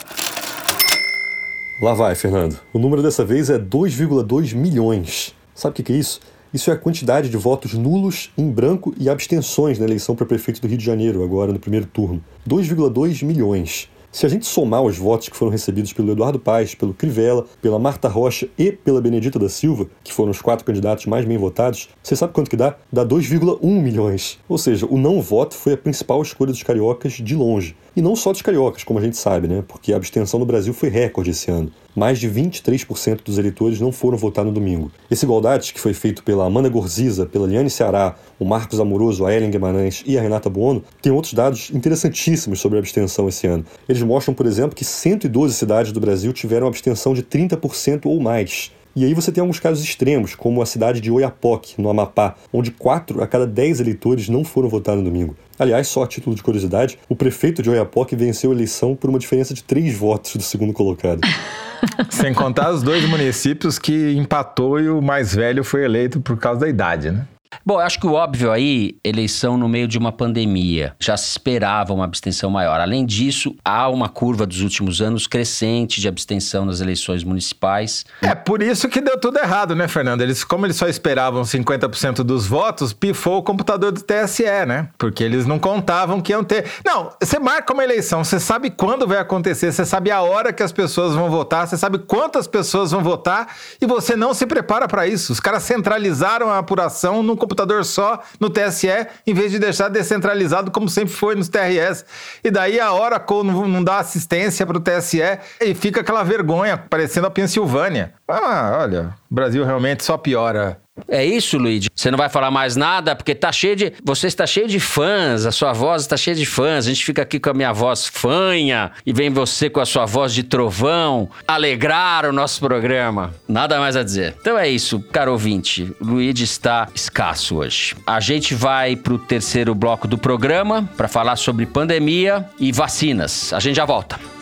Lá 1.80 1.94
vai, 1.94 2.16
Fernando. 2.16 2.58
O 2.72 2.78
número 2.80 3.02
dessa 3.02 3.24
vez 3.24 3.50
é 3.50 3.58
2,2 3.58 4.52
milhões. 4.52 5.32
Sabe 5.54 5.80
o 5.80 5.84
que 5.84 5.92
é 5.92 5.96
isso? 5.96 6.20
Isso 6.52 6.70
é 6.70 6.74
a 6.74 6.76
quantidade 6.76 7.30
de 7.30 7.36
votos 7.36 7.72
nulos, 7.72 8.30
em 8.36 8.50
branco 8.50 8.94
e 8.98 9.08
abstenções 9.08 9.78
na 9.78 9.86
eleição 9.86 10.14
para 10.14 10.26
prefeito 10.26 10.60
do 10.60 10.68
Rio 10.68 10.76
de 10.76 10.84
Janeiro, 10.84 11.24
agora 11.24 11.50
no 11.50 11.58
primeiro 11.58 11.86
turno. 11.86 12.22
2,2 12.46 13.24
milhões. 13.24 13.88
Se 14.14 14.26
a 14.26 14.28
gente 14.28 14.44
somar 14.44 14.82
os 14.82 14.98
votos 14.98 15.30
que 15.30 15.36
foram 15.36 15.50
recebidos 15.50 15.94
pelo 15.94 16.12
Eduardo 16.12 16.38
Paes, 16.38 16.74
pelo 16.74 16.92
Crivella, 16.92 17.46
pela 17.62 17.78
Marta 17.78 18.08
Rocha 18.08 18.46
e 18.58 18.70
pela 18.70 19.00
Benedita 19.00 19.38
da 19.38 19.48
Silva, 19.48 19.86
que 20.04 20.12
foram 20.12 20.30
os 20.30 20.42
quatro 20.42 20.66
candidatos 20.66 21.06
mais 21.06 21.24
bem 21.24 21.38
votados, 21.38 21.88
você 22.02 22.14
sabe 22.14 22.34
quanto 22.34 22.50
que 22.50 22.56
dá? 22.56 22.76
Dá 22.92 23.06
2,1 23.06 23.64
milhões. 23.80 24.38
Ou 24.46 24.58
seja, 24.58 24.84
o 24.84 24.98
não 24.98 25.22
voto 25.22 25.54
foi 25.54 25.72
a 25.72 25.78
principal 25.78 26.20
escolha 26.20 26.52
dos 26.52 26.62
cariocas 26.62 27.14
de 27.14 27.34
longe. 27.34 27.74
E 27.96 28.02
não 28.02 28.14
só 28.14 28.32
dos 28.32 28.42
cariocas, 28.42 28.84
como 28.84 28.98
a 28.98 29.02
gente 29.02 29.16
sabe, 29.16 29.48
né? 29.48 29.64
Porque 29.66 29.92
a 29.92 29.96
abstenção 29.96 30.38
no 30.38 30.46
Brasil 30.46 30.74
foi 30.74 30.90
recorde 30.90 31.30
esse 31.30 31.50
ano. 31.50 31.70
Mais 31.94 32.18
de 32.18 32.26
23% 32.26 33.22
dos 33.22 33.36
eleitores 33.36 33.80
não 33.80 33.92
foram 33.92 34.16
votar 34.16 34.46
no 34.46 34.52
domingo. 34.52 34.90
Esse 35.10 35.26
Igualdades, 35.26 35.72
que 35.72 35.80
foi 35.80 35.92
feito 35.92 36.24
pela 36.24 36.46
Amanda 36.46 36.70
Gorziza, 36.70 37.26
pela 37.26 37.46
Liane 37.46 37.68
Ceará, 37.68 38.16
o 38.38 38.46
Marcos 38.46 38.80
Amoroso, 38.80 39.26
a 39.26 39.34
Ellen 39.34 39.50
Guimarães 39.50 40.02
e 40.06 40.16
a 40.16 40.22
Renata 40.22 40.48
Buono, 40.48 40.82
tem 41.02 41.12
outros 41.12 41.34
dados 41.34 41.70
interessantíssimos 41.70 42.60
sobre 42.60 42.78
a 42.78 42.80
abstenção 42.80 43.28
esse 43.28 43.46
ano. 43.46 43.64
Eles 43.86 44.01
mostram, 44.02 44.34
por 44.34 44.46
exemplo, 44.46 44.74
que 44.74 44.84
112 44.84 45.54
cidades 45.54 45.92
do 45.92 46.00
Brasil 46.00 46.32
tiveram 46.32 46.66
abstenção 46.66 47.14
de 47.14 47.22
30% 47.22 48.06
ou 48.06 48.20
mais. 48.20 48.72
E 48.94 49.06
aí 49.06 49.14
você 49.14 49.32
tem 49.32 49.40
alguns 49.40 49.58
casos 49.58 49.82
extremos, 49.82 50.34
como 50.34 50.60
a 50.60 50.66
cidade 50.66 51.00
de 51.00 51.10
Oiapoque, 51.10 51.80
no 51.80 51.88
Amapá, 51.88 52.34
onde 52.52 52.70
4 52.70 53.22
a 53.22 53.26
cada 53.26 53.46
10 53.46 53.80
eleitores 53.80 54.28
não 54.28 54.44
foram 54.44 54.68
votar 54.68 54.94
no 54.94 55.02
domingo. 55.02 55.34
Aliás, 55.58 55.88
só 55.88 56.02
a 56.02 56.06
título 56.06 56.36
de 56.36 56.42
curiosidade, 56.42 56.98
o 57.08 57.16
prefeito 57.16 57.62
de 57.62 57.70
Oiapoque 57.70 58.14
venceu 58.14 58.50
a 58.50 58.54
eleição 58.54 58.94
por 58.94 59.08
uma 59.08 59.18
diferença 59.18 59.54
de 59.54 59.64
3 59.64 59.96
votos 59.96 60.36
do 60.36 60.42
segundo 60.42 60.74
colocado. 60.74 61.20
Sem 62.10 62.34
contar 62.34 62.70
os 62.70 62.82
dois 62.82 63.08
municípios 63.08 63.78
que 63.78 64.12
empatou 64.12 64.78
e 64.78 64.90
o 64.90 65.00
mais 65.00 65.34
velho 65.34 65.64
foi 65.64 65.84
eleito 65.84 66.20
por 66.20 66.36
causa 66.36 66.60
da 66.60 66.68
idade, 66.68 67.10
né? 67.10 67.26
Bom, 67.64 67.74
eu 67.74 67.80
acho 67.80 68.00
que 68.00 68.06
o 68.06 68.12
óbvio 68.12 68.50
aí, 68.50 68.96
eleição 69.04 69.56
no 69.56 69.68
meio 69.68 69.86
de 69.86 69.98
uma 69.98 70.10
pandemia. 70.10 70.94
Já 70.98 71.16
se 71.16 71.30
esperava 71.30 71.92
uma 71.92 72.04
abstenção 72.04 72.50
maior. 72.50 72.80
Além 72.80 73.04
disso, 73.04 73.54
há 73.64 73.88
uma 73.88 74.08
curva 74.08 74.46
dos 74.46 74.60
últimos 74.60 75.00
anos 75.00 75.26
crescente 75.26 76.00
de 76.00 76.08
abstenção 76.08 76.64
nas 76.64 76.80
eleições 76.80 77.22
municipais. 77.22 78.04
É 78.20 78.34
por 78.34 78.62
isso 78.62 78.88
que 78.88 79.00
deu 79.00 79.18
tudo 79.18 79.38
errado, 79.38 79.74
né, 79.74 79.86
Fernando? 79.86 80.22
Eles, 80.22 80.42
como 80.44 80.66
eles 80.66 80.76
só 80.76 80.88
esperavam 80.88 81.42
50% 81.42 82.22
dos 82.22 82.46
votos, 82.46 82.92
pifou 82.92 83.38
o 83.38 83.42
computador 83.42 83.92
do 83.92 84.00
TSE, 84.00 84.44
né? 84.66 84.88
Porque 84.96 85.22
eles 85.22 85.46
não 85.46 85.58
contavam 85.58 86.20
que 86.20 86.32
iam 86.32 86.42
ter. 86.42 86.64
Não, 86.84 87.10
você 87.20 87.38
marca 87.38 87.72
uma 87.72 87.84
eleição, 87.84 88.24
você 88.24 88.40
sabe 88.40 88.70
quando 88.70 89.06
vai 89.06 89.18
acontecer, 89.18 89.72
você 89.72 89.84
sabe 89.84 90.10
a 90.10 90.22
hora 90.22 90.52
que 90.52 90.62
as 90.62 90.72
pessoas 90.72 91.14
vão 91.14 91.30
votar, 91.30 91.66
você 91.66 91.76
sabe 91.76 91.98
quantas 91.98 92.46
pessoas 92.46 92.90
vão 92.90 93.02
votar 93.02 93.48
e 93.80 93.86
você 93.86 94.16
não 94.16 94.34
se 94.34 94.46
prepara 94.46 94.88
para 94.88 95.06
isso. 95.06 95.32
Os 95.32 95.40
caras 95.40 95.62
centralizaram 95.62 96.50
a 96.50 96.58
apuração 96.58 97.22
num 97.22 97.36
computador 97.42 97.84
só 97.84 98.22
no 98.38 98.48
TSE, 98.48 99.08
em 99.26 99.34
vez 99.34 99.50
de 99.50 99.58
deixar 99.58 99.88
descentralizado 99.88 100.70
como 100.70 100.88
sempre 100.88 101.12
foi 101.12 101.34
nos 101.34 101.48
TRS. 101.48 102.04
E 102.44 102.50
daí 102.50 102.78
a 102.78 102.92
Oracle 102.92 103.42
não, 103.42 103.66
não 103.66 103.82
dá 103.82 103.98
assistência 103.98 104.64
para 104.64 104.78
o 104.78 104.80
TSE 104.80 105.20
e 105.60 105.74
fica 105.74 106.00
aquela 106.00 106.22
vergonha, 106.22 106.78
parecendo 106.78 107.26
a 107.26 107.30
Pensilvânia. 107.30 108.14
Ah, 108.28 108.78
olha, 108.82 109.14
o 109.30 109.34
Brasil 109.34 109.64
realmente 109.64 110.04
só 110.04 110.16
piora. 110.16 110.81
É 111.08 111.24
isso, 111.24 111.56
Luigi? 111.56 111.88
Você 111.94 112.10
não 112.10 112.18
vai 112.18 112.28
falar 112.28 112.50
mais 112.50 112.76
nada 112.76 113.16
porque 113.16 113.34
tá 113.34 113.50
cheio 113.50 113.74
de. 113.74 113.92
Você 114.04 114.26
está 114.26 114.46
cheio 114.46 114.68
de 114.68 114.78
fãs, 114.78 115.46
a 115.46 115.52
sua 115.52 115.72
voz 115.72 116.02
está 116.02 116.16
cheia 116.16 116.36
de 116.36 116.44
fãs. 116.44 116.86
A 116.86 116.88
gente 116.88 117.04
fica 117.04 117.22
aqui 117.22 117.40
com 117.40 117.50
a 117.50 117.54
minha 117.54 117.72
voz 117.72 118.06
fanha 118.06 118.92
e 119.04 119.12
vem 119.12 119.30
você 119.30 119.70
com 119.70 119.80
a 119.80 119.86
sua 119.86 120.04
voz 120.04 120.34
de 120.34 120.42
trovão 120.42 121.30
alegrar 121.48 122.26
o 122.26 122.32
nosso 122.32 122.60
programa. 122.60 123.34
Nada 123.48 123.78
mais 123.78 123.96
a 123.96 124.02
dizer. 124.02 124.34
Então 124.40 124.58
é 124.58 124.68
isso, 124.68 125.00
caro 125.12 125.32
ouvinte. 125.32 125.90
Luigi 126.00 126.44
está 126.44 126.88
escasso 126.94 127.56
hoje. 127.56 127.94
A 128.06 128.20
gente 128.20 128.54
vai 128.54 128.94
pro 128.94 129.18
terceiro 129.18 129.74
bloco 129.74 130.06
do 130.06 130.18
programa 130.18 130.88
para 130.96 131.08
falar 131.08 131.36
sobre 131.36 131.64
pandemia 131.64 132.46
e 132.58 132.70
vacinas. 132.70 133.52
A 133.52 133.60
gente 133.60 133.76
já 133.76 133.84
volta. 133.84 134.41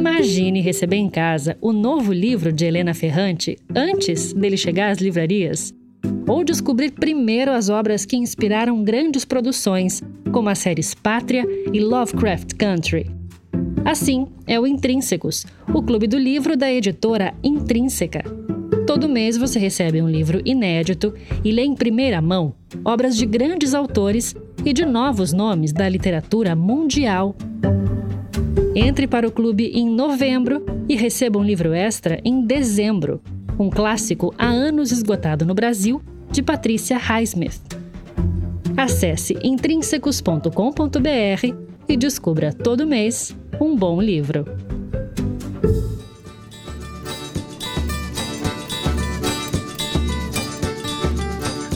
Imagine 0.00 0.62
receber 0.62 0.96
em 0.96 1.10
casa 1.10 1.58
o 1.60 1.74
novo 1.74 2.10
livro 2.10 2.50
de 2.50 2.64
Helena 2.64 2.94
Ferrante 2.94 3.58
antes 3.76 4.32
dele 4.32 4.56
chegar 4.56 4.90
às 4.90 4.98
livrarias. 4.98 5.74
Ou 6.26 6.42
descobrir 6.42 6.92
primeiro 6.92 7.52
as 7.52 7.68
obras 7.68 8.06
que 8.06 8.16
inspiraram 8.16 8.82
grandes 8.82 9.26
produções, 9.26 10.02
como 10.32 10.48
as 10.48 10.58
séries 10.58 10.94
Pátria 10.94 11.46
e 11.70 11.80
Lovecraft 11.80 12.54
Country. 12.54 13.10
Assim 13.84 14.26
é 14.46 14.58
o 14.58 14.66
Intrínsecos, 14.66 15.44
o 15.68 15.82
clube 15.82 16.06
do 16.06 16.16
livro 16.16 16.56
da 16.56 16.72
editora 16.72 17.34
Intrínseca. 17.44 18.24
Todo 18.86 19.06
mês 19.06 19.36
você 19.36 19.58
recebe 19.58 20.00
um 20.00 20.08
livro 20.08 20.40
inédito 20.46 21.12
e 21.44 21.52
lê 21.52 21.62
em 21.62 21.74
primeira 21.74 22.22
mão 22.22 22.54
obras 22.86 23.18
de 23.18 23.26
grandes 23.26 23.74
autores 23.74 24.34
e 24.64 24.72
de 24.72 24.86
novos 24.86 25.34
nomes 25.34 25.74
da 25.74 25.86
literatura 25.86 26.56
mundial. 26.56 27.36
Entre 28.74 29.06
para 29.06 29.26
o 29.26 29.30
clube 29.30 29.70
em 29.74 29.88
novembro 29.88 30.64
e 30.88 30.96
receba 30.96 31.38
um 31.38 31.44
livro 31.44 31.72
extra 31.72 32.20
em 32.24 32.46
dezembro, 32.46 33.20
um 33.58 33.68
clássico 33.68 34.34
há 34.38 34.46
anos 34.46 34.92
esgotado 34.92 35.44
no 35.44 35.54
Brasil, 35.54 36.00
de 36.30 36.42
Patrícia 36.42 36.96
Highsmith. 36.96 37.60
Acesse 38.76 39.36
intrínsecos.com.br 39.42 41.54
e 41.88 41.96
descubra 41.96 42.52
todo 42.52 42.86
mês 42.86 43.36
um 43.60 43.76
bom 43.76 44.00
livro. 44.00 44.44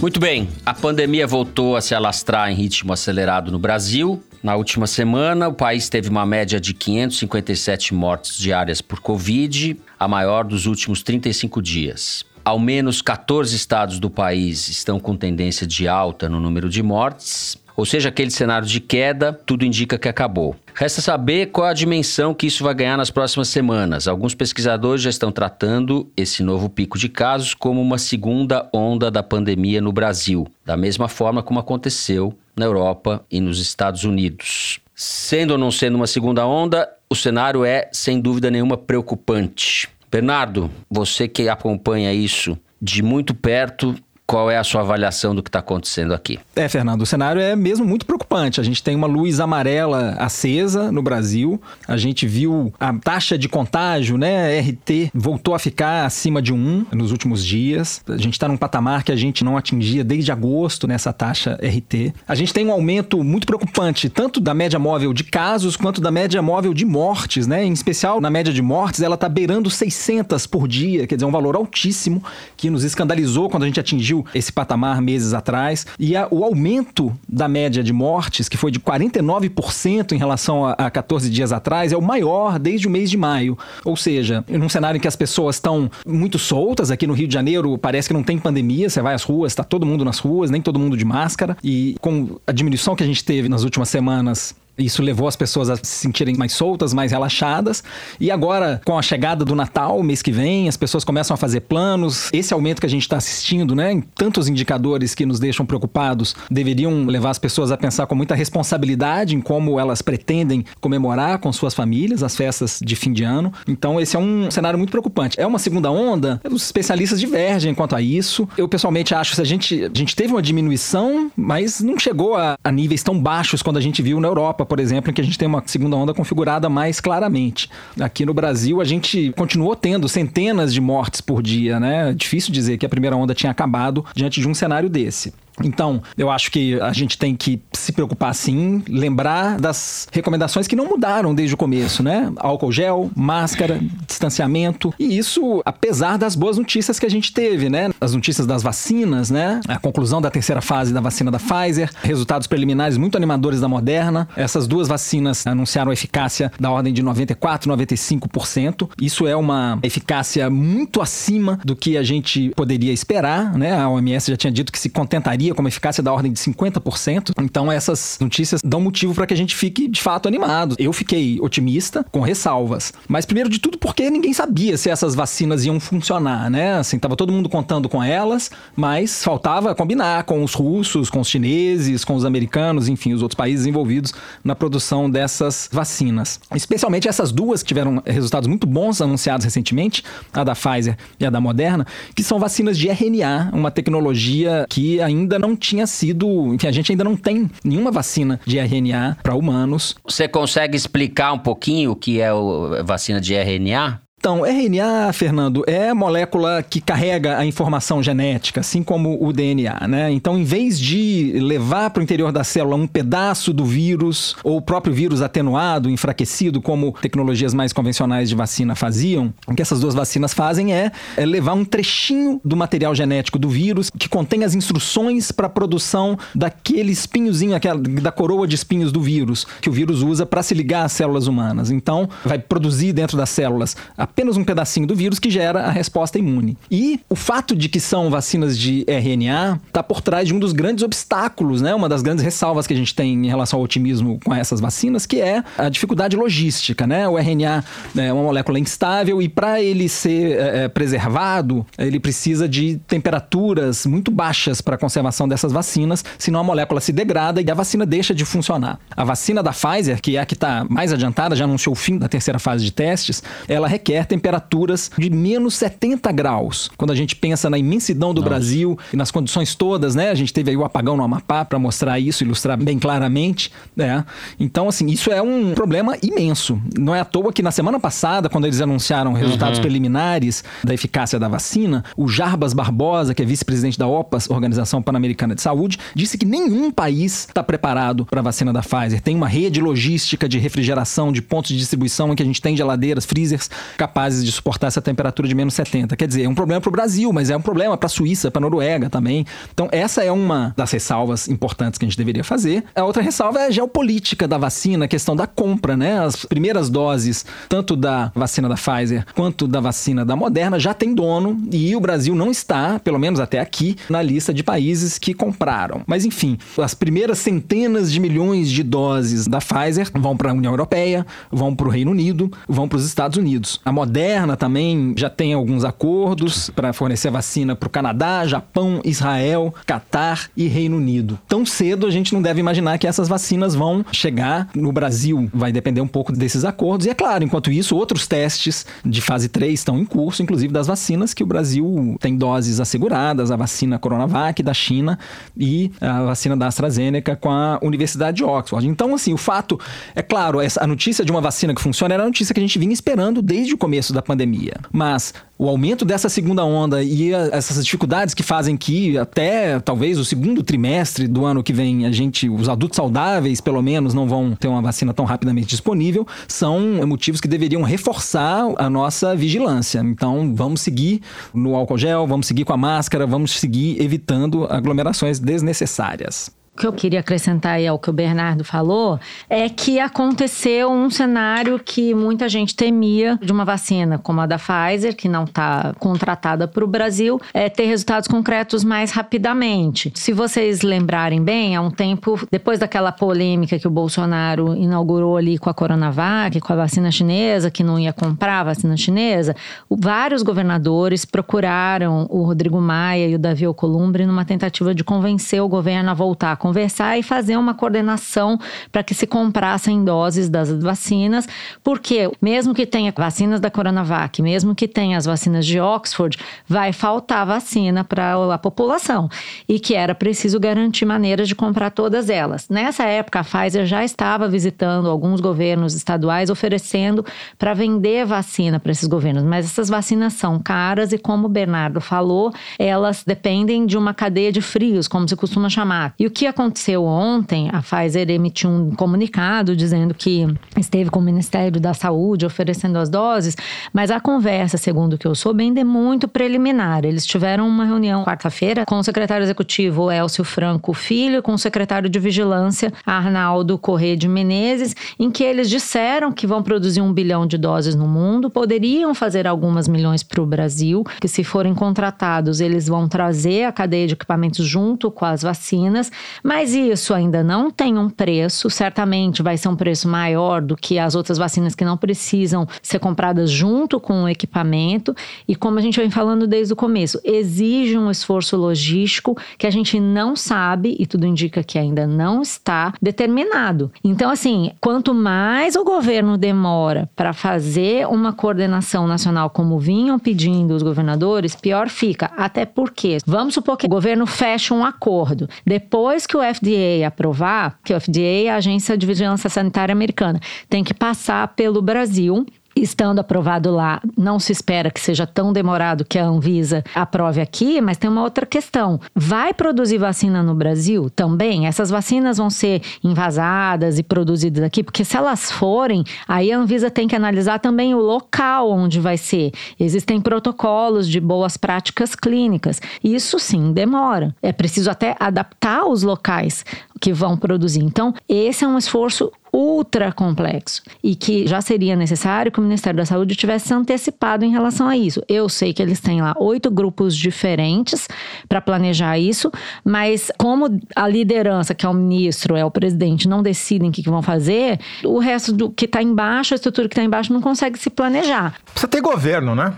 Muito 0.01 0.21
bem, 0.21 0.49
a 0.67 0.75
pandemia 0.75 1.27
voltou 1.27 1.77
a 1.77 1.81
se 1.81 1.95
alastrar 1.95 2.51
em 2.51 2.55
ritmo 2.55 2.93
acelerado 2.93 3.51
no 3.51 3.59
Brasil. 3.59 4.23
Na 4.45 4.57
última 4.57 4.87
semana, 4.87 5.49
o 5.49 5.55
país 5.55 5.89
teve 5.89 6.11
uma 6.11 6.27
média 6.27 6.61
de 6.61 6.75
557 6.75 7.95
mortes 7.95 8.37
diárias 8.37 8.83
por 8.83 9.01
Covid, 9.01 9.75
a 9.99 10.07
maior 10.07 10.45
dos 10.45 10.67
últimos 10.67 11.03
35 11.03 11.63
dias. 11.63 12.27
Ao 12.45 12.59
menos 12.59 13.01
14 13.01 13.57
estados 13.57 13.99
do 13.99 14.11
país 14.11 14.69
estão 14.69 15.01
com 15.01 15.17
tendência 15.17 15.67
de 15.67 15.89
alta 15.89 16.29
no 16.29 16.39
número 16.39 16.69
de 16.69 16.83
mortes. 16.83 17.57
Ou 17.77 17.85
seja, 17.85 18.09
aquele 18.09 18.31
cenário 18.31 18.67
de 18.67 18.81
queda, 18.81 19.33
tudo 19.33 19.65
indica 19.65 19.99
que 19.99 20.09
acabou. 20.09 20.55
Resta 20.75 21.01
saber 21.01 21.47
qual 21.47 21.67
a 21.67 21.73
dimensão 21.73 22.35
que 22.35 22.47
isso 22.47 22.65
vai 22.65 22.75
ganhar 22.75 22.97
nas 22.97 23.11
próximas 23.11 23.49
semanas. 23.49 24.07
Alguns 24.07 24.35
pesquisadores 24.35 25.03
já 25.03 25.11
estão 25.11 25.33
tratando 25.33 26.11
esse 26.17 26.43
novo 26.43 26.69
pico 26.69 26.99
de 26.99 27.09
casos 27.09 27.55
como 27.55 27.81
uma 27.81 27.99
segunda 27.99 28.69
onda 28.73 29.11
da 29.11 29.23
pandemia 29.23 29.81
no 29.81 29.93
Brasil, 29.93 30.47
da 30.65 30.77
mesma 30.77 31.09
forma 31.09 31.43
como 31.43 31.61
aconteceu 31.61 32.37
na 32.57 32.65
Europa 32.65 33.25
e 33.31 33.41
nos 33.41 33.61
Estados 33.61 34.05
Unidos. 34.05 34.81
Sendo 34.95 35.53
ou 35.53 35.59
não 35.59 35.71
sendo 35.71 35.97
uma 35.97 36.07
segunda 36.07 36.47
onda, 36.47 36.89
o 37.11 37.17
cenário 37.17 37.65
é, 37.65 37.89
sem 37.93 38.21
dúvida 38.21 38.51
nenhuma, 38.51 38.77
preocupante. 38.77 39.89
Bernardo, 40.11 40.71
você 40.89 41.27
que 41.27 41.49
acompanha 41.49 42.13
isso 42.13 42.57
de 42.81 43.03
muito 43.03 43.35
perto, 43.35 43.95
qual 44.27 44.51
é 44.51 44.57
a 44.57 44.65
sua 44.65 44.81
avaliação 44.81 45.35
do 45.35 45.43
que 45.43 45.49
está 45.49 45.59
acontecendo 45.59 46.15
aqui? 46.15 46.39
É, 46.57 46.69
Fernando, 46.69 47.03
o 47.03 47.07
cenário 47.07 47.41
é 47.41 47.55
mesmo 47.55 47.85
muito 47.85 48.07
preocupante. 48.07 48.61
A 48.61 48.65
gente 48.65 48.83
tem 48.83 48.97
uma 48.97 49.07
luz 49.07 49.39
amarela 49.39 50.17
acesa 50.19 50.91
no 50.91 51.03
Brasil. 51.03 51.61
A 51.87 51.97
gente 51.97 52.27
viu 52.27 52.73
a 52.81 52.93
taxa 52.95 53.37
de 53.37 53.49
contágio, 53.49 54.17
né, 54.17 54.59
RT, 54.61 55.11
voltou 55.15 55.55
a 55.55 55.59
ficar 55.59 56.07
acima 56.07 56.41
de 56.41 56.53
1 56.53 56.87
nos 56.93 57.13
últimos 57.13 57.45
dias. 57.45 58.03
A 58.09 58.17
gente 58.17 58.33
está 58.33 58.49
num 58.49 58.57
patamar 58.57 59.05
que 59.05 59.13
a 59.13 59.17
gente 59.17 59.45
não 59.45 59.57
atingia 59.57 60.03
desde 60.03 60.33
agosto 60.33 60.87
nessa 60.87 61.13
taxa 61.13 61.59
RT. 61.63 62.15
A 62.27 62.35
gente 62.35 62.55
tem 62.55 62.67
um 62.67 62.73
aumento 62.73 63.23
muito 63.23 63.47
preocupante, 63.47 64.09
tanto 64.09 64.41
da 64.41 64.55
média 64.55 64.79
móvel 64.79 65.13
de 65.13 65.25
casos 65.25 65.77
quanto 65.77 66.01
da 66.01 66.11
média 66.11 66.41
móvel 66.41 66.73
de 66.73 66.87
mortes, 66.87 67.47
né? 67.47 67.65
Em 67.65 67.73
especial 67.73 68.21
na 68.21 68.31
média 68.31 68.53
de 68.53 68.63
mortes, 68.63 69.03
ela 69.03 69.17
está 69.17 69.29
beirando 69.29 69.69
600 69.69 70.47
por 70.47 70.67
dia, 70.67 71.07
quer 71.07 71.17
dizer, 71.17 71.27
um 71.27 71.31
valor 71.31 71.57
altíssimo 71.57 72.23
que 72.57 72.71
nos 72.71 72.85
escandalizou 72.85 73.51
quando 73.51 73.65
a 73.65 73.67
gente 73.67 73.79
atingiu 73.79 74.24
esse 74.35 74.53
patamar 74.53 75.01
meses 75.01 75.33
atrás. 75.33 75.87
E 75.99 76.17
a, 76.17 76.29
o 76.31 76.45
aumento 76.45 77.13
da 77.29 77.49
média 77.49 77.83
de 77.83 77.93
mortes, 77.93 78.49
que 78.49 78.57
foi 78.57 78.71
de 78.71 78.81
49% 78.81 80.13
em 80.13 80.19
relação 80.19 80.67
a, 80.67 80.73
a 80.73 80.91
14 80.91 81.31
dias 81.31 81.53
atrás, 81.53 81.93
é 81.93 81.97
o 81.97 82.03
maior 82.03 82.59
desde 82.59 82.87
o 82.87 82.91
mês 82.91 83.11
de 83.11 83.17
maio. 83.17 83.59
Ou 83.85 83.97
seja, 83.97 84.45
num 84.49 84.69
cenário 84.69 84.99
em 84.99 85.01
que 85.01 85.09
as 85.09 85.17
pessoas 85.17 85.57
estão 85.57 85.91
muito 86.07 86.39
soltas, 86.39 86.91
aqui 86.91 87.07
no 87.07 87.15
Rio 87.15 87.29
de 87.29 87.35
Janeiro 87.35 87.77
parece 87.79 88.09
que 88.09 88.15
não 88.15 88.23
tem 88.23 88.39
pandemia, 88.39 88.89
você 88.89 89.01
vai 89.01 89.15
às 89.15 89.23
ruas, 89.23 89.53
está 89.53 89.65
todo 89.65 89.87
mundo 89.87 90.05
nas 90.05 90.19
ruas, 90.19 90.51
nem 90.51 90.61
todo 90.61 90.79
mundo 90.79 90.97
de 90.97 91.05
máscara. 91.05 91.57
E 91.63 91.97
com 92.01 92.39
a 92.47 92.53
diminuição 92.53 92.95
que 92.95 93.03
a 93.03 93.07
gente 93.07 93.25
teve 93.25 93.49
nas 93.49 93.65
últimas 93.65 93.89
semanas 93.89 94.55
isso 94.79 95.03
levou 95.03 95.29
as 95.29 95.37
pessoas 95.37 95.71
a 95.71 95.77
se 95.77 95.87
sentirem 95.87 96.37
mais 96.37 96.53
soltas, 96.53 96.93
mais 96.93 97.13
relaxadas. 97.13 97.83
E 98.21 98.31
agora, 98.31 98.81
com 98.85 98.99
a 98.99 99.03
chegada 99.03 99.45
do 99.45 99.55
Natal, 99.55 100.03
mês 100.03 100.23
que 100.23 100.33
vem, 100.33 100.69
as 100.69 100.77
pessoas 100.77 101.05
começam 101.05 101.35
a 101.35 101.37
fazer 101.37 101.61
planos. 101.61 102.31
Esse 102.33 102.53
aumento 102.53 102.81
que 102.81 102.87
a 102.87 102.91
gente 102.91 103.03
está 103.03 103.17
assistindo, 103.17 103.75
né, 103.75 103.93
em 103.93 104.01
tantos 104.01 104.49
indicadores 104.49 105.15
que 105.15 105.25
nos 105.25 105.39
deixam 105.39 105.65
preocupados, 105.65 106.35
deveriam 106.51 107.07
levar 107.07 107.31
as 107.31 107.39
pessoas 107.39 107.71
a 107.71 107.77
pensar 107.77 108.07
com 108.07 108.15
muita 108.15 108.35
responsabilidade 108.35 109.37
em 109.37 109.41
como 109.41 109.79
elas 109.79 110.03
pretendem 110.03 110.65
comemorar 110.81 111.39
com 111.39 111.53
suas 111.53 111.75
famílias 111.75 112.23
as 112.23 112.37
festas 112.37 112.81
de 112.83 112.97
fim 112.97 113.13
de 113.13 113.25
ano. 113.25 113.53
Então, 113.67 114.01
esse 114.01 114.17
é 114.17 114.19
um 114.19 114.51
cenário 114.51 114.79
muito 114.79 114.91
preocupante. 114.91 115.41
É 115.41 115.47
uma 115.47 115.59
segunda 115.59 115.91
onda? 115.91 116.41
Os 116.51 116.65
especialistas 116.65 117.21
divergem 117.21 117.75
quanto 117.75 117.95
a 117.95 118.03
isso. 118.03 118.49
Eu, 118.57 118.69
pessoalmente, 118.69 119.15
acho 119.15 119.35
que 119.35 119.41
a 119.41 119.45
gente, 119.45 119.85
a 119.85 119.99
gente 119.99 120.17
teve 120.17 120.33
uma 120.33 120.43
diminuição, 120.43 121.31
mas 121.37 121.81
não 121.81 121.99
chegou 121.99 122.37
a, 122.37 122.57
a 122.63 122.73
níveis 122.73 123.03
tão 123.03 123.19
baixos 123.19 123.63
quando 123.63 123.77
a 123.77 123.81
gente 123.81 124.03
viu 124.03 124.21
na 124.21 124.29
Europa 124.29 124.64
Europa, 124.65 124.67
por 124.67 124.81
exemplo, 124.81 125.11
em 125.11 125.15
que 125.15 125.21
a 125.21 125.25
gente 125.25 125.39
tem 125.39 125.47
uma 125.47 125.63
segunda 125.67 125.97
onda 125.97 126.13
configurada 126.13 126.69
mais 126.69 127.01
claramente. 127.01 127.71
Aqui 128.01 128.27
no 128.27 128.35
Brasil, 128.35 128.81
a 128.81 128.85
gente 128.85 129.33
continuou 129.37 129.77
tendo 129.77 130.09
centenas 130.09 130.73
de 130.73 130.81
mortes 130.81 131.21
por 131.21 131.43
dia, 131.43 131.79
né? 131.79 132.13
Difícil 132.15 132.53
dizer 132.53 132.79
que 132.79 132.87
a 132.87 132.89
primeira 132.89 133.17
onda 133.17 133.35
tinha 133.35 133.53
acabado 133.53 134.05
diante 134.15 134.41
de 134.41 134.49
um 134.49 134.55
cenário 134.55 134.89
desse. 134.89 135.33
Então, 135.63 136.03
eu 136.17 136.31
acho 136.31 136.51
que 136.51 136.81
a 136.81 136.93
gente 136.93 137.17
tem 137.17 137.37
que 137.37 137.61
se 137.73 137.93
preocupar 137.93 138.35
sim, 138.35 138.83
lembrar 138.89 139.59
das 139.59 140.09
recomendações 140.13 140.67
que 140.67 140.77
não 140.77 140.87
mudaram 140.87 141.35
desde 141.35 141.55
o 141.55 141.59
começo, 141.59 142.03
né? 142.03 142.33
Álcool 142.37 142.73
gel, 142.73 143.11
máscara, 143.15 143.81
distanciamento. 144.07 144.93
E 144.99 145.17
isso, 145.17 145.63
apesar 145.65 146.17
das 146.17 146.35
boas 146.35 146.59
notícias 146.59 146.99
que 146.99 147.07
a 147.07 147.11
gente 147.11 147.33
teve, 147.33 147.69
né? 147.69 147.91
As 148.01 148.15
notícias 148.15 148.47
das 148.47 148.63
vacinas, 148.63 149.31
né? 149.31 149.61
A 149.69 149.79
conclusão 149.79 150.21
da 150.21 150.31
terceira 150.31 150.61
fase 150.61 150.93
da 150.93 151.01
vacina 151.01 151.31
da 151.31 151.39
Pfizer, 151.39 151.91
resultados 152.03 152.47
preliminares 152.47 152.97
muito 152.97 153.17
animadores 153.17 153.61
da 153.61 153.69
Moderna. 153.69 154.29
Essas 154.37 154.67
duas 154.67 154.89
vacinas 154.89 155.47
anunciaram 155.47 155.93
eficácia 155.93 156.51
da 156.59 156.71
ordem 156.71 156.93
de 156.93 157.03
94, 157.03 157.71
95%. 157.71 158.89
Isso 159.01 159.27
é 159.27 159.37
uma 159.37 159.79
eficácia 159.83 160.49
muito 160.51 161.01
acima 161.01 161.59
do 161.65 161.77
que 161.77 161.97
a 161.97 162.03
gente 162.03 162.51
poderia 162.57 162.93
esperar, 162.93 163.57
né? 163.57 163.79
A 163.79 163.89
OMS 163.89 164.31
já 164.31 164.37
tinha 164.37 164.53
dito 164.53 164.73
que 164.73 164.79
se 164.79 164.89
contentaria 164.89 165.44
com 165.53 165.61
uma 165.61 165.69
eficácia 165.69 166.03
da 166.03 166.13
ordem 166.13 166.33
de 166.33 166.39
50%. 166.39 167.33
Então 167.43 167.71
essas 167.71 168.19
notícias 168.21 168.61
dão 168.63 168.81
motivo 168.81 169.15
para 169.15 169.27
que 169.27 169.35
a 169.35 169.37
gente 169.37 169.57
fique 169.57 169.89
de 169.89 170.01
fato 170.01 170.29
animado. 170.29 170.77
Eu 170.79 170.93
fiquei 170.93 171.39
otimista, 171.41 172.05
com 172.13 172.21
ressalvas. 172.21 172.93
Mas 173.09 173.27
primeiro 173.27 173.51
de 173.51 173.59
tudo 173.59 173.77
porque 173.79 174.09
ninguém 174.11 174.33
sabia 174.33 174.77
se 174.77 174.89
essas 174.89 175.15
vacinas 175.15 175.65
iam 175.65 175.81
funcionar, 175.81 176.49
né? 176.49 176.75
Assim, 176.75 176.99
tava 176.99 177.17
todo 177.17 177.33
mundo 177.33 177.49
contando 177.49 177.89
com 177.89 178.03
elas, 178.03 178.51
mas 178.77 179.23
faltava 179.25 179.75
combinar 179.75 180.25
com 180.25 180.45
os 180.45 180.55
russos, 180.55 181.11
com 181.11 181.21
os 181.21 181.29
chineses, 181.29 182.05
com 182.05 182.15
os 182.15 182.25
americanos, 182.25 182.89
enfim, 182.89 183.13
os 183.13 183.23
outros 183.23 183.37
países 183.37 183.67
envolvidos 183.67 184.15
na 184.43 184.55
produção 184.55 185.11
dessas 185.11 185.69
vacinas. 185.73 186.41
Especialmente 186.55 187.09
essas 187.09 187.33
duas 187.33 187.63
que 187.63 187.69
tiveram 187.69 188.03
resultados 188.07 188.47
muito 188.47 188.67
bons 188.67 189.01
anunciados 189.01 189.45
recentemente, 189.45 190.05
a 190.33 190.45
da 190.45 190.55
Pfizer 190.55 190.97
e 191.19 191.27
a 191.27 191.31
da 191.31 191.41
Moderna, 191.41 191.87
que 192.15 192.23
são 192.23 192.39
vacinas 192.39 192.79
de 192.79 192.89
RNA, 192.89 193.51
uma 193.53 193.71
tecnologia 193.71 194.67
que 194.69 195.01
ainda 195.01 195.34
ainda 195.35 195.47
não 195.47 195.57
tinha 195.57 195.87
sido. 195.87 196.55
Enfim, 196.55 196.67
a 196.67 196.73
gente 196.73 196.93
ainda 196.93 197.05
não 197.05 197.17
tem 197.17 197.51
nenhuma 197.65 197.91
vacina 197.91 198.41
de 198.47 198.59
RNA 198.59 199.19
para 199.23 199.35
humanos. 199.35 199.95
Você 200.05 200.29
consegue 200.29 200.77
explicar 200.77 201.33
um 201.33 201.39
pouquinho 201.39 201.93
o 201.93 201.97
que 201.97 202.21
é 202.21 202.29
a 202.29 202.83
vacina 202.83 203.21
de 203.21 203.35
RNA? 203.35 204.04
Então, 204.25 204.43
RNA, 204.47 205.13
Fernando, 205.13 205.63
é 205.67 205.93
molécula 205.93 206.63
que 206.63 206.81
carrega 206.81 207.37
a 207.37 207.45
informação 207.45 208.03
genética, 208.03 208.61
assim 208.61 208.83
como 208.83 209.23
o 209.23 209.35
DNA, 209.35 209.87
né? 209.87 210.11
Então, 210.11 210.39
em 210.39 210.45
vez 210.45 210.81
de 210.81 211.35
levar 211.43 211.91
para 211.91 212.01
o 212.01 212.03
interior 212.03 212.33
da 212.33 212.43
célula 212.43 212.75
um 212.75 212.87
pedaço 212.87 213.53
do 213.53 213.67
vírus 213.67 214.35
ou 214.43 214.57
o 214.57 214.63
próprio 214.63 214.95
vírus 214.95 215.21
atenuado, 215.21 215.91
enfraquecido, 215.91 216.63
como 216.63 216.93
tecnologias 217.03 217.53
mais 217.53 217.71
convencionais 217.71 218.31
de 218.31 218.35
vacina 218.35 218.75
faziam, 218.75 219.31
o 219.47 219.55
que 219.55 219.61
essas 219.61 219.81
duas 219.81 219.95
vacinas 219.95 220.33
fazem 220.33 220.73
é, 220.73 220.91
é 221.19 221.27
levar 221.27 221.53
um 221.53 221.63
trechinho 221.63 222.41
do 222.43 222.57
material 222.57 222.95
genético 222.95 223.39
do 223.39 223.51
vírus 223.51 223.91
que 223.91 224.09
contém 224.09 224.43
as 224.43 224.55
instruções 224.55 225.31
para 225.31 225.49
a 225.49 225.51
produção 225.51 226.19
daquele 226.35 226.93
espinhozinho, 226.93 227.55
aquela, 227.55 227.79
da 227.79 228.11
coroa 228.11 228.49
de 228.49 228.55
espinhos 228.55 228.91
do 228.91 229.03
vírus, 229.03 229.47
que 229.61 229.69
o 229.69 229.73
vírus 229.73 230.01
usa 230.01 230.25
para 230.25 230.43
se 230.43 230.55
ligar 230.55 230.87
às 230.87 230.93
células 230.93 231.27
humanas. 231.27 231.71
Então, 231.71 232.09
vai 232.25 232.39
produzir 232.39 232.95
dentro 232.95 233.19
das 233.19 233.29
células 233.29 233.77
a 233.99 234.14
apenas 234.15 234.37
um 234.37 234.45
pedacinho 234.45 234.87
do 234.87 234.95
vírus 234.95 235.19
que 235.19 235.29
gera 235.29 235.65
a 235.65 235.71
resposta 235.71 236.19
imune. 236.19 236.57
E 236.71 237.01
o 237.11 237.17
fato 237.17 237.57
de 237.57 237.69
que 237.69 237.81
são 237.81 238.09
vacinas 238.11 238.57
de 238.57 238.85
RNA 238.87 239.61
está 239.67 239.83
por 239.83 240.01
trás 240.01 240.29
de 240.29 240.33
um 240.33 240.39
dos 240.39 240.53
grandes 240.53 240.85
obstáculos, 240.85 241.61
né? 241.61 241.75
Uma 241.75 241.89
das 241.89 242.01
grandes 242.01 242.25
ressalvas 242.25 242.65
que 242.65 242.73
a 242.73 242.77
gente 242.77 242.95
tem 242.95 243.13
em 243.13 243.27
relação 243.27 243.59
ao 243.59 243.65
otimismo 243.65 244.21
com 244.25 244.33
essas 244.33 244.61
vacinas, 244.61 245.05
que 245.05 245.21
é 245.21 245.43
a 245.59 245.69
dificuldade 245.69 246.17
logística, 246.17 246.87
né? 246.87 247.09
O 247.09 247.19
RNA 247.19 247.65
é 247.97 248.13
uma 248.13 248.23
molécula 248.23 248.59
instável 248.61 249.21
e 249.21 249.29
para 249.29 249.61
ele 249.61 249.89
ser 249.89 250.39
é, 250.39 250.65
é, 250.65 250.69
preservado, 250.69 251.67
ele 251.77 251.99
precisa 251.99 252.49
de 252.49 252.81
temperaturas 252.87 253.85
muito 253.85 254.13
baixas 254.13 254.61
para 254.61 254.77
a 254.77 254.79
conservação 254.79 255.27
dessas 255.27 255.51
vacinas, 255.51 256.05
senão 256.19 256.39
a 256.39 256.45
molécula 256.45 256.81
se 256.81 256.93
degrada 256.93 257.43
e 257.43 257.51
a 257.51 257.55
vacina 257.55 257.85
deixa 257.85 258.15
de 258.15 258.25
funcionar. 258.25 258.79
A 258.97 259.03
vacina 259.03 259.43
da 259.43 259.51
Pfizer, 259.51 260.01
que 260.01 260.17
é 260.17 260.21
a 260.21 260.27
que 260.27 260.35
está 260.35 260.65
mais 260.71 260.93
adiantada, 260.93 261.35
já 261.35 261.45
anunciou 261.45 261.73
o 261.73 261.77
fim 261.77 261.99
da 261.99 262.09
terceira 262.09 262.39
fase 262.39 262.65
de 262.65 262.71
testes, 262.71 263.21
ela 263.49 263.67
requer 263.67 263.94
temperaturas 264.03 264.91
de 264.99 265.11
menos 265.11 265.55
70 265.55 266.11
graus. 266.13 266.71
Quando 266.77 266.91
a 266.91 266.95
gente 266.95 267.15
pensa 267.15 267.51
na 267.51 267.59
imensidão 267.59 268.13
do 268.13 268.21
Nossa. 268.21 268.31
Brasil 268.31 268.79
e 268.93 268.97
nas 268.97 269.11
condições 269.11 269.55
todas, 269.55 269.95
né? 269.95 270.11
A 270.11 270.15
gente 270.15 270.33
teve 270.33 270.51
aí 270.51 270.57
o 270.57 270.65
apagão 270.65 270.97
no 270.97 271.03
Amapá 271.03 271.45
para 271.45 271.59
mostrar 271.59 271.99
isso, 271.99 272.25
ilustrar 272.25 272.57
bem 272.57 272.79
claramente, 272.79 273.53
né? 273.77 274.05
Então, 274.39 274.69
assim, 274.69 274.87
isso 274.87 275.11
é 275.13 275.23
um 275.23 275.55
problema 275.55 275.97
imenso. 276.03 276.61
Não 276.79 276.95
é 276.95 277.01
à 277.01 277.05
toa 277.05 277.33
que 277.33 277.43
na 277.43 277.51
semana 277.51 277.79
passada, 277.79 278.29
quando 278.29 278.47
eles 278.47 278.61
anunciaram 278.61 279.13
resultados 279.13 279.59
uhum. 279.59 279.63
preliminares 279.63 280.43
da 280.63 280.73
eficácia 280.75 281.19
da 281.19 281.29
vacina, 281.29 281.85
o 281.97 282.09
Jarbas 282.09 282.53
Barbosa, 282.53 283.15
que 283.15 283.23
é 283.23 283.25
vice-presidente 283.25 283.79
da 283.79 283.87
OPAS, 283.87 284.29
Organização 284.31 284.83
Pan-Americana 284.83 285.35
de 285.35 285.43
Saúde, 285.43 285.79
disse 285.95 286.17
que 286.17 286.25
nenhum 286.25 286.71
país 286.71 287.27
está 287.29 287.43
preparado 287.43 288.07
para 288.07 288.21
a 288.21 288.23
vacina 288.23 288.53
da 288.53 288.61
Pfizer. 288.61 289.01
Tem 289.01 289.15
uma 289.15 289.29
rede 289.29 289.61
logística 289.61 290.29
de 290.29 290.39
refrigeração, 290.39 291.13
de 291.13 291.21
pontos 291.21 291.51
de 291.51 291.59
distribuição 291.59 292.13
em 292.13 292.17
que 292.17 292.23
a 292.23 292.27
gente 292.27 292.41
tem 292.41 292.57
geladeiras, 292.57 293.05
freezers, 293.05 293.51
capazes 293.85 294.25
de 294.25 294.33
suportar 294.33 294.69
essa 294.69 294.81
temperatura 294.81 295.29
de 295.29 295.35
menos 295.35 295.53
70. 295.53 295.95
Quer 295.95 296.09
dizer, 296.09 296.23
é 296.23 296.29
um 296.29 296.35
problema 296.35 296.59
para 296.59 296.69
o 296.71 296.73
Brasil, 296.73 297.13
mas 297.13 297.29
é 297.29 297.37
um 297.37 297.43
problema 297.43 297.77
para 297.77 297.87
a 297.87 297.91
Suíça, 297.91 298.31
para 298.31 298.41
a 298.41 298.43
Noruega 298.43 298.89
também. 298.89 299.27
Então, 299.53 299.69
essa 299.71 300.03
é 300.03 300.11
uma 300.11 300.55
das 300.57 300.71
ressalvas 300.71 301.29
importantes 301.29 301.77
que 301.77 301.85
a 301.85 301.89
gente 301.89 301.99
deveria 301.99 302.25
fazer. 302.25 302.65
A 302.75 302.83
outra 302.83 303.03
ressalva 303.03 303.41
é 303.41 303.47
a 303.47 303.51
geopolítica 303.51 304.27
da 304.27 304.39
vacina, 304.39 304.87
a 304.87 304.89
questão 304.89 305.15
da 305.15 305.27
compra, 305.27 305.77
né? 305.77 305.99
As 305.99 306.25
primeiras 306.25 306.71
doses, 306.71 307.27
tanto 307.47 307.77
da 307.77 308.11
vacina 308.15 308.49
da 308.49 308.55
Pfizer 308.55 309.05
quanto 309.15 309.47
da 309.47 309.61
vacina 309.61 310.03
da 310.03 310.17
Moderna, 310.17 310.59
já 310.59 310.73
tem 310.73 310.95
dono 310.95 311.39
e 311.53 311.77
o 311.77 311.81
Brasil 311.81 312.15
não 312.15 312.31
está, 312.31 312.79
pelo 312.79 312.99
menos 312.99 313.21
até 313.21 313.39
aqui, 313.39 313.77
na 313.91 314.01
lista 314.01 314.33
de 314.33 314.43
países 314.43 314.99
que 314.99 315.13
compraram. 315.13 315.83
Mas, 315.87 316.07
enfim, 316.07 316.39
as 316.57 316.73
primeiras 316.73 317.19
centenas 317.19 317.93
de 317.93 318.01
milhões 318.01 318.51
de 318.51 318.63
doses 318.63 319.27
da 319.27 319.41
Pfizer 319.41 319.91
vão 319.93 320.17
para 320.17 320.31
a 320.31 320.35
União 320.35 320.53
Europeia, 320.55 321.07
vão 321.31 321.55
para 321.55 321.69
o 321.69 321.71
Reino 321.71 321.91
Unido, 321.91 322.33
vão 322.49 322.67
para 322.67 322.79
os 322.79 322.87
Estados 322.87 323.19
Unidos. 323.19 323.61
A 323.63 323.74
Moderna 323.75 324.37
também 324.37 324.95
já 324.97 325.11
tem 325.11 325.35
alguns 325.35 325.65
acordos 325.65 326.49
para 326.51 326.73
fornecer 326.73 327.11
vacina 327.11 327.57
para 327.57 327.67
o 327.67 327.71
Canadá, 327.71 328.25
Japão, 328.25 328.81
Israel, 328.85 329.53
Catar 329.67 330.31
e 330.37 330.47
Reino 330.47 330.77
Unido. 330.77 331.19
Tão 331.29 331.45
cedo 331.45 331.87
a 331.87 331.91
gente 331.91 332.15
não 332.15 332.23
deve 332.23 332.39
imaginar 332.39 332.79
que 332.79 332.87
essas 332.87 333.09
vacinas 333.09 333.55
vão 333.55 333.85
chegar 333.91 334.49
no 334.55 334.71
Brasil. 334.71 335.29
Vai 335.35 335.51
depender 335.51 335.81
um 335.81 335.89
pouco 335.89 336.13
desses 336.13 336.45
acordos. 336.45 336.87
E 336.87 336.91
é 336.91 336.95
claro, 336.95 337.25
enquanto 337.25 337.51
isso, 337.51 337.77
outros 337.77 338.07
testes 338.07 338.65
de 338.85 339.01
fase 339.01 339.29
3 339.29 339.53
estão 339.53 339.77
em 339.79 339.85
curso, 339.85 340.23
inclusive 340.23 340.53
das 340.53 340.69
vacinas 340.69 341.13
que 341.13 341.25
o 341.25 341.27
Brasil 341.27 341.97
tem 342.01 342.17
doses 342.17 342.61
asseguradas, 342.61 343.33
a 343.33 343.37
vacina 343.37 343.79
Coronavac 343.79 344.41
da 344.41 344.55
China 344.55 344.97
e 345.37 345.73
a 345.81 346.05
vacina 346.05 346.37
da 346.37 346.47
AstraZeneca 346.47 347.17
com 347.17 347.31
a 347.31 347.59
Universidade 347.61 348.19
de 348.19 348.25
Oxford. 348.25 348.69
Então, 348.69 348.95
assim, 348.95 349.13
o 349.13 349.17
fato, 349.17 349.59
é 349.97 350.03
claro, 350.03 350.39
a 350.41 350.67
notícia 350.67 351.05
de 351.05 351.11
uma 351.11 351.21
vacina 351.21 351.53
que 351.53 351.61
funciona 351.61 351.95
era 351.95 352.05
a 352.05 352.07
notícia 352.07 352.33
que 352.33 352.39
a 352.39 352.43
gente 352.43 352.59
vinha 352.59 352.73
esperando 352.73 353.21
desde 353.21 353.55
o 353.55 353.59
começo 353.65 353.95
da 353.95 354.03
pandemia. 354.03 354.57
Mas 354.71 355.15
o 355.39 355.49
aumento 355.49 355.87
dessa 355.87 356.11
segunda 356.11 356.45
onda 356.45 356.83
e 356.83 357.15
a, 357.15 357.31
essas 357.33 357.65
dificuldades 357.65 358.13
que 358.13 358.23
fazem 358.23 358.59
que 358.59 358.99
até 358.99 359.59
talvez 359.59 359.99
o 359.99 360.05
segundo 360.05 360.43
trimestre 360.43 361.09
do 361.09 361.25
ano 361.25 361.43
que 361.43 361.51
vem 361.51 361.87
a 361.87 361.91
gente, 361.91 362.29
os 362.29 362.47
adultos 362.47 362.77
saudáveis 362.77 363.41
pelo 363.41 363.63
menos, 363.63 363.95
não 363.95 364.07
vão 364.07 364.37
ter 364.37 364.49
uma 364.49 364.61
vacina 364.61 364.93
tão 364.93 365.07
rapidamente 365.07 365.49
disponível, 365.49 366.07
são 366.29 366.87
motivos 366.87 367.23
que 367.23 367.29
deveriam 367.29 367.63
reforçar 367.63 368.53
a 368.59 368.69
nossa 368.69 369.17
vigilância. 369.17 369.79
Então 369.79 370.35
vamos 370.35 370.61
seguir 370.61 371.01
no 371.33 371.57
álcool 371.57 371.79
gel, 371.79 372.07
vamos 372.07 372.27
seguir 372.27 372.45
com 372.45 372.53
a 372.53 372.59
máscara, 372.59 373.07
vamos 373.07 373.33
seguir 373.33 373.81
evitando 373.81 374.45
aglomerações 374.45 375.19
desnecessárias. 375.19 376.31
Que 376.57 376.67
eu 376.67 376.73
queria 376.73 377.01
acrescentar 377.01 377.55
aí 377.55 377.67
ao 377.67 377.79
que 377.79 377.91
o 377.91 377.93
Bernardo 377.93 378.45
falou 378.45 378.99
é 379.29 379.49
que 379.49 379.81
aconteceu 379.81 380.71
um 380.71 380.89
cenário 380.89 381.59
que 381.59 381.95
muita 381.95 382.29
gente 382.29 382.55
temia 382.55 383.19
de 383.21 383.33
uma 383.33 383.45
vacina 383.45 383.99
como 383.99 384.21
a 384.21 384.27
da 384.27 384.39
Pfizer, 384.39 384.95
que 384.95 385.09
não 385.09 385.25
está 385.25 385.75
contratada 385.79 386.47
para 386.47 386.65
o 386.65 386.69
Brasil, 386.69 387.21
é 387.33 387.49
ter 387.49 387.65
resultados 387.65 388.07
concretos 388.07 388.63
mais 388.63 388.93
rapidamente. 388.93 389.93
Se 389.95 390.13
vocês 390.13 390.63
lembrarem 390.63 391.23
bem, 391.23 391.57
há 391.57 391.61
um 391.61 391.71
tempo, 391.71 392.21
depois 392.31 392.59
daquela 392.59 392.93
polêmica 392.93 393.59
que 393.59 393.67
o 393.67 393.71
Bolsonaro 393.71 394.55
inaugurou 394.55 395.17
ali 395.17 395.39
com 395.39 395.51
a 395.51 395.55
Coronavac, 395.55 396.41
com 396.41 396.53
a 396.53 396.57
vacina 396.57 396.91
chinesa, 396.91 397.51
que 397.51 397.65
não 397.65 397.79
ia 397.79 397.93
comprar 397.93 398.41
a 398.41 398.45
vacina 398.45 398.77
chinesa, 398.77 399.35
vários 399.69 400.23
governadores 400.23 401.05
procuraram 401.05 402.07
o 402.11 402.23
Rodrigo 402.23 402.61
Maia 402.61 403.09
e 403.09 403.15
o 403.15 403.19
Davi 403.19 403.45
Alcolumbre 403.45 404.07
numa 404.07 404.25
tentativa 404.25 404.75
de 404.75 404.85
convencer 404.85 405.43
o 405.43 405.49
governo 405.49 405.91
a 405.91 405.95
voltar 405.95 406.37
conversar 406.45 406.99
e 406.99 407.03
fazer 407.03 407.39
uma 407.39 407.55
coordenação 407.55 408.39
para 408.71 408.83
que 408.83 408.95
se 408.95 409.07
comprassem 409.07 409.83
doses 409.83 410.29
das 410.29 410.53
vacinas, 410.63 411.27
porque 411.63 412.11
mesmo 412.21 412.53
que 412.53 412.67
tenha 412.67 412.93
vacinas 412.95 413.41
da 413.41 413.51
Coronavac, 413.51 414.21
mesmo 414.21 414.55
que 414.55 414.69
tenha 414.69 414.99
as 414.99 415.07
vacinas 415.07 415.47
de 415.47 415.59
Oxford, 415.59 416.19
vai 416.47 416.71
faltar 416.71 417.25
vacina 417.25 417.83
para 417.83 418.35
a 418.35 418.37
população 418.37 419.09
e 419.49 419.59
que 419.59 419.75
era 419.75 419.95
preciso 419.95 420.39
garantir 420.39 420.85
maneiras 420.85 421.29
de 421.29 421.35
comprar 421.35 421.71
todas 421.71 422.11
elas. 422.11 422.47
Nessa 422.51 422.85
época, 422.85 423.21
a 423.21 423.25
Pfizer 423.25 423.65
já 423.65 423.83
estava 423.83 424.29
visitando 424.29 424.91
alguns 424.91 425.23
governos 425.23 425.75
estaduais 425.75 426.29
oferecendo 426.29 427.07
para 427.39 427.55
vender 427.55 428.05
vacina 428.05 428.61
para 428.61 428.71
esses 428.71 428.87
governos, 428.87 429.23
mas 429.23 429.47
essas 429.47 429.71
vacinas 429.71 430.13
são 430.13 430.39
caras 430.39 430.93
e, 430.93 430.99
como 430.99 431.25
o 431.25 431.31
Bernardo 431.31 431.81
falou, 431.81 432.35
elas 432.59 433.03
dependem 433.03 433.65
de 433.65 433.79
uma 433.79 433.95
cadeia 433.95 434.31
de 434.31 434.43
frios, 434.43 434.87
como 434.87 435.09
se 435.09 435.17
costuma 435.17 435.49
chamar. 435.49 435.95
E 435.99 436.05
o 436.07 436.11
que 436.11 436.34
aconteceu 436.35 436.85
ontem, 436.85 437.49
a 437.53 437.63
Pfizer 437.63 438.11
emitiu 438.11 438.51
um 438.51 438.71
comunicado 438.73 439.57
dizendo 439.57 439.95
que 439.95 440.27
esteve 440.59 440.91
com 440.91 440.99
o 440.99 441.03
Ministério 441.03 441.61
da 441.61 441.73
Saúde 441.73 442.27
oferecendo 442.27 442.77
as 442.79 442.89
doses, 442.89 443.37
mas 443.73 443.91
a 443.91 444.01
conversa, 444.01 444.59
segundo 444.59 444.95
o 444.95 444.99
que 444.99 445.07
eu 445.07 445.15
soube, 445.15 445.45
ainda 445.45 445.61
é 445.61 445.65
muito 445.65 446.09
preliminar. 446.09 446.85
Eles 446.85 447.07
tiveram 447.07 447.49
uma 447.49 447.65
reunião 447.65 448.05
quarta-feira 448.05 448.67
com 448.67 448.79
o 448.79 448.83
secretário 448.83 449.25
executivo 449.25 449.91
Elcio 449.91 450.25
Franco 450.25 450.75
Filho, 450.75 451.23
com 451.23 451.33
o 451.33 451.39
secretário 451.39 451.89
de 451.89 451.99
Vigilância 451.99 452.73
Arnaldo 452.85 453.57
Corrêa 453.57 453.97
de 453.97 454.09
Menezes, 454.09 454.75
em 454.99 455.11
que 455.11 455.23
eles 455.23 455.49
disseram 455.49 456.13
que 456.13 456.27
vão 456.27 456.43
produzir 456.43 456.81
um 456.81 456.93
bilhão 456.93 457.27
de 457.27 457.39
doses 457.39 457.75
no 457.75 457.87
mundo, 457.87 458.29
poderiam 458.29 458.95
fazer 458.95 459.27
algumas 459.27 459.69
milhões 459.69 460.03
para 460.03 460.21
o 460.21 460.27
Brasil, 460.27 460.85
que 461.01 461.09
se 461.09 461.23
forem 461.23 461.55
contratados, 461.55 462.41
eles 462.41 462.67
vão 462.67 462.89
trazer 462.89 463.45
a 463.45 463.53
cadeia 463.53 463.87
de 463.87 463.95
equipamentos 463.95 464.45
junto 464.45 464.91
com 464.91 465.05
as 465.05 465.23
vacinas, 465.23 465.91
mas 466.25 466.55
isso 466.55 466.95
ainda 466.95 467.23
não 467.23 467.51
tem 467.51 467.77
um 467.77 467.91
preço, 467.91 468.49
certamente 468.49 469.23
vai 469.23 469.37
ser 469.37 469.49
um 469.49 469.55
preço 469.55 469.87
maior 469.87 470.41
do 470.41 470.57
que 470.57 470.79
as 470.79 470.95
outras 470.95 471.19
vacinas 471.19 471.55
que 471.55 471.67
não 471.67 471.77
precisam 471.77 472.49
ser 472.63 472.79
compradas 472.79 473.31
junto 473.31 473.79
com 473.79 474.05
o 474.05 474.09
equipamento. 474.09 474.97
E 475.29 475.37
como 475.37 475.59
a 475.59 475.63
gente 475.63 475.79
vem 475.79 475.91
falando 475.91 476.27
desde 476.27 476.55
o 476.55 476.57
começo, 476.57 476.99
exige 477.05 477.77
um 477.77 477.91
esforço 477.91 478.39
logístico 478.39 479.15
que 479.37 479.47
a 479.47 479.51
gente 479.51 479.79
não 479.79 480.17
sabe 480.17 480.75
e 480.79 480.87
tudo 480.87 481.07
indica 481.07 481.43
que 481.43 481.59
ainda 481.59 481.87
não 481.87 482.23
está 482.23 482.73
determinado. 482.81 483.71
Então, 483.85 484.11
assim, 484.11 484.51
quanto 484.63 484.95
mais 484.95 485.57
o 485.57 485.65
governo 485.65 486.17
demora 486.17 486.89
para 486.97 487.13
fazer 487.13 487.87
uma 487.87 488.15
coordenação 488.15 488.87
nacional 488.87 489.29
como 489.29 489.59
vinham 489.59 489.99
pedindo 489.99 490.55
os 490.55 490.63
governadores, 490.63 491.37
pior 491.37 491.69
fica. 491.69 492.11
Até 492.17 492.47
porque, 492.47 492.97
vamos 493.05 493.35
supor 493.35 493.59
que 493.59 493.67
o 493.67 493.69
governo 493.69 494.07
feche 494.07 494.55
um 494.55 494.65
acordo. 494.65 495.29
Depois 495.47 496.07
que 496.07 496.14
que 496.15 496.19
o 496.19 496.23
FDA 496.23 496.87
aprovar, 496.87 497.59
que 497.65 497.75
o 497.75 497.81
FDA 497.81 498.27
é 498.27 498.29
a 498.29 498.37
Agência 498.37 498.79
de 498.79 498.87
Vigilância 498.87 499.29
Sanitária 499.29 499.73
Americana, 499.73 500.21
tem 500.49 500.63
que 500.63 500.73
passar 500.73 501.27
pelo 501.35 501.61
Brasil 501.61 502.25
Estando 502.57 503.01
aprovado 503.01 503.51
lá, 503.51 503.81
não 503.97 504.19
se 504.19 504.31
espera 504.31 504.71
que 504.71 504.81
seja 504.81 505.07
tão 505.07 505.33
demorado 505.33 505.85
que 505.85 505.99
a 505.99 506.07
Anvisa 506.07 506.63
aprove 506.75 507.21
aqui, 507.21 507.61
mas 507.61 507.77
tem 507.77 507.91
uma 507.91 508.03
outra 508.03 508.25
questão. 508.25 508.81
Vai 508.95 509.35
produzir 509.35 509.79
vacina 509.79 510.23
no 510.23 510.35
Brasil 510.35 510.89
também? 510.89 511.47
Essas 511.47 511.69
vacinas 511.69 512.19
vão 512.19 512.31
ser 512.31 512.63
envasadas 512.83 513.79
e 513.79 513.83
produzidas 513.83 514.45
aqui? 514.45 514.63
Porque 514.63 514.85
se 514.85 514.97
elas 514.97 515.33
forem, 515.33 515.85
aí 516.07 516.31
a 516.31 516.39
Anvisa 516.39 516.71
tem 516.71 516.87
que 516.87 516.95
analisar 516.95 517.41
também 517.41 517.75
o 517.75 517.81
local 517.81 518.51
onde 518.51 518.79
vai 518.79 518.97
ser. 518.97 519.33
Existem 519.59 520.01
protocolos 520.01 520.89
de 520.89 521.01
boas 521.01 521.37
práticas 521.37 521.95
clínicas. 521.95 522.61
Isso 522.83 523.19
sim 523.19 523.53
demora. 523.53 524.15
É 524.23 524.33
preciso 524.33 524.71
até 524.71 524.97
adaptar 525.01 525.65
os 525.67 525.83
locais 525.83 526.45
que 526.81 526.93
vão 526.93 527.17
produzir. 527.17 527.63
Então, 527.63 527.95
esse 528.09 528.45
é 528.45 528.49
um 528.49 528.59
esforço 528.59 529.11
ultra 529.35 529.91
complexo 529.91 530.63
e 530.83 530.95
que 530.95 531.27
já 531.27 531.41
seria 531.41 531.75
necessário 531.75 532.31
que 532.31 532.39
o 532.39 532.43
Ministério 532.43 532.77
da 532.77 532.87
Saúde 532.87 533.17
tivesse 533.17 533.53
antecipado 533.53 534.25
em 534.25 534.31
relação 534.31 534.69
a 534.69 534.77
isso. 534.77 535.03
Eu 535.09 535.29
sei 535.29 535.53
que 535.53 535.61
eles 535.61 535.81
têm 535.81 536.01
lá 536.01 536.15
oito 536.19 536.49
grupos 536.53 536.97
diferentes 536.97 537.89
para 538.29 538.41
planejar 538.41 538.97
isso, 538.97 539.33
mas 539.65 540.13
como 540.17 540.61
a 540.77 540.87
liderança, 540.87 541.53
que 541.53 541.67
é 541.67 541.69
o 541.69 541.75
ministro, 541.75 542.37
é 542.37 542.45
o 542.45 542.51
presidente, 542.51 543.09
não 543.09 543.25
decidem 543.25 543.71
o 543.71 543.73
que, 543.73 543.83
que 543.83 543.91
vão 543.91 544.03
fazer, 544.03 544.61
o 544.85 545.01
resto 545.01 545.33
do 545.33 545.51
que 545.51 545.65
está 545.65 545.83
embaixo, 545.83 546.33
a 546.33 546.37
estrutura 546.37 546.69
que 546.69 546.75
está 546.75 546.85
embaixo, 546.85 547.13
não 547.13 547.21
consegue 547.21 547.59
se 547.59 547.71
planejar. 547.71 548.35
Precisa 548.53 548.69
ter 548.69 548.81
governo, 548.81 549.35
né? 549.35 549.53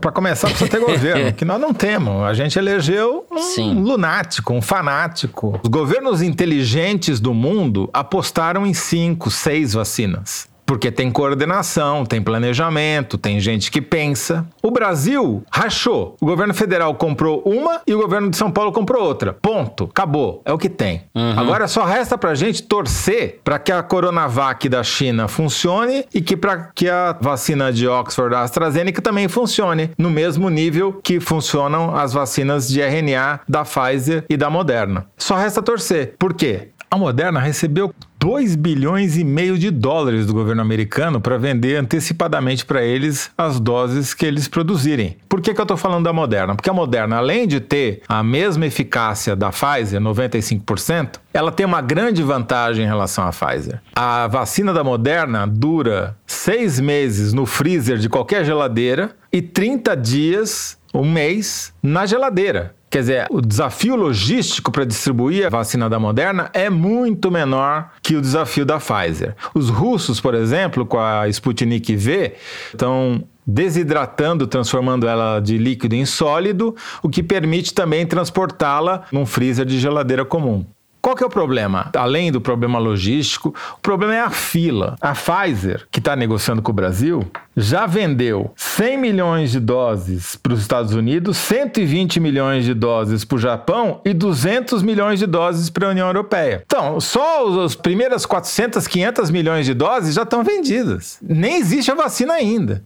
Para 0.00 0.12
começar, 0.12 0.48
precisa 0.48 0.70
ter 0.70 0.80
governo, 0.80 1.32
que 1.36 1.44
nós 1.44 1.60
não 1.60 1.74
temos. 1.74 2.22
A 2.22 2.32
gente 2.32 2.58
elegeu 2.58 3.26
um 3.30 3.38
Sim. 3.38 3.82
lunático, 3.82 4.54
um 4.54 4.62
fanático. 4.62 5.60
Os 5.62 5.68
governos 5.68 6.22
inteligentes 6.34 7.20
do 7.20 7.32
mundo 7.32 7.88
apostaram 7.92 8.66
em 8.66 8.74
cinco, 8.74 9.30
seis 9.30 9.72
vacinas. 9.72 10.48
Porque 10.74 10.90
tem 10.90 11.08
coordenação, 11.08 12.04
tem 12.04 12.20
planejamento, 12.20 13.16
tem 13.16 13.38
gente 13.38 13.70
que 13.70 13.80
pensa. 13.80 14.44
O 14.60 14.72
Brasil 14.72 15.44
rachou. 15.48 16.16
O 16.20 16.26
governo 16.26 16.52
federal 16.52 16.92
comprou 16.96 17.40
uma 17.46 17.80
e 17.86 17.94
o 17.94 18.00
governo 18.00 18.28
de 18.28 18.36
São 18.36 18.50
Paulo 18.50 18.72
comprou 18.72 19.00
outra. 19.00 19.32
Ponto. 19.34 19.84
Acabou. 19.84 20.42
É 20.44 20.52
o 20.52 20.58
que 20.58 20.68
tem. 20.68 21.04
Uhum. 21.14 21.38
Agora 21.38 21.68
só 21.68 21.84
resta 21.84 22.18
pra 22.18 22.34
gente 22.34 22.64
torcer 22.64 23.40
para 23.44 23.56
que 23.60 23.70
a 23.70 23.84
Coronavac 23.84 24.68
da 24.68 24.82
China 24.82 25.28
funcione 25.28 26.06
e 26.12 26.20
que 26.20 26.36
para 26.36 26.72
que 26.74 26.88
a 26.90 27.16
vacina 27.20 27.72
de 27.72 27.86
Oxford 27.86 28.32
da 28.32 28.42
AstraZeneca 28.42 29.00
também 29.00 29.28
funcione 29.28 29.92
no 29.96 30.10
mesmo 30.10 30.50
nível 30.50 30.98
que 31.04 31.20
funcionam 31.20 31.94
as 31.94 32.12
vacinas 32.12 32.68
de 32.68 32.80
RNA 32.80 33.42
da 33.48 33.64
Pfizer 33.64 34.24
e 34.28 34.36
da 34.36 34.50
Moderna. 34.50 35.06
Só 35.16 35.36
resta 35.36 35.62
torcer. 35.62 36.16
Por 36.18 36.34
quê? 36.34 36.70
A 36.90 36.96
Moderna 36.96 37.40
recebeu 37.40 37.92
2 38.24 38.56
bilhões 38.56 39.18
e 39.18 39.22
meio 39.22 39.58
de 39.58 39.70
dólares 39.70 40.24
do 40.24 40.32
governo 40.32 40.62
americano 40.62 41.20
para 41.20 41.36
vender 41.36 41.76
antecipadamente 41.76 42.64
para 42.64 42.82
eles 42.82 43.30
as 43.36 43.60
doses 43.60 44.14
que 44.14 44.24
eles 44.24 44.48
produzirem. 44.48 45.18
Por 45.28 45.42
que, 45.42 45.52
que 45.52 45.60
eu 45.60 45.64
estou 45.64 45.76
falando 45.76 46.04
da 46.04 46.12
Moderna? 46.12 46.54
Porque 46.54 46.70
a 46.70 46.72
Moderna, 46.72 47.18
além 47.18 47.46
de 47.46 47.60
ter 47.60 48.00
a 48.08 48.22
mesma 48.22 48.64
eficácia 48.64 49.36
da 49.36 49.50
Pfizer, 49.50 50.00
95%, 50.00 51.16
ela 51.34 51.52
tem 51.52 51.66
uma 51.66 51.82
grande 51.82 52.22
vantagem 52.22 52.86
em 52.86 52.88
relação 52.88 53.28
à 53.28 53.30
Pfizer. 53.30 53.82
A 53.94 54.26
vacina 54.26 54.72
da 54.72 54.82
Moderna 54.82 55.46
dura 55.46 56.16
seis 56.26 56.80
meses 56.80 57.34
no 57.34 57.44
freezer 57.44 57.98
de 57.98 58.08
qualquer 58.08 58.42
geladeira 58.42 59.10
e 59.30 59.42
30 59.42 59.94
dias, 59.94 60.78
um 60.94 61.04
mês, 61.04 61.74
na 61.82 62.06
geladeira. 62.06 62.74
Quer 62.94 63.00
dizer, 63.00 63.26
o 63.28 63.40
desafio 63.40 63.96
logístico 63.96 64.70
para 64.70 64.84
distribuir 64.84 65.44
a 65.44 65.50
vacina 65.50 65.90
da 65.90 65.98
Moderna 65.98 66.48
é 66.54 66.70
muito 66.70 67.28
menor 67.28 67.90
que 68.00 68.14
o 68.14 68.20
desafio 68.20 68.64
da 68.64 68.78
Pfizer. 68.78 69.34
Os 69.52 69.68
russos, 69.68 70.20
por 70.20 70.32
exemplo, 70.32 70.86
com 70.86 71.00
a 71.00 71.28
Sputnik 71.28 71.96
V, 71.96 72.34
estão 72.68 73.24
desidratando, 73.44 74.46
transformando 74.46 75.08
ela 75.08 75.40
de 75.40 75.58
líquido 75.58 75.96
em 75.96 76.06
sólido, 76.06 76.76
o 77.02 77.08
que 77.08 77.20
permite 77.20 77.74
também 77.74 78.06
transportá-la 78.06 79.02
num 79.10 79.26
freezer 79.26 79.66
de 79.66 79.80
geladeira 79.80 80.24
comum. 80.24 80.64
Qual 81.04 81.14
que 81.14 81.22
é 81.22 81.26
o 81.26 81.28
problema? 81.28 81.90
Além 81.94 82.32
do 82.32 82.40
problema 82.40 82.78
logístico, 82.78 83.54
o 83.74 83.80
problema 83.82 84.14
é 84.14 84.20
a 84.20 84.30
fila. 84.30 84.96
A 85.02 85.12
Pfizer, 85.12 85.86
que 85.90 85.98
está 85.98 86.16
negociando 86.16 86.62
com 86.62 86.70
o 86.70 86.74
Brasil, 86.74 87.22
já 87.54 87.84
vendeu 87.84 88.50
100 88.56 88.96
milhões 88.96 89.50
de 89.50 89.60
doses 89.60 90.34
para 90.34 90.54
os 90.54 90.62
Estados 90.62 90.94
Unidos, 90.94 91.36
120 91.36 92.18
milhões 92.20 92.64
de 92.64 92.72
doses 92.72 93.22
para 93.22 93.36
o 93.36 93.38
Japão 93.38 94.00
e 94.02 94.14
200 94.14 94.82
milhões 94.82 95.18
de 95.18 95.26
doses 95.26 95.68
para 95.68 95.88
a 95.88 95.90
União 95.90 96.06
Europeia. 96.06 96.62
Então, 96.64 96.98
só 96.98 97.60
as 97.60 97.74
primeiras 97.74 98.24
400, 98.24 98.86
500 98.86 99.30
milhões 99.30 99.66
de 99.66 99.74
doses 99.74 100.14
já 100.14 100.22
estão 100.22 100.42
vendidas. 100.42 101.18
Nem 101.20 101.58
existe 101.58 101.90
a 101.90 101.94
vacina 101.94 102.32
ainda. 102.32 102.82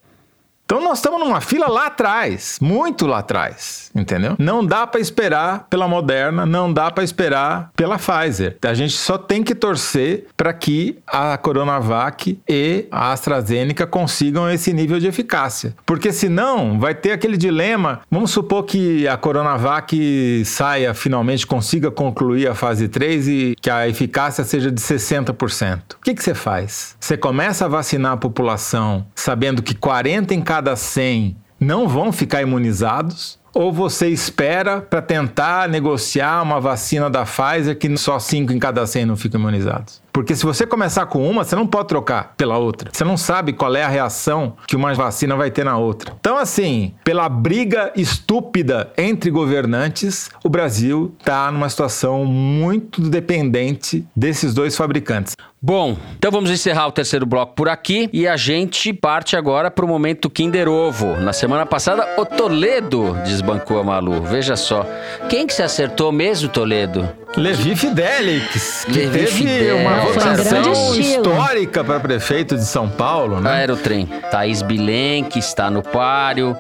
Então 0.69 0.83
nós 0.83 0.99
estamos 0.99 1.19
numa 1.19 1.41
fila 1.41 1.66
lá 1.66 1.87
atrás, 1.87 2.59
muito 2.61 3.07
lá 3.07 3.21
atrás, 3.21 3.88
entendeu? 4.01 4.36
Não 4.38 4.64
dá 4.64 4.86
para 4.86 5.01
esperar 5.01 5.66
pela 5.68 5.88
Moderna, 5.88 6.46
não 6.46 6.72
dá 6.72 6.90
para 6.90 7.03
esperar 7.03 7.70
pela 7.74 7.99
Pfizer. 7.99 8.57
A 8.62 8.74
gente 8.74 8.94
só 8.94 9.18
tem 9.18 9.42
que 9.42 9.55
torcer 9.55 10.26
para 10.36 10.53
que 10.53 10.99
a 11.07 11.36
Coronavac 11.36 12.38
e 12.49 12.86
a 12.90 13.12
AstraZeneca 13.12 13.86
consigam 13.86 14.49
esse 14.51 14.72
nível 14.72 14.99
de 14.99 15.07
eficácia. 15.07 15.74
Porque 15.84 16.12
senão 16.12 16.78
vai 16.78 16.94
ter 16.94 17.12
aquele 17.12 17.36
dilema, 17.36 18.01
vamos 18.11 18.30
supor 18.30 18.64
que 18.64 19.09
a 19.09 19.16
Coronavac 19.16 20.44
saia 20.44 20.94
finalmente, 20.94 21.46
consiga 21.46 21.90
concluir 21.90 22.49
a 22.49 22.55
fase 22.55 22.88
3 22.88 23.28
e 23.28 23.57
que 23.61 23.70
a 23.70 23.88
eficácia 23.88 24.44
seja 24.44 24.70
de 24.70 24.80
60%. 24.80 25.94
O 25.94 26.01
que, 26.03 26.14
que 26.14 26.22
você 26.22 26.34
faz? 26.34 26.96
Você 27.01 27.16
começa 27.16 27.64
a 27.64 27.68
vacinar 27.68 28.12
a 28.12 28.16
população 28.16 29.07
sabendo 29.14 29.62
que 29.62 29.74
40 29.74 30.34
em 30.34 30.42
cada 30.42 30.68
cada 30.68 30.76
100 30.76 31.36
não 31.59 31.88
vão 31.88 32.12
ficar 32.12 32.42
imunizados? 32.42 33.38
Ou 33.55 33.72
você 33.72 34.09
espera 34.09 34.80
para 34.80 35.01
tentar 35.01 35.68
negociar 35.68 36.42
uma 36.42 36.61
vacina 36.61 37.09
da 37.09 37.24
Pfizer 37.24 37.76
que 37.78 37.96
só 37.96 38.18
5 38.18 38.53
em 38.53 38.59
cada 38.59 38.86
100 38.86 39.07
não 39.07 39.16
ficam 39.16 39.40
imunizados? 39.40 40.01
Porque 40.13 40.35
se 40.35 40.45
você 40.45 40.67
começar 40.67 41.07
com 41.07 41.29
uma, 41.29 41.45
você 41.45 41.55
não 41.55 41.67
pode 41.67 41.89
trocar 41.89 42.35
pela 42.37 42.59
outra. 42.59 42.91
Você 42.93 43.05
não 43.05 43.17
sabe 43.17 43.53
qual 43.53 43.75
é 43.77 43.83
a 43.85 43.89
reação 43.89 44.57
que 44.67 44.77
uma 44.77 44.93
vacina 44.95 45.37
vai 45.37 45.51
ter 45.51 45.65
na 45.65 45.77
outra. 45.77 46.15
Então, 46.19 46.37
assim, 46.37 46.95
pela 47.05 47.29
briga 47.29 47.93
estúpida 47.95 48.93
entre 48.97 49.31
governantes, 49.31 50.31
o 50.43 50.49
Brasil 50.49 51.15
está 51.19 51.51
numa 51.51 51.69
situação 51.69 52.25
muito 52.25 53.01
dependente 53.03 54.05
desses 54.15 54.55
dois 54.55 54.77
fabricantes. 54.77 55.35
Bom, 55.61 55.97
então 56.17 56.31
vamos 56.31 56.51
encerrar 56.51 56.87
o 56.87 56.93
terceiro 56.93 57.27
bloco 57.27 57.55
por 57.57 57.69
aqui 57.69 58.09
e 58.13 58.29
a 58.29 58.37
gente 58.37 58.93
parte 58.93 59.37
agora 59.37 59.73
para 59.73 59.85
o 59.85 59.89
momento 59.89 60.31
Kinder 60.31 60.69
Ovo. 60.69 61.17
Na 61.17 61.33
semana 61.33 61.67
passada, 61.67 62.07
o 62.17 62.25
Toledo 62.25 63.17
desbancou 63.25 63.81
a 63.81 63.83
Malu. 63.83 64.23
Veja 64.23 64.55
só. 64.55 64.87
Quem 65.29 65.49
que 65.49 65.53
se 65.53 65.63
acertou 65.63 66.13
mesmo, 66.13 66.49
Toledo? 66.49 67.09
Levi 67.37 67.75
Fidelix, 67.75 68.85
que 68.85 68.93
Levi 69.01 69.19
teve 69.19 69.27
Fidelix. 69.27 69.81
uma 69.81 69.97
Um 70.01 70.12
grande 70.12 70.42
votação 70.42 70.94
histórica 70.94 71.84
para 71.84 72.01
prefeito 72.01 72.57
de 72.57 72.64
São 72.64 72.88
Paulo, 72.88 73.40
né? 73.40 73.51
Aerotrem. 73.51 74.07
Thaís 74.30 74.62
Bilenque 74.62 75.38
está 75.38 75.70
no 75.70 75.82
páreo, 75.82 76.57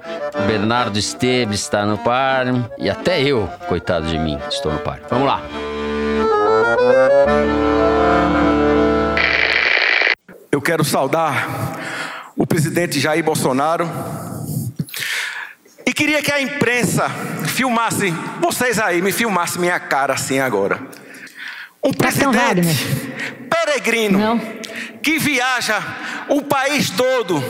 Bernardo 0.46 0.98
Esteves 0.98 1.60
está 1.60 1.86
no 1.86 1.98
páreo 1.98 2.68
e 2.78 2.90
até 2.90 3.20
eu, 3.22 3.48
coitado 3.68 4.06
de 4.06 4.18
mim, 4.18 4.38
estou 4.48 4.72
no 4.72 4.78
páreo. 4.78 5.04
Vamos 5.10 5.26
lá. 5.26 5.42
Eu 10.50 10.60
quero 10.60 10.84
saudar 10.84 11.76
o 12.36 12.46
presidente 12.46 12.98
Jair 12.98 13.22
Bolsonaro 13.22 13.88
e 15.86 15.92
queria 15.92 16.22
que 16.22 16.32
a 16.32 16.40
imprensa 16.40 17.08
filmasse, 17.46 18.12
vocês 18.40 18.78
aí, 18.78 19.00
me 19.00 19.12
filmasse 19.12 19.58
minha 19.58 19.78
cara 19.80 20.14
assim 20.14 20.38
agora. 20.38 20.78
Um 21.82 21.92
Capitão 21.92 22.32
presidente 22.32 22.97
peregrino 23.48 24.18
Não. 24.18 24.38
que 25.02 25.18
viaja 25.18 25.82
o 26.28 26.42
país 26.42 26.90
todo, 26.90 27.42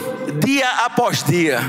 dia 0.43 0.69
após 0.85 1.23
dia. 1.23 1.59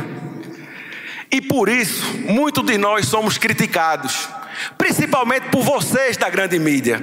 E 1.30 1.40
por 1.40 1.68
isso, 1.68 2.04
muitos 2.28 2.64
de 2.64 2.76
nós 2.76 3.06
somos 3.06 3.38
criticados, 3.38 4.28
principalmente 4.76 5.48
por 5.48 5.62
vocês 5.62 6.16
da 6.16 6.28
grande 6.28 6.58
mídia. 6.58 7.02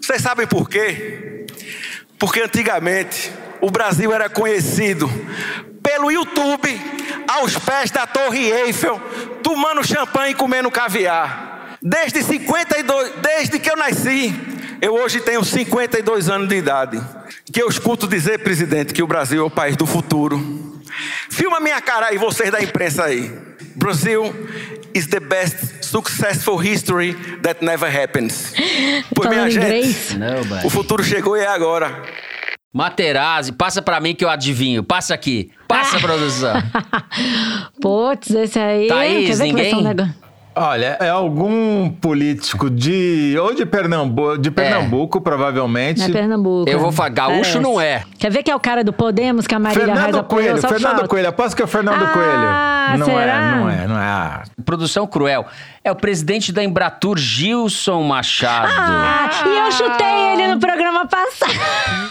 Vocês 0.00 0.22
sabem 0.22 0.46
por 0.46 0.68
quê? 0.68 1.44
Porque 2.18 2.40
antigamente 2.40 3.32
o 3.60 3.70
Brasil 3.70 4.12
era 4.12 4.28
conhecido 4.28 5.10
pelo 5.82 6.10
YouTube 6.10 6.80
aos 7.26 7.56
pés 7.58 7.90
da 7.90 8.06
Torre 8.06 8.50
Eiffel, 8.50 9.00
tomando 9.42 9.86
champanhe 9.86 10.32
e 10.32 10.36
comendo 10.36 10.70
caviar. 10.70 11.76
Desde 11.82 12.22
52, 12.22 13.12
desde 13.20 13.58
que 13.58 13.70
eu 13.70 13.76
nasci, 13.76 14.34
eu 14.80 14.94
hoje 14.94 15.20
tenho 15.20 15.44
52 15.44 16.28
anos 16.28 16.48
de 16.48 16.56
idade. 16.56 17.00
Que 17.52 17.62
eu 17.62 17.68
escuto 17.68 18.06
dizer, 18.06 18.38
presidente, 18.40 18.92
que 18.92 19.02
o 19.02 19.06
Brasil 19.06 19.42
é 19.42 19.44
o 19.44 19.50
país 19.50 19.76
do 19.76 19.86
futuro. 19.86 20.38
Filma 21.30 21.60
minha 21.60 21.80
cara 21.80 22.06
aí, 22.06 22.18
vocês 22.18 22.50
da 22.50 22.62
imprensa 22.62 23.04
aí. 23.04 23.32
Brasil 23.76 24.34
is 24.94 25.06
the 25.06 25.20
best 25.20 25.84
successful 25.84 26.56
history 26.56 27.14
that 27.42 27.64
never 27.64 27.88
happens. 27.88 28.52
Pois 29.14 29.30
minha 29.30 29.50
gente, 29.50 30.18
o 30.64 30.70
futuro 30.70 31.02
chegou 31.02 31.36
e 31.36 31.40
é 31.40 31.46
agora. 31.46 32.02
Materazzi, 32.72 33.52
passa 33.52 33.80
pra 33.80 33.98
mim 34.00 34.14
que 34.14 34.24
eu 34.24 34.28
adivinho. 34.28 34.82
Passa 34.84 35.14
aqui. 35.14 35.50
Passa, 35.66 35.98
produção. 36.00 36.54
Putz, 37.80 38.30
esse 38.30 38.58
aí. 38.58 38.86
Thaís, 38.86 39.26
quer 39.28 39.36
ver 39.36 39.46
que 39.46 39.52
vai 39.52 39.64
ser 39.64 39.76
ninguém? 39.76 40.14
Olha, 40.58 40.96
é 41.00 41.08
algum 41.08 41.88
político 41.90 42.68
de 42.68 43.36
ou 43.40 43.54
de 43.54 43.64
Pernambuco, 43.64 44.38
de 44.38 44.50
Pernambuco 44.50 45.20
provavelmente. 45.20 46.02
É 46.02 46.08
Pernambuco. 46.08 46.68
Eu 46.70 46.78
vou 46.78 46.90
falar, 46.92 47.10
gaúcho 47.10 47.34
Parece. 47.38 47.58
não 47.60 47.80
é. 47.80 48.02
Quer 48.18 48.30
ver 48.30 48.42
que 48.42 48.50
é 48.50 48.56
o 48.56 48.60
cara 48.60 48.82
do 48.82 48.92
Podemos 48.92 49.46
que 49.46 49.54
a 49.54 49.58
Marília 49.58 49.86
Fernando 49.86 50.18
apoiou? 50.18 50.44
Coelho, 50.46 50.60
Só 50.60 50.68
Fernando 50.68 50.92
falta. 50.92 51.08
Coelho, 51.08 51.28
aposto 51.28 51.56
que 51.56 51.62
é 51.62 51.64
o 51.64 51.68
Fernando 51.68 52.02
Ah, 52.04 52.12
Coelho. 52.12 52.98
Não 52.98 53.06
será? 53.06 53.20
é, 53.20 53.56
não 53.56 53.70
é, 53.70 53.86
não 53.86 53.98
é. 53.98 54.02
Ah, 54.04 54.42
Produção 54.64 55.06
cruel. 55.06 55.46
É 55.84 55.90
o 55.92 55.96
presidente 55.96 56.52
da 56.52 56.62
Embratur, 56.64 57.16
Gilson 57.18 58.02
Machado. 58.02 58.68
Ah, 58.76 59.30
e 59.46 59.58
eu 59.58 59.72
chutei 59.72 60.32
ele 60.32 60.54
no 60.54 60.58
programa 60.60 61.06
passado. 61.06 62.07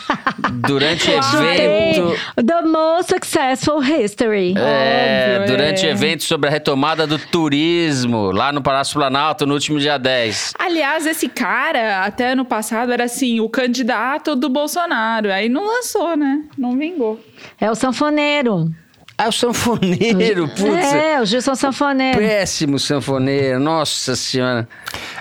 Durante 0.67 1.09
evento. 1.09 2.15
The 2.35 2.61
Most 2.61 3.13
Successful 3.13 3.83
History. 3.83 4.53
É, 4.57 5.39
Óbvio, 5.39 5.55
durante 5.55 5.85
é. 5.85 5.91
evento 5.91 6.23
sobre 6.23 6.47
a 6.47 6.51
retomada 6.51 7.07
do 7.07 7.17
turismo, 7.17 8.31
lá 8.31 8.51
no 8.51 8.61
Palácio 8.61 8.93
Planalto, 8.93 9.45
no 9.45 9.53
último 9.53 9.79
dia 9.79 9.97
10. 9.97 10.53
Aliás, 10.59 11.05
esse 11.05 11.27
cara, 11.27 12.03
até 12.03 12.31
ano 12.31 12.45
passado, 12.45 12.91
era 12.91 13.05
assim, 13.05 13.39
o 13.39 13.49
candidato 13.49 14.35
do 14.35 14.49
Bolsonaro. 14.49 15.31
Aí 15.31 15.49
não 15.49 15.65
lançou, 15.65 16.15
né? 16.15 16.43
Não 16.57 16.77
vingou. 16.77 17.19
É 17.59 17.69
o 17.69 17.75
sanfoneiro. 17.75 18.71
Ah, 19.17 19.29
o 19.29 19.31
sanfoneiro, 19.31 20.47
putz. 20.55 20.93
É, 20.93 21.19
o 21.19 21.25
Gilson 21.25 21.55
Sanfoneiro. 21.55 22.19
Péssimo 22.19 22.77
sanfoneiro, 22.77 23.59
nossa 23.59 24.15
senhora. 24.15 24.69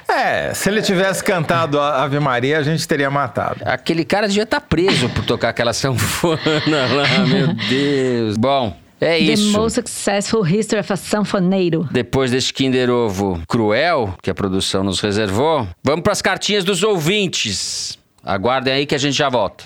É, 0.09 0.55
se 0.55 0.69
ele 0.69 0.81
tivesse 0.83 1.23
cantado 1.23 1.81
a 1.81 2.03
Ave 2.03 2.21
Maria, 2.21 2.59
a 2.59 2.63
gente 2.63 2.87
teria 2.87 3.11
matado. 3.11 3.61
Aquele 3.65 4.05
cara 4.05 4.29
devia 4.29 4.45
estar 4.45 4.61
preso 4.61 5.09
por 5.09 5.25
tocar 5.25 5.49
aquela 5.49 5.73
sanfona 5.73 6.41
lá, 6.71 7.27
meu 7.27 7.53
Deus. 7.69 8.37
Bom, 8.37 8.77
é 9.01 9.19
The 9.19 9.19
isso. 9.19 9.53
Most 9.53 9.75
Successful 9.75 10.47
History 10.47 10.81
of 10.81 10.93
a 10.93 10.97
Sanfoneiro. 10.97 11.89
Depois 11.91 12.31
deste 12.31 12.53
Kinder 12.53 12.89
Ovo 12.89 13.43
cruel 13.49 14.15
que 14.23 14.31
a 14.31 14.35
produção 14.35 14.83
nos 14.83 15.01
reservou, 15.01 15.67
vamos 15.83 16.03
para 16.03 16.13
as 16.13 16.23
cartinhas 16.23 16.65
dos 16.65 16.83
ouvintes. 16.83 17.99
Aguardem 18.25 18.73
aí 18.73 18.87
que 18.87 18.95
a 18.95 18.99
gente 18.99 19.17
já 19.17 19.29
volta. 19.29 19.65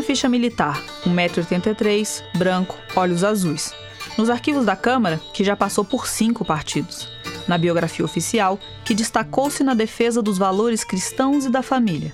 Na 0.00 0.06
ficha 0.06 0.30
militar, 0.30 0.82
1,83m, 1.06 2.22
branco, 2.38 2.74
olhos 2.96 3.22
azuis. 3.22 3.74
nos 4.16 4.30
arquivos 4.30 4.64
da 4.64 4.74
Câmara, 4.74 5.20
que 5.34 5.44
já 5.44 5.54
passou 5.54 5.84
por 5.84 6.06
cinco 6.06 6.42
partidos, 6.42 7.06
na 7.46 7.58
biografia 7.58 8.04
oficial, 8.04 8.58
que 8.82 8.94
destacou-se 8.94 9.62
na 9.62 9.74
defesa 9.74 10.22
dos 10.22 10.38
valores 10.38 10.84
cristãos 10.84 11.44
e 11.44 11.50
da 11.50 11.62
família. 11.62 12.12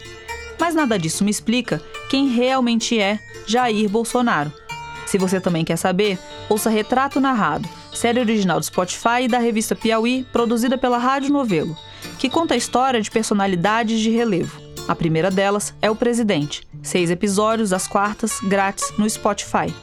Mas 0.59 0.75
nada 0.75 0.99
disso 0.99 1.23
me 1.23 1.31
explica 1.31 1.81
quem 2.11 2.29
realmente 2.29 2.99
é 2.99 3.21
Jair 3.47 3.89
Bolsonaro. 3.89 4.53
Se 5.07 5.17
você 5.17 5.41
também 5.41 5.65
quer 5.65 5.77
saber, 5.77 6.19
ouça 6.49 6.69
Retrato 6.69 7.21
Narrado, 7.21 7.69
série 7.95 8.19
original 8.19 8.59
do 8.59 8.67
Spotify 8.67 9.23
e 9.23 9.29
da 9.29 9.39
revista 9.39 9.77
Piauí, 9.77 10.27
produzida 10.33 10.77
pela 10.77 10.99
Rádio 10.99 11.33
Novelo, 11.33 11.77
que 12.19 12.29
conta 12.29 12.55
a 12.55 12.57
história 12.57 13.01
de 13.01 13.11
personalidades 13.13 14.01
de 14.01 14.11
relevo. 14.11 14.66
A 14.89 14.95
primeira 14.95 15.31
delas 15.31 15.75
é 15.83 15.91
o 15.91 15.97
presidente. 15.97 16.63
Seis 16.81 17.11
episódios 17.11 17.73
às 17.73 17.89
quartas, 17.89 18.39
grátis 18.41 18.93
no 18.97 19.09
Spotify. 19.11 19.75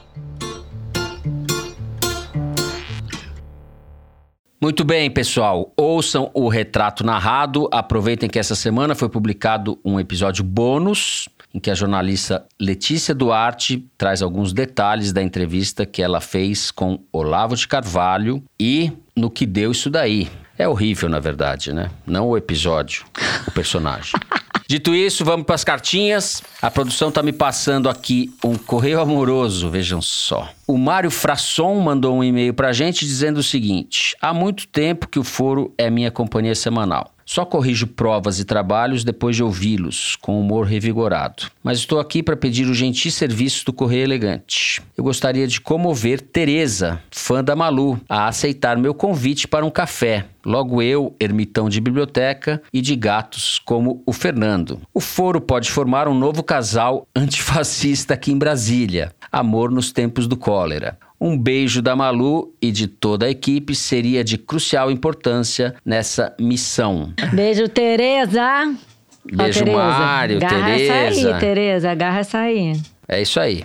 Muito 4.62 4.86
bem, 4.86 5.12
pessoal. 5.12 5.74
Ouçam 5.76 6.32
o 6.34 6.48
retrato 6.48 7.04
narrado. 7.04 7.68
Aproveitem 7.70 8.30
que 8.30 8.40
essa 8.40 8.56
semana 8.56 8.96
foi 8.96 9.10
publicado 9.10 9.78
um 9.84 10.00
episódio 10.00 10.42
bônus 10.42 11.28
em 11.54 11.60
que 11.60 11.70
a 11.70 11.76
jornalista 11.76 12.46
Letícia 12.58 13.14
Duarte 13.14 13.86
traz 13.98 14.22
alguns 14.22 14.54
detalhes 14.54 15.12
da 15.12 15.22
entrevista 15.22 15.86
que 15.86 16.02
ela 16.02 16.22
fez 16.22 16.72
com 16.72 17.04
Olavo 17.12 17.58
de 17.58 17.68
Carvalho 17.68 18.42
e 18.58 18.92
no 19.14 19.30
que 19.30 19.46
deu 19.46 19.72
isso 19.74 19.90
daí. 19.90 20.30
É 20.58 20.66
horrível, 20.66 21.10
na 21.10 21.20
verdade, 21.20 21.74
né? 21.74 21.92
Não 22.08 22.30
o 22.30 22.38
episódio, 22.38 23.04
o 23.46 23.52
personagem. 23.52 24.14
Dito 24.74 24.96
isso, 24.96 25.24
vamos 25.24 25.46
para 25.46 25.54
as 25.54 25.64
cartinhas. 25.64 26.42
A 26.60 26.72
produção 26.72 27.10
está 27.10 27.22
me 27.22 27.32
passando 27.32 27.88
aqui 27.88 28.34
um 28.44 28.56
correio 28.56 29.00
amoroso, 29.00 29.70
vejam 29.70 30.02
só. 30.02 30.50
O 30.66 30.80
Mário 30.80 31.12
Frasson 31.12 31.80
mandou 31.80 32.16
um 32.16 32.24
e-mail 32.24 32.56
para 32.56 32.70
a 32.70 32.74
gente 32.74 33.06
dizendo 33.06 33.38
o 33.38 33.44
seguinte: 33.44 34.16
Há 34.20 34.34
muito 34.34 34.68
tempo 34.68 35.08
que 35.08 35.20
o 35.20 35.24
Foro 35.24 35.72
é 35.78 35.92
minha 35.92 36.10
companhia 36.10 36.56
semanal. 36.56 37.13
Só 37.34 37.44
corrijo 37.44 37.88
provas 37.88 38.38
e 38.38 38.46
trabalhos 38.46 39.04
depois 39.04 39.36
de 39.36 39.42
ouvi-los, 39.42 40.16
com 40.18 40.40
humor 40.40 40.68
revigorado. 40.68 41.48
Mas 41.64 41.80
estou 41.80 42.00
aqui 42.00 42.22
para 42.22 42.38
pedir 42.38 42.68
o 42.68 42.76
gentil 42.76 43.10
serviço 43.10 43.66
do 43.66 43.74
Correio 43.74 44.04
Elegante. 44.04 44.84
Eu 44.96 45.04
gostaria 45.04 45.48
de 45.48 45.60
comover 45.60 46.22
Teresa, 46.22 47.02
fã 47.10 47.44
da 47.44 47.56
Malu, 47.56 48.00
a 48.08 48.28
aceitar 48.28 48.78
meu 48.78 48.94
convite 48.94 49.48
para 49.48 49.66
um 49.66 49.72
café. 49.72 50.28
Logo 50.46 50.80
eu, 50.80 51.16
ermitão 51.20 51.70
de 51.70 51.82
biblioteca 51.82 52.62
e 52.72 52.82
de 52.82 52.96
gatos, 52.96 53.60
como 53.66 54.04
o 54.06 54.14
Fernando. 54.14 54.80
O 54.94 55.00
foro 55.00 55.42
pode 55.42 55.72
formar 55.72 56.08
um 56.08 56.14
novo 56.14 56.44
casal 56.44 57.08
antifascista 57.16 58.14
aqui 58.14 58.32
em 58.32 58.38
Brasília. 58.38 59.12
Amor 59.32 59.72
nos 59.72 59.92
tempos 59.92 60.28
do 60.28 60.38
cólera. 60.38 61.00
Um 61.24 61.38
beijo 61.38 61.82
da 61.82 61.96
Malu 61.96 62.54
e 62.62 62.70
de 62.70 62.86
toda 62.86 63.28
a 63.28 63.30
equipe 63.30 63.74
seria 63.74 64.26
de 64.26 64.38
crucial 64.38 64.92
importância 64.92 65.74
nessa 65.86 66.36
missão. 66.38 67.14
Beijo, 67.32 67.70
Tereza. 67.70 68.76
Beijo, 69.24 69.62
Ó, 69.62 69.64
Tereza. 69.64 69.78
Mário, 69.78 70.40
Garra 70.42 70.66
Tereza. 70.66 70.94
essa 70.94 71.34
aí, 71.34 71.40
Tereza. 71.40 71.92
Agarra 71.92 72.20
essa 72.20 72.40
aí. 72.40 72.74
É 73.08 73.22
isso 73.22 73.40
aí. 73.40 73.64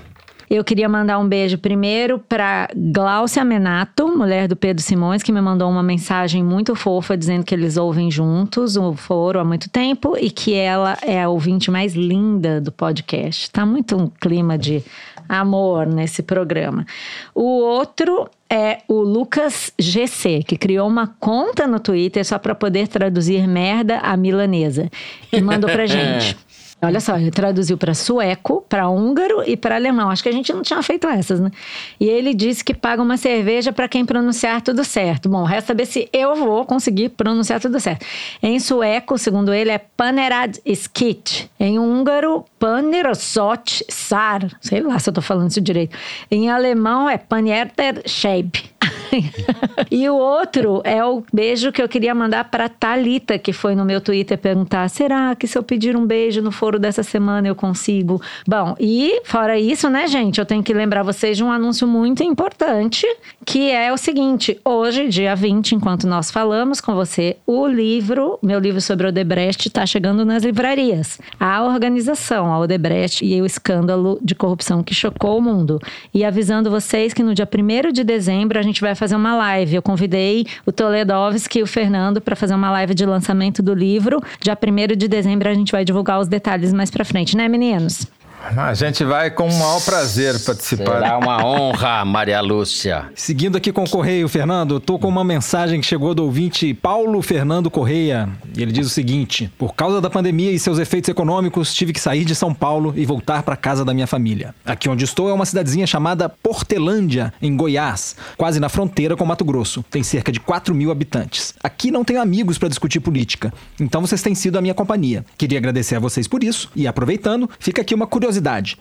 Eu 0.48 0.62
queria 0.62 0.88
mandar 0.88 1.18
um 1.18 1.28
beijo 1.28 1.58
primeiro 1.58 2.20
para 2.20 2.68
Gláucia 2.74 3.44
Menato, 3.44 4.06
mulher 4.16 4.46
do 4.46 4.54
Pedro 4.54 4.82
Simões, 4.82 5.22
que 5.22 5.32
me 5.32 5.40
mandou 5.40 5.68
uma 5.68 5.82
mensagem 5.82 6.44
muito 6.44 6.76
fofa 6.76 7.16
dizendo 7.16 7.44
que 7.44 7.54
eles 7.54 7.76
ouvem 7.76 8.08
juntos 8.08 8.76
o 8.76 8.94
foro 8.94 9.40
há 9.40 9.44
muito 9.44 9.68
tempo 9.68 10.16
e 10.16 10.30
que 10.30 10.54
ela 10.54 10.96
é 11.02 11.22
a 11.24 11.28
ouvinte 11.28 11.72
mais 11.72 11.94
linda 11.94 12.60
do 12.60 12.70
podcast. 12.70 13.50
Tá 13.50 13.66
muito 13.66 13.94
um 13.94 14.06
clima 14.06 14.56
de 14.56 14.82
amor 15.28 15.86
nesse 15.86 16.22
programa. 16.22 16.86
O 17.34 17.60
outro 17.60 18.28
é 18.50 18.78
o 18.88 19.00
Lucas 19.00 19.72
GC, 19.78 20.42
que 20.46 20.56
criou 20.56 20.88
uma 20.88 21.08
conta 21.20 21.66
no 21.66 21.78
Twitter 21.78 22.24
só 22.24 22.38
para 22.38 22.54
poder 22.54 22.88
traduzir 22.88 23.46
merda 23.46 23.98
à 23.98 24.16
milanesa 24.16 24.90
e 25.30 25.40
mandou 25.40 25.68
pra 25.68 25.84
gente. 25.86 26.36
Olha 26.80 27.00
só, 27.00 27.16
ele 27.16 27.30
traduziu 27.30 27.76
para 27.76 27.94
sueco, 27.94 28.64
para 28.68 28.88
húngaro 28.88 29.42
e 29.46 29.56
para 29.56 29.74
alemão. 29.74 30.10
Acho 30.10 30.22
que 30.22 30.28
a 30.28 30.32
gente 30.32 30.52
não 30.52 30.62
tinha 30.62 30.82
feito 30.82 31.06
essas, 31.08 31.40
né? 31.40 31.50
E 31.98 32.06
ele 32.06 32.32
disse 32.34 32.62
que 32.62 32.72
paga 32.72 33.02
uma 33.02 33.16
cerveja 33.16 33.72
para 33.72 33.88
quem 33.88 34.04
pronunciar 34.04 34.62
tudo 34.62 34.84
certo. 34.84 35.28
Bom, 35.28 35.44
resta 35.44 35.68
saber 35.68 35.86
se 35.86 36.08
eu 36.12 36.34
vou 36.36 36.64
conseguir 36.64 37.10
pronunciar 37.10 37.60
tudo 37.60 37.78
certo. 37.80 38.06
Em 38.42 38.58
sueco, 38.60 39.18
segundo 39.18 39.52
ele, 39.52 39.70
é 39.70 39.78
panerad 39.78 40.58
skit. 40.64 41.50
Em 41.58 41.78
húngaro, 41.78 42.44
panerosot 42.58 43.84
sar. 43.88 44.48
Sei 44.60 44.80
lá 44.80 44.98
se 44.98 45.10
eu 45.10 45.14
tô 45.14 45.20
falando 45.20 45.50
isso 45.50 45.60
direito. 45.60 45.96
Em 46.30 46.48
alemão 46.48 47.08
é 47.08 47.18
panierter 47.18 48.02
shape. 48.06 48.70
e 49.90 50.08
o 50.08 50.16
outro 50.16 50.80
é 50.84 51.04
o 51.04 51.22
beijo 51.32 51.72
que 51.72 51.82
eu 51.82 51.88
queria 51.88 52.14
mandar 52.14 52.44
para 52.44 52.68
Talita, 52.68 53.38
que 53.38 53.52
foi 53.52 53.74
no 53.74 53.84
meu 53.84 54.00
Twitter 54.00 54.38
perguntar: 54.38 54.88
será 54.88 55.34
que 55.34 55.46
se 55.46 55.56
eu 55.56 55.62
pedir 55.62 55.96
um 55.96 56.06
beijo 56.06 56.42
no 56.42 56.52
dessa 56.76 57.04
semana 57.04 57.46
eu 57.46 57.54
consigo? 57.54 58.20
Bom, 58.48 58.74
e 58.80 59.20
fora 59.22 59.56
isso, 59.56 59.88
né, 59.88 60.08
gente, 60.08 60.40
eu 60.40 60.44
tenho 60.44 60.64
que 60.64 60.74
lembrar 60.74 61.04
vocês 61.04 61.36
de 61.36 61.44
um 61.44 61.52
anúncio 61.52 61.86
muito 61.86 62.24
importante, 62.24 63.06
que 63.46 63.70
é 63.70 63.92
o 63.92 63.96
seguinte: 63.96 64.58
hoje, 64.64 65.06
dia 65.06 65.36
20, 65.36 65.76
enquanto 65.76 66.08
nós 66.08 66.32
falamos 66.32 66.80
com 66.80 66.94
você, 66.94 67.36
o 67.46 67.64
livro, 67.64 68.40
meu 68.42 68.58
livro 68.58 68.80
sobre 68.80 69.06
Odebrecht, 69.06 69.68
está 69.68 69.86
chegando 69.86 70.24
nas 70.24 70.42
livrarias. 70.42 71.20
A 71.38 71.62
organização, 71.62 72.52
a 72.52 72.58
Odebrecht 72.58 73.24
e 73.24 73.40
o 73.40 73.46
escândalo 73.46 74.18
de 74.20 74.34
corrupção 74.34 74.82
que 74.82 74.94
chocou 74.94 75.38
o 75.38 75.42
mundo. 75.42 75.78
E 76.12 76.24
avisando 76.24 76.70
vocês 76.70 77.12
que 77.12 77.22
no 77.22 77.34
dia 77.34 77.48
1 77.48 77.92
de 77.92 78.02
dezembro 78.02 78.58
a 78.58 78.62
gente 78.62 78.80
vai 78.80 78.94
fazer 78.94 79.14
uma 79.14 79.36
live. 79.36 79.76
Eu 79.76 79.82
convidei 79.82 80.46
o 80.66 80.72
Toledovski 80.72 81.60
e 81.60 81.62
o 81.62 81.66
Fernando 81.66 82.20
para 82.20 82.34
fazer 82.34 82.54
uma 82.54 82.70
live 82.70 82.94
de 82.94 83.06
lançamento 83.06 83.62
do 83.62 83.74
livro. 83.74 84.20
Dia 84.40 84.56
1 84.56 84.96
de 84.96 85.06
dezembro 85.06 85.48
a 85.48 85.54
gente 85.54 85.70
vai 85.70 85.84
divulgar 85.84 86.18
os 86.18 86.28
detalhes 86.28 86.57
mais 86.72 86.90
pra 86.90 87.04
frente, 87.04 87.36
né, 87.36 87.48
meninos? 87.48 88.06
A 88.40 88.72
gente 88.72 89.04
vai 89.04 89.30
com 89.30 89.48
o 89.48 89.52
maior 89.52 89.84
prazer 89.84 90.38
participar. 90.40 91.00
Será 91.00 91.18
uma 91.18 91.44
honra, 91.44 92.04
Maria 92.04 92.40
Lúcia. 92.40 93.06
Seguindo 93.14 93.56
aqui 93.56 93.72
com 93.72 93.82
o 93.82 93.90
Correio, 93.90 94.28
Fernando, 94.28 94.76
eu 94.76 94.80
tô 94.80 94.98
com 94.98 95.08
uma 95.08 95.24
mensagem 95.24 95.80
que 95.80 95.86
chegou 95.86 96.14
do 96.14 96.24
ouvinte 96.24 96.72
Paulo 96.72 97.20
Fernando 97.20 97.68
Correia. 97.68 98.28
E 98.56 98.62
ele 98.62 98.70
diz 98.70 98.86
o 98.86 98.90
seguinte: 98.90 99.52
Por 99.58 99.74
causa 99.74 100.00
da 100.00 100.08
pandemia 100.08 100.52
e 100.52 100.58
seus 100.58 100.78
efeitos 100.78 101.10
econômicos, 101.10 101.74
tive 101.74 101.92
que 101.92 102.00
sair 102.00 102.24
de 102.24 102.34
São 102.34 102.54
Paulo 102.54 102.94
e 102.96 103.04
voltar 103.04 103.42
para 103.42 103.56
casa 103.56 103.84
da 103.84 103.92
minha 103.92 104.06
família. 104.06 104.54
Aqui 104.64 104.88
onde 104.88 105.04
estou 105.04 105.28
é 105.28 105.32
uma 105.32 105.44
cidadezinha 105.44 105.86
chamada 105.86 106.28
Portelândia, 106.28 107.32
em 107.42 107.56
Goiás, 107.56 108.16
quase 108.36 108.60
na 108.60 108.68
fronteira 108.68 109.16
com 109.16 109.26
Mato 109.26 109.44
Grosso. 109.44 109.84
Tem 109.90 110.02
cerca 110.02 110.30
de 110.30 110.38
4 110.38 110.74
mil 110.74 110.92
habitantes. 110.92 111.54
Aqui 111.62 111.90
não 111.90 112.04
tenho 112.04 112.20
amigos 112.20 112.56
para 112.56 112.68
discutir 112.68 113.00
política, 113.00 113.52
então 113.80 114.00
vocês 114.00 114.22
têm 114.22 114.34
sido 114.34 114.56
a 114.56 114.62
minha 114.62 114.74
companhia. 114.74 115.24
Queria 115.36 115.58
agradecer 115.58 115.96
a 115.96 116.00
vocês 116.00 116.28
por 116.28 116.44
isso 116.44 116.70
e 116.74 116.86
aproveitando, 116.86 117.50
fica 117.58 117.82
aqui 117.82 117.94
uma 117.94 118.06
curiosidade. 118.06 118.27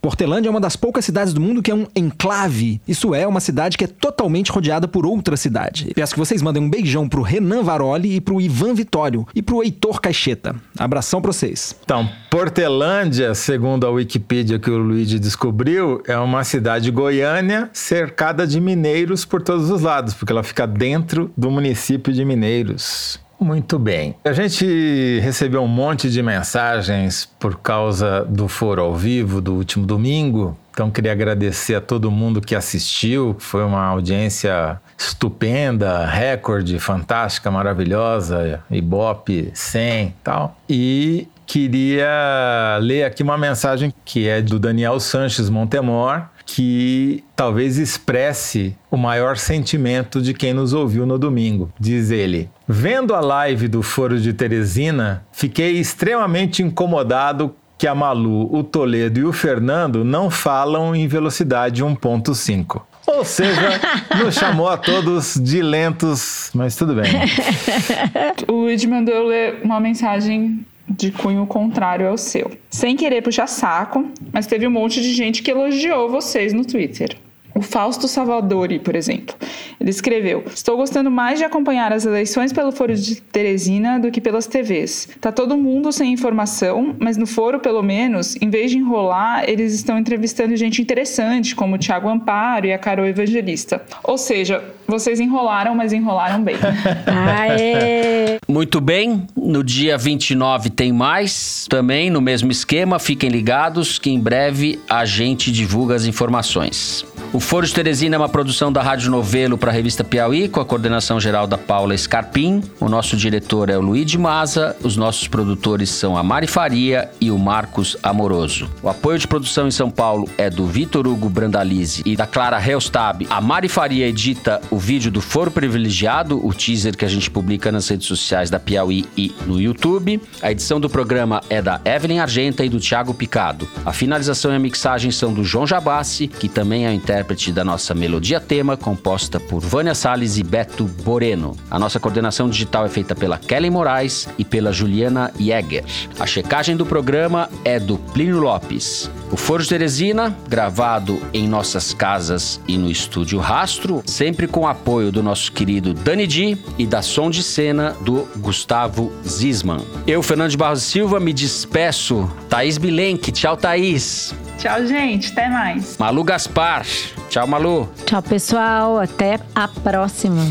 Portelândia 0.01 0.49
é 0.49 0.51
uma 0.51 0.59
das 0.59 0.75
poucas 0.75 1.05
cidades 1.05 1.33
do 1.33 1.41
mundo 1.41 1.61
que 1.61 1.71
é 1.71 1.75
um 1.75 1.87
enclave. 1.95 2.81
Isso 2.87 3.13
é, 3.13 3.25
uma 3.25 3.39
cidade 3.39 3.77
que 3.77 3.83
é 3.83 3.87
totalmente 3.87 4.51
rodeada 4.51 4.87
por 4.87 5.05
outra 5.05 5.37
cidade. 5.37 5.91
Peço 5.95 6.13
que 6.13 6.19
vocês 6.19 6.41
mandem 6.41 6.61
um 6.61 6.69
beijão 6.69 7.07
pro 7.07 7.21
Renan 7.21 7.63
Varoli 7.63 8.15
e 8.15 8.21
pro 8.21 8.41
Ivan 8.41 8.73
Vitório 8.73 9.25
e 9.33 9.41
pro 9.41 9.63
Heitor 9.63 10.01
Caixeta. 10.01 10.55
Abração 10.77 11.21
pra 11.21 11.31
vocês. 11.31 11.75
Então, 11.83 12.09
Portelândia, 12.29 13.33
segundo 13.33 13.85
a 13.87 13.89
Wikipedia 13.89 14.59
que 14.59 14.69
o 14.69 14.77
Luigi 14.77 15.19
descobriu, 15.19 16.01
é 16.07 16.17
uma 16.17 16.43
cidade 16.43 16.91
goiânia 16.91 17.69
cercada 17.73 18.45
de 18.45 18.59
mineiros 18.59 19.25
por 19.25 19.41
todos 19.41 19.69
os 19.69 19.81
lados, 19.81 20.13
porque 20.13 20.31
ela 20.31 20.43
fica 20.43 20.67
dentro 20.67 21.31
do 21.37 21.49
município 21.49 22.13
de 22.13 22.23
Mineiros. 22.23 23.19
Muito 23.39 23.77
bem. 23.77 24.15
A 24.25 24.33
gente 24.33 25.19
recebeu 25.21 25.61
um 25.61 25.67
monte 25.67 26.09
de 26.09 26.23
mensagens 26.23 27.29
por 27.39 27.59
causa 27.59 28.25
do 28.25 28.47
foro 28.47 28.81
ao 28.81 28.95
vivo 28.95 29.39
do 29.39 29.53
último 29.53 29.85
domingo. 29.85 30.57
Então 30.71 30.91
queria 30.91 31.11
agradecer 31.11 31.75
a 31.75 31.81
todo 31.81 32.11
mundo 32.11 32.41
que 32.41 32.55
assistiu. 32.55 33.35
Foi 33.39 33.63
uma 33.63 33.83
audiência 33.83 34.79
estupenda, 34.97 36.05
recorde, 36.05 36.77
fantástica, 36.79 37.49
maravilhosa, 37.49 38.63
Ibope 38.69 39.51
100 39.53 40.15
tal. 40.23 40.57
E 40.69 41.27
queria 41.45 42.77
ler 42.81 43.05
aqui 43.05 43.23
uma 43.23 43.37
mensagem 43.37 43.93
que 44.03 44.27
é 44.27 44.41
do 44.41 44.59
Daniel 44.59 44.99
Sanches 44.99 45.49
Montemor, 45.49 46.23
que 46.47 47.23
talvez 47.35 47.77
expresse 47.77 48.75
o 48.89 48.95
maior 48.95 49.37
sentimento 49.37 50.21
de 50.21 50.33
quem 50.33 50.53
nos 50.53 50.73
ouviu 50.73 51.05
no 51.05 51.19
domingo. 51.19 51.69
Diz 51.77 52.09
ele: 52.09 52.49
Vendo 52.65 53.13
a 53.13 53.19
live 53.19 53.67
do 53.67 53.83
Foro 53.83 54.19
de 54.19 54.33
Teresina, 54.33 55.25
fiquei 55.31 55.73
extremamente 55.77 56.63
incomodado 56.63 57.53
que 57.77 57.85
a 57.85 57.93
Malu, 57.93 58.51
o 58.51 58.63
Toledo 58.63 59.19
e 59.19 59.23
o 59.23 59.33
Fernando 59.33 60.03
não 60.03 60.31
falam 60.31 60.95
em 60.95 61.07
velocidade 61.07 61.83
1.5. 61.83 62.81
Ou 63.05 63.23
seja, 63.23 63.79
nos 64.23 64.35
chamou 64.35 64.67
a 64.67 64.77
todos 64.77 65.35
de 65.35 65.61
lentos, 65.61 66.49
mas 66.53 66.75
tudo 66.75 66.95
bem. 66.95 67.05
O 68.47 68.53
Luigi 68.61 68.87
mandou 68.87 69.27
ler 69.27 69.59
uma 69.63 69.79
mensagem 69.79 70.65
de 70.89 71.11
cunho 71.11 71.45
contrário 71.45 72.07
ao 72.07 72.17
seu. 72.17 72.51
Sem 72.69 72.95
querer 72.95 73.21
puxar 73.21 73.47
saco, 73.47 74.09
mas 74.31 74.47
teve 74.47 74.67
um 74.67 74.71
monte 74.71 75.01
de 75.01 75.13
gente 75.13 75.41
que 75.41 75.51
elogiou 75.51 76.09
vocês 76.09 76.53
no 76.53 76.65
Twitter. 76.65 77.17
O 77.57 77.61
Fausto 77.61 78.07
Salvadori, 78.07 78.77
por 78.77 78.95
exemplo. 78.95 79.35
Ele 79.81 79.89
escreveu: 79.89 80.43
Estou 80.45 80.77
gostando 80.77 81.09
mais 81.09 81.39
de 81.39 81.45
acompanhar 81.45 81.91
as 81.91 82.05
eleições 82.05 82.53
pelo 82.53 82.71
Foro 82.71 82.93
de 82.93 83.19
Teresina 83.19 83.99
do 83.99 84.11
que 84.11 84.21
pelas 84.21 84.45
TVs. 84.45 85.09
Tá 85.19 85.31
todo 85.31 85.57
mundo 85.57 85.91
sem 85.91 86.13
informação, 86.13 86.95
mas 86.99 87.17
no 87.17 87.25
foro, 87.25 87.59
pelo 87.59 87.81
menos, 87.81 88.35
em 88.39 88.47
vez 88.51 88.69
de 88.69 88.77
enrolar, 88.77 89.43
eles 89.49 89.73
estão 89.73 89.97
entrevistando 89.97 90.55
gente 90.55 90.83
interessante, 90.83 91.55
como 91.55 91.75
o 91.75 91.77
Tiago 91.79 92.07
Amparo 92.07 92.67
e 92.67 92.73
a 92.73 92.77
Carol 92.77 93.07
Evangelista. 93.07 93.81
Ou 94.03 94.19
seja, 94.19 94.63
vocês 94.87 95.19
enrolaram, 95.19 95.73
mas 95.73 95.91
enrolaram 95.91 96.43
bem. 96.43 96.57
Aê! 97.07 98.37
Muito 98.47 98.79
bem, 98.79 99.25
no 99.35 99.63
dia 99.63 99.97
29 99.97 100.69
tem 100.69 100.93
mais, 100.93 101.65
também 101.67 102.11
no 102.11 102.21
mesmo 102.21 102.51
esquema, 102.51 102.99
fiquem 102.99 103.29
ligados 103.29 103.97
que 103.97 104.11
em 104.11 104.19
breve 104.19 104.79
a 104.87 105.05
gente 105.05 105.51
divulga 105.51 105.95
as 105.95 106.05
informações. 106.05 107.03
O 107.33 107.41
Foro 107.41 107.67
de 107.67 107.73
Teresina 107.73 108.15
é 108.15 108.17
uma 108.17 108.29
produção 108.29 108.71
da 108.71 108.81
Rádio 108.81 109.11
Novelo 109.11 109.57
para 109.57 109.69
a 109.69 109.73
revista 109.73 110.01
Piauí, 110.01 110.47
com 110.47 110.61
a 110.61 110.65
coordenação 110.65 111.19
geral 111.19 111.45
da 111.45 111.57
Paula 111.57 111.95
Scarpim. 111.95 112.63
O 112.79 112.87
nosso 112.87 113.17
diretor 113.17 113.69
é 113.69 113.77
o 113.77 113.81
Luiz 113.81 114.09
de 114.09 114.17
Maza, 114.17 114.77
os 114.81 114.95
nossos 114.95 115.27
produtores 115.27 115.89
são 115.89 116.17
a 116.17 116.23
Mari 116.23 116.47
Faria 116.47 117.11
e 117.19 117.29
o 117.29 117.37
Marcos 117.37 117.97
Amoroso. 118.01 118.69
O 118.81 118.87
apoio 118.87 119.19
de 119.19 119.27
produção 119.27 119.67
em 119.67 119.71
São 119.71 119.91
Paulo 119.91 120.29
é 120.37 120.49
do 120.49 120.65
Vitor 120.65 121.05
Hugo 121.05 121.29
Brandalize 121.29 122.01
e 122.05 122.15
da 122.15 122.25
Clara 122.25 122.65
Helstab. 122.65 123.27
A 123.29 123.41
Mari 123.41 123.67
Faria 123.67 124.07
edita 124.07 124.61
o 124.71 124.77
vídeo 124.77 125.11
do 125.11 125.19
Foro 125.19 125.51
Privilegiado, 125.51 126.39
o 126.43 126.53
teaser 126.53 126.95
que 126.95 127.03
a 127.03 127.09
gente 127.09 127.29
publica 127.29 127.73
nas 127.73 127.89
redes 127.89 128.07
sociais 128.07 128.49
da 128.49 128.59
Piauí 128.59 129.05
e 129.17 129.35
no 129.45 129.59
YouTube. 129.59 130.21
A 130.41 130.49
edição 130.49 130.79
do 130.79 130.89
programa 130.89 131.41
é 131.49 131.61
da 131.61 131.81
Evelyn 131.83 132.19
Argenta 132.19 132.63
e 132.63 132.69
do 132.69 132.79
Thiago 132.79 133.13
Picado. 133.13 133.67
A 133.85 133.91
finalização 133.91 134.53
e 134.53 134.55
a 134.55 134.59
mixagem 134.59 135.11
são 135.11 135.33
do 135.33 135.43
João 135.43 135.67
Jabassi, 135.67 136.27
que 136.27 136.47
também 136.47 136.85
é 136.85 136.89
o 136.89 136.93
intérprete 136.93 137.16
da 137.53 137.63
nossa 137.63 137.93
melodia 137.93 138.39
tema, 138.39 138.77
composta 138.77 139.39
por 139.39 139.59
Vânia 139.59 139.95
Salles 139.95 140.37
e 140.37 140.43
Beto 140.43 140.85
Boreno. 140.85 141.55
A 141.69 141.79
nossa 141.79 141.99
coordenação 141.99 142.49
digital 142.49 142.85
é 142.85 142.89
feita 142.89 143.15
pela 143.15 143.37
Kelly 143.37 143.69
Moraes 143.69 144.27
e 144.37 144.45
pela 144.45 144.71
Juliana 144.71 145.31
Jäger. 145.39 145.83
A 146.19 146.25
checagem 146.25 146.75
do 146.75 146.85
programa 146.85 147.49
é 147.63 147.79
do 147.79 147.97
Plínio 147.97 148.39
Lopes. 148.39 149.09
O 149.31 149.35
Foro 149.35 149.61
de 149.61 149.69
Teresina, 149.69 150.35
gravado 150.47 151.21
em 151.33 151.47
nossas 151.47 151.93
casas 151.93 152.61
e 152.67 152.77
no 152.77 152.89
estúdio 152.89 153.39
Rastro, 153.39 154.01
sempre 154.05 154.47
com 154.47 154.61
o 154.61 154.67
apoio 154.67 155.11
do 155.11 155.21
nosso 155.21 155.51
querido 155.51 155.93
Dani 155.93 156.25
Di 156.25 156.57
e 156.77 156.85
da 156.85 157.01
som 157.01 157.29
de 157.29 157.43
cena 157.43 157.95
do 158.01 158.27
Gustavo 158.37 159.11
Zisman. 159.27 159.81
Eu, 160.05 160.23
Fernando 160.23 160.51
de 160.51 160.57
Barros 160.57 160.83
Silva, 160.83 161.19
me 161.19 161.33
despeço. 161.33 162.31
Thaís 162.49 162.77
Bilenque, 162.77 163.31
tchau 163.31 163.57
Thaís. 163.57 164.33
Tchau, 164.57 164.85
gente. 164.87 165.31
Até 165.31 165.47
mais. 165.49 165.97
Malu 165.97 166.23
Gaspar, 166.23 166.85
tchau 167.29 167.47
Malu. 167.47 167.89
Tchau, 168.05 168.21
pessoal. 168.21 168.99
Até 168.99 169.39
a 169.53 169.67
próxima. 169.67 170.43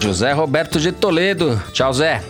José 0.00 0.32
Roberto 0.32 0.78
de 0.78 0.92
Toledo, 0.92 1.60
tchau 1.72 1.92
Zé. 1.92 2.22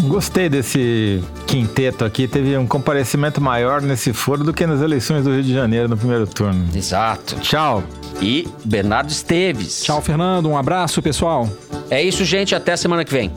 Gostei 0.00 0.48
desse 0.48 1.22
quinteto 1.46 2.04
aqui. 2.04 2.28
Teve 2.28 2.56
um 2.56 2.66
comparecimento 2.66 3.40
maior 3.40 3.82
nesse 3.82 4.12
foro 4.12 4.44
do 4.44 4.52
que 4.52 4.66
nas 4.66 4.80
eleições 4.80 5.24
do 5.24 5.32
Rio 5.32 5.42
de 5.42 5.52
Janeiro 5.52 5.88
no 5.88 5.96
primeiro 5.96 6.26
turno. 6.26 6.64
Exato. 6.74 7.34
Tchau. 7.40 7.82
E 8.22 8.48
Bernardo 8.64 9.10
Esteves. 9.10 9.82
Tchau, 9.82 10.00
Fernando. 10.00 10.48
Um 10.48 10.56
abraço, 10.56 11.02
pessoal. 11.02 11.48
É 11.90 12.02
isso, 12.02 12.24
gente. 12.24 12.54
Até 12.54 12.76
semana 12.76 13.04
que 13.04 13.12
vem. 13.12 13.32